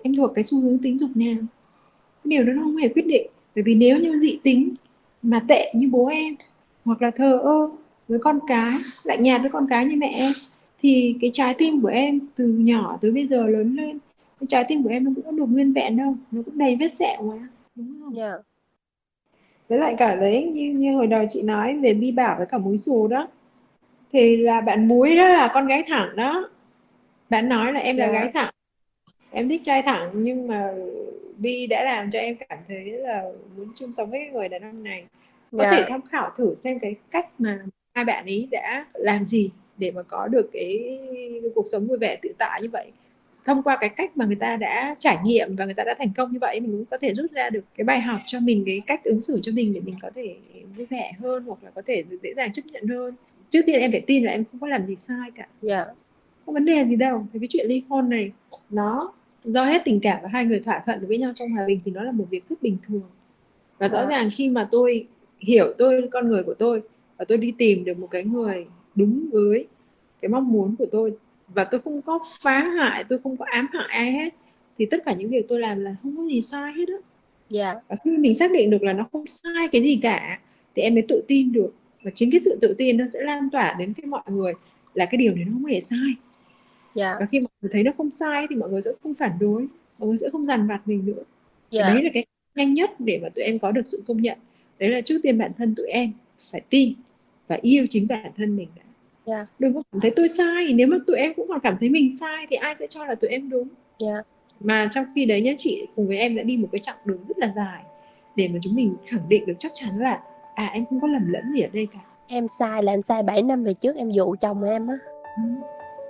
em 0.02 0.16
thuộc 0.16 0.32
cái 0.36 0.44
xu 0.44 0.62
hướng 0.62 0.78
tính 0.78 0.98
dục 0.98 1.10
nào. 1.16 1.38
Điều 2.24 2.44
đó 2.44 2.54
nó 2.54 2.62
không 2.62 2.76
hề 2.76 2.88
quyết 2.88 3.08
định. 3.08 3.28
Bởi 3.56 3.64
vì 3.64 3.76
nếu 3.76 4.00
như 4.00 4.20
dị 4.20 4.38
tính 4.44 4.74
mà 5.24 5.40
tệ 5.48 5.72
như 5.76 5.90
bố 5.92 6.06
em 6.06 6.36
hoặc 6.86 7.02
là 7.02 7.12
thờ 7.12 7.40
ơ 7.44 7.70
với 8.08 8.20
con 8.20 8.40
cái 8.48 8.72
lạnh 9.04 9.24
nhạt 9.24 9.42
với 9.42 9.50
con 9.50 9.68
cái 9.70 9.86
như 9.86 9.96
mẹ 9.96 10.12
em 10.14 10.32
thì 10.82 11.16
cái 11.22 11.30
trái 11.34 11.54
tim 11.58 11.82
của 11.82 11.88
em 11.88 12.20
từ 12.36 12.48
nhỏ 12.48 12.98
tới 13.02 13.12
bây 13.12 13.28
giờ 13.28 13.48
lớn 13.48 13.76
lên 13.76 14.00
cái 14.40 14.48
trái 14.48 14.66
tim 14.68 14.84
của 14.84 14.90
em 14.90 15.04
nó 15.04 15.12
cũng 15.16 15.26
không 15.26 15.36
được 15.36 15.46
nguyên 15.46 15.74
vẹn 15.74 15.98
đâu 15.98 16.16
nó 16.32 16.42
cũng 16.46 16.58
đầy 16.58 16.78
vết 16.80 16.94
sẹo 16.94 17.22
mà 17.22 17.48
đúng 17.76 18.00
không? 18.02 18.16
Yeah. 18.16 18.32
Dạ. 18.34 18.44
với 19.70 19.80
lại 19.80 19.96
cả 19.98 20.16
đấy 20.16 20.52
như 20.54 20.72
như 20.72 20.96
hồi 20.96 21.08
đầu 21.08 21.26
chị 21.30 21.42
nói 21.42 21.78
về 21.78 21.94
bi 21.94 22.12
bảo 22.12 22.36
với 22.38 22.46
cả 22.46 22.58
múi 22.58 22.78
xù 22.78 23.08
đó 23.08 23.28
thì 24.14 24.38
là 24.38 24.62
bạn 24.62 24.88
múi 24.88 25.18
đó 25.18 25.28
là 25.28 25.52
con 25.54 25.68
gái 25.68 25.84
thẳng 25.88 26.16
đó 26.16 26.50
bạn 27.30 27.50
nói 27.50 27.74
là 27.74 27.80
em 27.80 27.98
yeah. 27.98 28.10
là 28.10 28.14
dạ. 28.14 28.22
gái 28.22 28.32
thẳng 28.34 28.54
em 29.32 29.50
thích 29.50 29.62
trai 29.64 29.82
thẳng 29.82 30.12
nhưng 30.14 30.48
mà 30.48 30.74
bi 31.44 31.68
đã 31.68 31.84
làm 31.84 32.12
cho 32.12 32.20
em 32.20 32.36
cảm 32.50 32.60
thấy 32.68 32.86
là 32.86 33.24
muốn 33.58 33.68
chung 33.76 33.94
sống 33.94 34.12
với 34.12 34.30
người 34.34 34.50
đàn 34.50 34.62
ông 34.62 34.84
này 34.84 35.06
có 35.52 35.64
yeah. 35.64 35.76
thể 35.76 35.86
tham 35.90 36.02
khảo 36.02 36.32
thử 36.38 36.56
xem 36.56 36.80
cái 36.80 36.96
cách 37.12 37.28
mà 37.40 37.60
hai 37.94 38.06
bạn 38.06 38.26
ấy 38.26 38.48
đã 38.52 38.86
làm 38.94 39.26
gì 39.26 39.50
để 39.78 39.92
mà 39.92 40.04
có 40.04 40.28
được 40.28 40.50
cái, 40.54 41.00
cái 41.42 41.52
cuộc 41.56 41.66
sống 41.72 41.88
vui 41.88 41.98
vẻ 41.98 42.18
tự 42.22 42.30
tại 42.38 42.62
như 42.62 42.70
vậy 42.70 42.92
thông 43.44 43.64
qua 43.64 43.78
cái 43.82 43.90
cách 43.90 44.18
mà 44.18 44.26
người 44.26 44.36
ta 44.36 44.58
đã 44.58 44.96
trải 45.00 45.18
nghiệm 45.24 45.56
và 45.56 45.66
người 45.66 45.74
ta 45.74 45.84
đã 45.84 45.96
thành 45.98 46.12
công 46.18 46.32
như 46.32 46.40
vậy 46.42 46.60
mình 46.60 46.72
cũng 46.72 46.86
có 46.86 46.98
thể 46.98 47.14
rút 47.14 47.32
ra 47.32 47.50
được 47.50 47.66
cái 47.78 47.86
bài 47.86 48.02
học 48.02 48.20
cho 48.28 48.40
mình 48.40 48.64
cái 48.66 48.82
cách 48.88 49.04
ứng 49.04 49.22
xử 49.22 49.40
cho 49.44 49.52
mình 49.52 49.74
để 49.74 49.80
mình 49.80 49.96
có 50.02 50.10
thể 50.16 50.36
vui 50.78 50.86
vẻ 50.90 51.12
hơn 51.20 51.44
hoặc 51.44 51.64
là 51.64 51.72
có 51.76 51.82
thể 51.86 52.04
dễ 52.24 52.34
dàng 52.38 52.52
chấp 52.54 52.62
nhận 52.72 52.88
hơn 52.88 53.16
trước 53.50 53.62
tiên 53.66 53.80
em 53.80 53.92
phải 53.92 54.02
tin 54.08 54.24
là 54.24 54.32
em 54.32 54.44
không 54.52 54.60
có 54.60 54.68
làm 54.68 54.88
gì 54.88 54.96
sai 54.96 55.32
cả 55.36 55.48
yeah. 55.68 55.88
Dạ. 55.88 55.94
không 56.46 56.54
vấn 56.54 56.66
đề 56.66 56.86
gì 56.86 56.96
đâu 56.96 57.28
thì 57.34 57.40
cái 57.40 57.48
chuyện 57.50 57.66
ly 57.70 57.84
hôn 57.90 58.10
này 58.10 58.32
nó 58.70 59.14
do 59.44 59.66
hết 59.66 59.82
tình 59.86 60.00
cảm 60.00 60.20
và 60.24 60.30
hai 60.32 60.46
người 60.46 60.60
thỏa 60.60 60.82
thuận 60.86 61.08
với 61.08 61.18
nhau 61.18 61.32
trong 61.36 61.50
hòa 61.50 61.66
bình 61.68 61.80
thì 61.86 61.92
nó 61.92 62.04
là 62.04 62.12
một 62.12 62.26
việc 62.30 62.48
rất 62.48 62.62
bình 62.62 62.78
thường 62.88 63.10
và 63.78 63.88
rõ. 63.88 64.02
Dạ. 64.02 64.10
ràng 64.10 64.30
khi 64.34 64.50
mà 64.50 64.68
tôi 64.72 65.08
hiểu 65.40 65.74
tôi 65.78 66.10
con 66.12 66.28
người 66.28 66.44
của 66.44 66.54
tôi 66.54 66.82
và 67.18 67.26
tôi 67.26 67.38
đi 67.38 67.54
tìm 67.58 67.86
được 67.86 67.98
một 67.98 68.08
cái 68.12 68.24
người 68.24 68.66
đúng 68.96 69.30
với 69.32 69.68
cái 70.22 70.30
mong 70.30 70.52
muốn 70.52 70.76
của 70.76 70.86
tôi 70.92 71.14
và 71.48 71.64
tôi 71.64 71.82
không 71.82 72.02
có 72.02 72.20
phá 72.42 72.60
hại 72.60 73.04
tôi 73.04 73.20
không 73.24 73.38
có 73.38 73.46
ám 73.46 73.68
hại 73.74 73.88
ai 73.90 74.12
hết 74.12 74.34
thì 74.78 74.86
tất 74.86 74.98
cả 75.06 75.14
những 75.14 75.30
việc 75.30 75.46
tôi 75.50 75.60
làm 75.60 75.80
là 75.80 75.96
không 76.04 76.18
có 76.18 76.24
gì 76.24 76.42
sai 76.42 76.74
hết 76.74 76.88
á 76.88 76.94
yeah. 76.94 77.04
Dạ. 77.50 77.82
và 77.90 77.96
khi 78.04 78.18
mình 78.18 78.36
xác 78.36 78.52
định 78.52 78.70
được 78.70 78.84
là 78.84 78.94
nó 78.94 79.08
không 79.12 79.28
sai 79.28 79.68
cái 79.72 79.82
gì 79.84 80.00
cả 80.02 80.40
thì 80.76 80.82
em 80.82 80.94
mới 80.94 81.04
tự 81.08 81.24
tin 81.28 81.52
được 81.52 81.74
và 82.04 82.12
chính 82.16 82.32
cái 82.32 82.40
sự 82.40 82.58
tự 82.62 82.76
tin 82.78 82.98
nó 82.98 83.08
sẽ 83.08 83.20
lan 83.24 83.50
tỏa 83.50 83.76
đến 83.80 83.94
cái 83.94 84.06
mọi 84.06 84.24
người 84.28 84.54
là 84.94 85.06
cái 85.06 85.18
điều 85.18 85.36
này 85.36 85.46
nó 85.46 85.52
không 85.54 85.66
hề 85.66 85.82
sai 85.82 86.16
yeah. 86.96 87.14
Dạ. 87.14 87.18
và 87.20 87.26
khi 87.26 87.40
mọi 87.40 87.50
người 87.62 87.70
thấy 87.74 87.84
nó 87.84 87.92
không 87.98 88.12
sai 88.12 88.48
thì 88.50 88.56
mọi 88.56 88.70
người 88.70 88.82
sẽ 88.82 88.92
không 89.04 89.14
phản 89.14 89.32
đối 89.40 89.68
mọi 89.98 90.08
người 90.08 90.18
sẽ 90.18 90.30
không 90.32 90.46
dằn 90.46 90.68
vặt 90.68 90.82
mình 90.86 91.06
nữa 91.06 91.14
yeah. 91.14 91.26
Dạ. 91.72 91.94
đấy 91.94 92.04
là 92.04 92.10
cái 92.14 92.26
nhanh 92.56 92.74
nhất 92.74 92.92
để 93.00 93.20
mà 93.24 93.30
tụi 93.30 93.46
em 93.46 93.60
có 93.60 93.72
được 93.72 93.88
sự 93.88 94.04
công 94.08 94.22
nhận 94.22 94.38
đấy 94.80 94.90
là 94.90 95.02
trước 95.02 95.20
tiên 95.24 95.38
bản 95.38 95.52
thân 95.58 95.76
tụi 95.76 95.88
em 95.88 96.12
phải 96.52 96.62
tin 96.70 96.94
và 97.48 97.60
yêu 97.62 97.86
chính 97.90 98.08
bản 98.08 98.32
thân 98.38 98.56
mình 98.56 98.68
đã 98.76 98.84
yeah. 99.34 99.48
Dạ. 99.50 99.56
đừng 99.60 99.74
có 99.74 99.84
cảm 99.92 100.02
thấy 100.02 100.12
tôi 100.16 100.28
sai 100.28 100.74
nếu 100.74 100.88
mà 100.88 100.98
tụi 101.08 101.18
em 101.18 101.34
cũng 101.36 101.48
còn 101.48 101.60
cảm 101.60 101.78
thấy 101.80 101.90
mình 101.90 102.18
sai 102.18 102.48
thì 102.50 102.56
ai 102.56 102.76
sẽ 102.76 102.88
cho 102.88 103.06
là 103.06 103.16
tụi 103.16 103.30
em 103.30 103.50
đúng 103.50 103.68
yeah. 104.00 104.26
Mà 104.60 104.90
trong 104.92 105.06
khi 105.16 105.26
đấy 105.26 105.42
nhá 105.42 105.54
chị 105.58 105.88
cùng 105.96 106.08
với 106.08 106.18
em 106.18 106.36
đã 106.36 106.44
đi 106.44 106.58
một 106.58 106.68
cái 106.72 106.80
chặng 106.80 106.96
đường 107.06 107.20
rất 107.28 107.38
là 107.38 107.54
dài 107.56 107.84
để 108.36 108.48
mà 108.48 108.60
chúng 108.62 108.76
mình 108.76 108.96
khẳng 109.08 109.30
định 109.30 109.46
được 109.46 109.54
chắc 109.60 109.72
chắn 109.76 110.00
là 110.00 110.22
à 110.56 110.70
em 110.74 110.86
không 110.86 111.02
có 111.02 111.08
lầm 111.08 111.32
lẫn 111.32 111.54
gì 111.54 111.62
ở 111.62 111.70
đây 111.74 111.88
cả 111.94 112.00
em 112.28 112.48
sai 112.60 112.84
là 112.84 112.92
em 112.92 113.02
sai 113.02 113.24
7 113.24 113.42
năm 113.42 113.64
về 113.64 113.74
trước 113.74 113.96
em 113.96 114.12
dụ 114.12 114.36
chồng 114.36 114.64
em 114.64 114.88
á 114.88 114.96
ừ. 115.38 115.44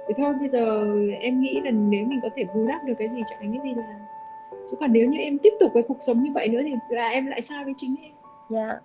Thì 0.08 0.14
thôi 0.18 0.34
bây 0.40 0.50
giờ 0.50 0.86
em 1.20 1.42
nghĩ 1.42 1.62
là 1.64 1.72
nếu 1.72 2.06
mình 2.06 2.20
có 2.24 2.30
thể 2.36 2.44
bù 2.56 2.68
đắp 2.68 2.84
được 2.84 2.94
cái 2.98 3.10
gì 3.10 3.22
cho 3.30 3.36
anh 3.40 3.52
cái 3.52 3.62
gì 3.64 3.74
làm 3.76 4.00
chứ 4.72 4.78
còn 4.80 4.94
nếu 4.94 5.10
như 5.10 5.18
em 5.18 5.38
tiếp 5.38 5.54
tục 5.60 5.72
cái 5.74 5.84
cuộc 5.88 5.98
sống 6.00 6.18
như 6.18 6.32
vậy 6.34 6.48
nữa 6.48 6.60
thì 6.64 6.74
là 6.90 7.10
em 7.10 7.26
lại 7.26 7.42
sai 7.42 7.64
với 7.64 7.74
chính 7.78 7.96
em? 8.02 8.12
Dạ. 8.50 8.68
Yeah 8.68 8.84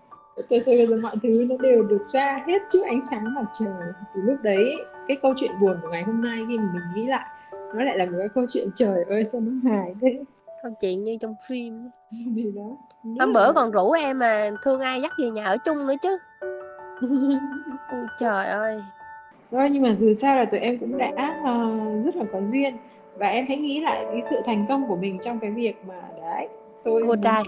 từ 0.48 0.58
từ 0.66 0.86
rồi 0.86 1.00
mọi 1.00 1.16
thứ 1.22 1.46
nó 1.48 1.56
đều 1.56 1.82
được 1.82 2.06
ra 2.12 2.44
hết 2.46 2.62
trước 2.70 2.82
ánh 2.86 3.00
sáng 3.10 3.34
mặt 3.34 3.44
trời. 3.52 3.92
Từ 4.14 4.20
lúc 4.20 4.36
đấy 4.42 4.76
cái 5.08 5.16
câu 5.22 5.34
chuyện 5.36 5.50
buồn 5.60 5.76
của 5.82 5.88
ngày 5.88 6.02
hôm 6.02 6.22
nay 6.22 6.38
khi 6.48 6.58
mà 6.58 6.70
mình 6.74 6.82
nghĩ 6.94 7.06
lại 7.06 7.26
nó 7.74 7.84
lại 7.84 7.98
là 7.98 8.06
một 8.06 8.16
cái 8.18 8.28
câu 8.34 8.44
chuyện 8.48 8.68
trời 8.74 9.04
ơi 9.08 9.24
sao 9.24 9.40
nó 9.40 9.70
hài 9.70 9.94
thế? 10.00 10.24
Câu 10.62 10.72
chuyện 10.80 11.04
như 11.04 11.16
trong 11.20 11.34
phim. 11.48 11.88
Gì 12.10 12.52
đó. 12.56 12.76
Hôm 13.20 13.32
bữa 13.32 13.52
còn 13.52 13.70
rủ 13.70 13.90
em 13.90 14.18
mà 14.18 14.50
thương 14.62 14.80
ai 14.80 15.00
dắt 15.02 15.12
về 15.18 15.30
nhà 15.30 15.44
ở 15.44 15.56
chung 15.64 15.86
nữa 15.86 15.94
chứ. 16.02 16.18
Ôi 17.90 18.06
trời 18.18 18.46
ơi 18.46 18.80
Rồi, 19.50 19.70
nhưng 19.70 19.82
mà 19.82 19.94
dù 19.96 20.14
sao 20.14 20.36
là 20.36 20.44
tụi 20.44 20.60
em 20.60 20.78
cũng 20.78 20.98
đã 20.98 21.08
uh, 21.40 22.04
rất 22.04 22.16
là 22.16 22.24
có 22.32 22.40
duyên. 22.46 22.76
Và 23.16 23.28
em 23.28 23.44
hãy 23.48 23.56
nghĩ 23.56 23.80
lại 23.80 24.04
cái 24.12 24.20
sự 24.30 24.36
thành 24.46 24.66
công 24.68 24.88
của 24.88 24.96
mình 24.96 25.18
trong 25.22 25.38
cái 25.38 25.50
việc 25.50 25.76
mà 25.88 26.02
đấy 26.22 26.48
tôi 26.84 27.02
cô 27.06 27.14
trai. 27.22 27.42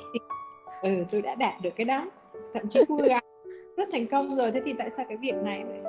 Ừ 0.82 1.04
tôi 1.12 1.22
đã 1.22 1.34
đạt 1.34 1.54
được 1.62 1.70
cái 1.76 1.84
đó. 1.84 2.06
Thậm 2.54 2.68
chí 2.68 2.80
cố 2.88 2.96
gắng 2.96 3.24
rất 3.76 3.88
thành 3.92 4.06
công 4.06 4.36
rồi. 4.36 4.52
Thế 4.52 4.60
thì 4.64 4.72
tại 4.78 4.90
sao 4.90 5.06
cái 5.08 5.16
việc 5.16 5.34
này 5.44 5.64
lại 5.64 5.80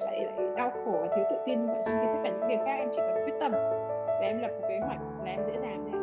lại, 0.00 0.24
lại 0.24 0.48
đau 0.56 0.70
khổ 0.70 0.98
và 1.00 1.16
thiếu 1.16 1.24
tự 1.30 1.36
tin 1.46 1.60
như 1.60 1.66
vậy? 1.66 1.82
Trong 1.86 1.94
khi 2.00 2.06
tất 2.06 2.20
cả 2.24 2.30
những 2.30 2.48
việc 2.48 2.58
khác 2.66 2.74
em 2.78 2.88
chỉ 2.92 2.98
cần 2.98 3.24
quyết 3.24 3.34
tâm 3.40 3.52
và 4.06 4.20
em 4.22 4.38
lập 4.42 4.50
một 4.60 4.66
kế 4.68 4.78
hoạch 4.78 5.00
là 5.24 5.30
em 5.30 5.40
dễ 5.46 5.52
dàng 5.62 5.90
đấy 5.92 5.99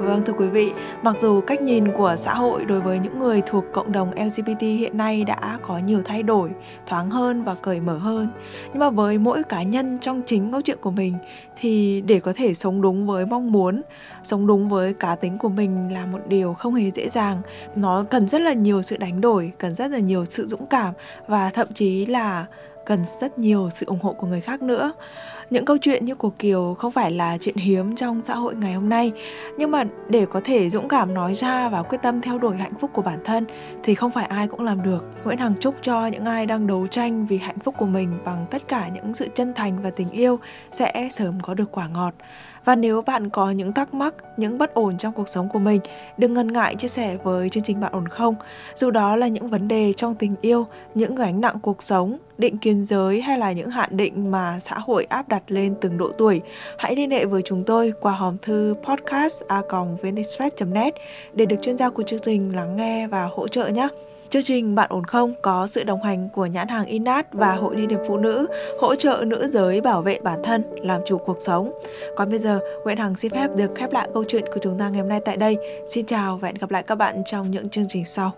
Vâng 0.00 0.22
thưa 0.26 0.32
quý 0.32 0.46
vị, 0.46 0.72
mặc 1.02 1.16
dù 1.20 1.40
cách 1.40 1.62
nhìn 1.62 1.92
của 1.92 2.16
xã 2.18 2.34
hội 2.34 2.64
đối 2.64 2.80
với 2.80 2.98
những 2.98 3.18
người 3.18 3.42
thuộc 3.46 3.64
cộng 3.72 3.92
đồng 3.92 4.10
LGBT 4.10 4.60
hiện 4.60 4.96
nay 4.96 5.24
đã 5.24 5.58
có 5.62 5.78
nhiều 5.78 6.02
thay 6.04 6.22
đổi, 6.22 6.50
thoáng 6.86 7.10
hơn 7.10 7.44
và 7.44 7.54
cởi 7.54 7.80
mở 7.80 7.98
hơn, 7.98 8.28
nhưng 8.68 8.78
mà 8.78 8.90
với 8.90 9.18
mỗi 9.18 9.42
cá 9.42 9.62
nhân 9.62 9.98
trong 10.00 10.22
chính 10.26 10.52
câu 10.52 10.62
chuyện 10.62 10.78
của 10.80 10.90
mình 10.90 11.14
thì 11.60 12.02
để 12.06 12.20
có 12.20 12.32
thể 12.36 12.54
sống 12.54 12.82
đúng 12.82 13.06
với 13.06 13.26
mong 13.26 13.52
muốn, 13.52 13.82
sống 14.24 14.46
đúng 14.46 14.68
với 14.68 14.94
cá 14.94 15.16
tính 15.16 15.38
của 15.38 15.48
mình 15.48 15.92
là 15.92 16.06
một 16.06 16.20
điều 16.28 16.54
không 16.54 16.74
hề 16.74 16.90
dễ 16.90 17.08
dàng. 17.08 17.42
Nó 17.76 18.02
cần 18.10 18.28
rất 18.28 18.40
là 18.40 18.52
nhiều 18.52 18.82
sự 18.82 18.96
đánh 18.96 19.20
đổi, 19.20 19.52
cần 19.58 19.74
rất 19.74 19.90
là 19.90 19.98
nhiều 19.98 20.24
sự 20.24 20.48
dũng 20.48 20.66
cảm 20.66 20.94
và 21.26 21.50
thậm 21.50 21.68
chí 21.74 22.06
là 22.06 22.46
cần 22.86 23.04
rất 23.20 23.38
nhiều 23.38 23.70
sự 23.74 23.86
ủng 23.86 24.00
hộ 24.02 24.12
của 24.12 24.26
người 24.26 24.40
khác 24.40 24.62
nữa 24.62 24.92
những 25.50 25.64
câu 25.64 25.78
chuyện 25.78 26.04
như 26.04 26.14
của 26.14 26.30
Kiều 26.30 26.74
không 26.78 26.92
phải 26.92 27.10
là 27.10 27.38
chuyện 27.40 27.56
hiếm 27.56 27.96
trong 27.96 28.20
xã 28.26 28.34
hội 28.34 28.54
ngày 28.54 28.72
hôm 28.72 28.88
nay. 28.88 29.12
Nhưng 29.58 29.70
mà 29.70 29.84
để 30.08 30.26
có 30.26 30.40
thể 30.44 30.70
dũng 30.70 30.88
cảm 30.88 31.14
nói 31.14 31.34
ra 31.34 31.68
và 31.68 31.82
quyết 31.82 31.98
tâm 32.02 32.20
theo 32.20 32.38
đuổi 32.38 32.56
hạnh 32.56 32.72
phúc 32.80 32.90
của 32.92 33.02
bản 33.02 33.18
thân 33.24 33.46
thì 33.82 33.94
không 33.94 34.10
phải 34.10 34.24
ai 34.24 34.48
cũng 34.48 34.64
làm 34.64 34.82
được. 34.82 35.04
Nguyễn 35.24 35.38
Hằng 35.38 35.54
chúc 35.60 35.74
cho 35.82 36.06
những 36.06 36.24
ai 36.24 36.46
đang 36.46 36.66
đấu 36.66 36.86
tranh 36.86 37.26
vì 37.26 37.38
hạnh 37.38 37.58
phúc 37.64 37.74
của 37.78 37.86
mình 37.86 38.18
bằng 38.24 38.46
tất 38.50 38.68
cả 38.68 38.88
những 38.94 39.14
sự 39.14 39.28
chân 39.34 39.54
thành 39.54 39.82
và 39.82 39.90
tình 39.90 40.10
yêu 40.10 40.38
sẽ 40.72 41.08
sớm 41.12 41.40
có 41.42 41.54
được 41.54 41.72
quả 41.72 41.88
ngọt 41.88 42.14
và 42.64 42.76
nếu 42.76 43.02
bạn 43.02 43.30
có 43.30 43.50
những 43.50 43.72
thắc 43.72 43.94
mắc, 43.94 44.14
những 44.36 44.58
bất 44.58 44.74
ổn 44.74 44.98
trong 44.98 45.12
cuộc 45.12 45.28
sống 45.28 45.48
của 45.48 45.58
mình, 45.58 45.80
đừng 46.18 46.34
ngần 46.34 46.52
ngại 46.52 46.74
chia 46.74 46.88
sẻ 46.88 47.16
với 47.22 47.48
chương 47.48 47.62
trình 47.62 47.80
Bạn 47.80 47.92
ổn 47.92 48.08
không. 48.08 48.34
Dù 48.76 48.90
đó 48.90 49.16
là 49.16 49.28
những 49.28 49.48
vấn 49.48 49.68
đề 49.68 49.92
trong 49.92 50.14
tình 50.14 50.34
yêu, 50.40 50.66
những 50.94 51.14
gánh 51.14 51.40
nặng 51.40 51.56
cuộc 51.62 51.82
sống, 51.82 52.18
định 52.38 52.58
kiến 52.58 52.84
giới 52.86 53.20
hay 53.20 53.38
là 53.38 53.52
những 53.52 53.70
hạn 53.70 53.96
định 53.96 54.30
mà 54.30 54.58
xã 54.62 54.78
hội 54.78 55.04
áp 55.04 55.28
đặt 55.28 55.42
lên 55.46 55.74
từng 55.80 55.98
độ 55.98 56.10
tuổi, 56.18 56.40
hãy 56.78 56.96
liên 56.96 57.10
hệ 57.10 57.24
với 57.24 57.42
chúng 57.44 57.64
tôi 57.64 57.92
qua 58.00 58.12
hòm 58.12 58.36
thư 58.42 58.74
podcast 58.82 59.42
net 60.66 60.94
để 61.34 61.46
được 61.46 61.56
chuyên 61.62 61.78
gia 61.78 61.90
của 61.90 62.02
chương 62.02 62.20
trình 62.24 62.56
lắng 62.56 62.76
nghe 62.76 63.06
và 63.06 63.24
hỗ 63.24 63.48
trợ 63.48 63.68
nhé. 63.68 63.88
Chương 64.30 64.42
trình 64.42 64.74
Bạn 64.74 64.86
ổn 64.90 65.04
không 65.04 65.34
có 65.42 65.66
sự 65.66 65.84
đồng 65.84 66.02
hành 66.02 66.28
của 66.28 66.46
nhãn 66.46 66.68
hàng 66.68 66.86
Inat 66.86 67.26
và 67.32 67.52
Hội 67.54 67.76
Liên 67.76 67.88
hiệp 67.88 68.00
Phụ 68.08 68.16
nữ 68.16 68.46
hỗ 68.80 68.94
trợ 68.94 69.24
nữ 69.26 69.48
giới 69.52 69.80
bảo 69.80 70.02
vệ 70.02 70.18
bản 70.22 70.40
thân, 70.44 70.62
làm 70.82 71.00
chủ 71.06 71.18
cuộc 71.18 71.38
sống. 71.40 71.72
Còn 72.16 72.30
bây 72.30 72.38
giờ, 72.38 72.60
Nguyễn 72.84 72.98
Hằng 72.98 73.14
xin 73.14 73.32
phép 73.32 73.48
được 73.56 73.70
khép 73.74 73.92
lại 73.92 74.08
câu 74.14 74.24
chuyện 74.28 74.44
của 74.54 74.60
chúng 74.62 74.78
ta 74.78 74.88
ngày 74.88 75.00
hôm 75.00 75.08
nay 75.08 75.20
tại 75.24 75.36
đây. 75.36 75.56
Xin 75.90 76.06
chào 76.06 76.36
và 76.36 76.48
hẹn 76.48 76.56
gặp 76.60 76.70
lại 76.70 76.82
các 76.82 76.94
bạn 76.94 77.22
trong 77.26 77.50
những 77.50 77.68
chương 77.68 77.88
trình 77.88 78.04
sau. 78.04 78.32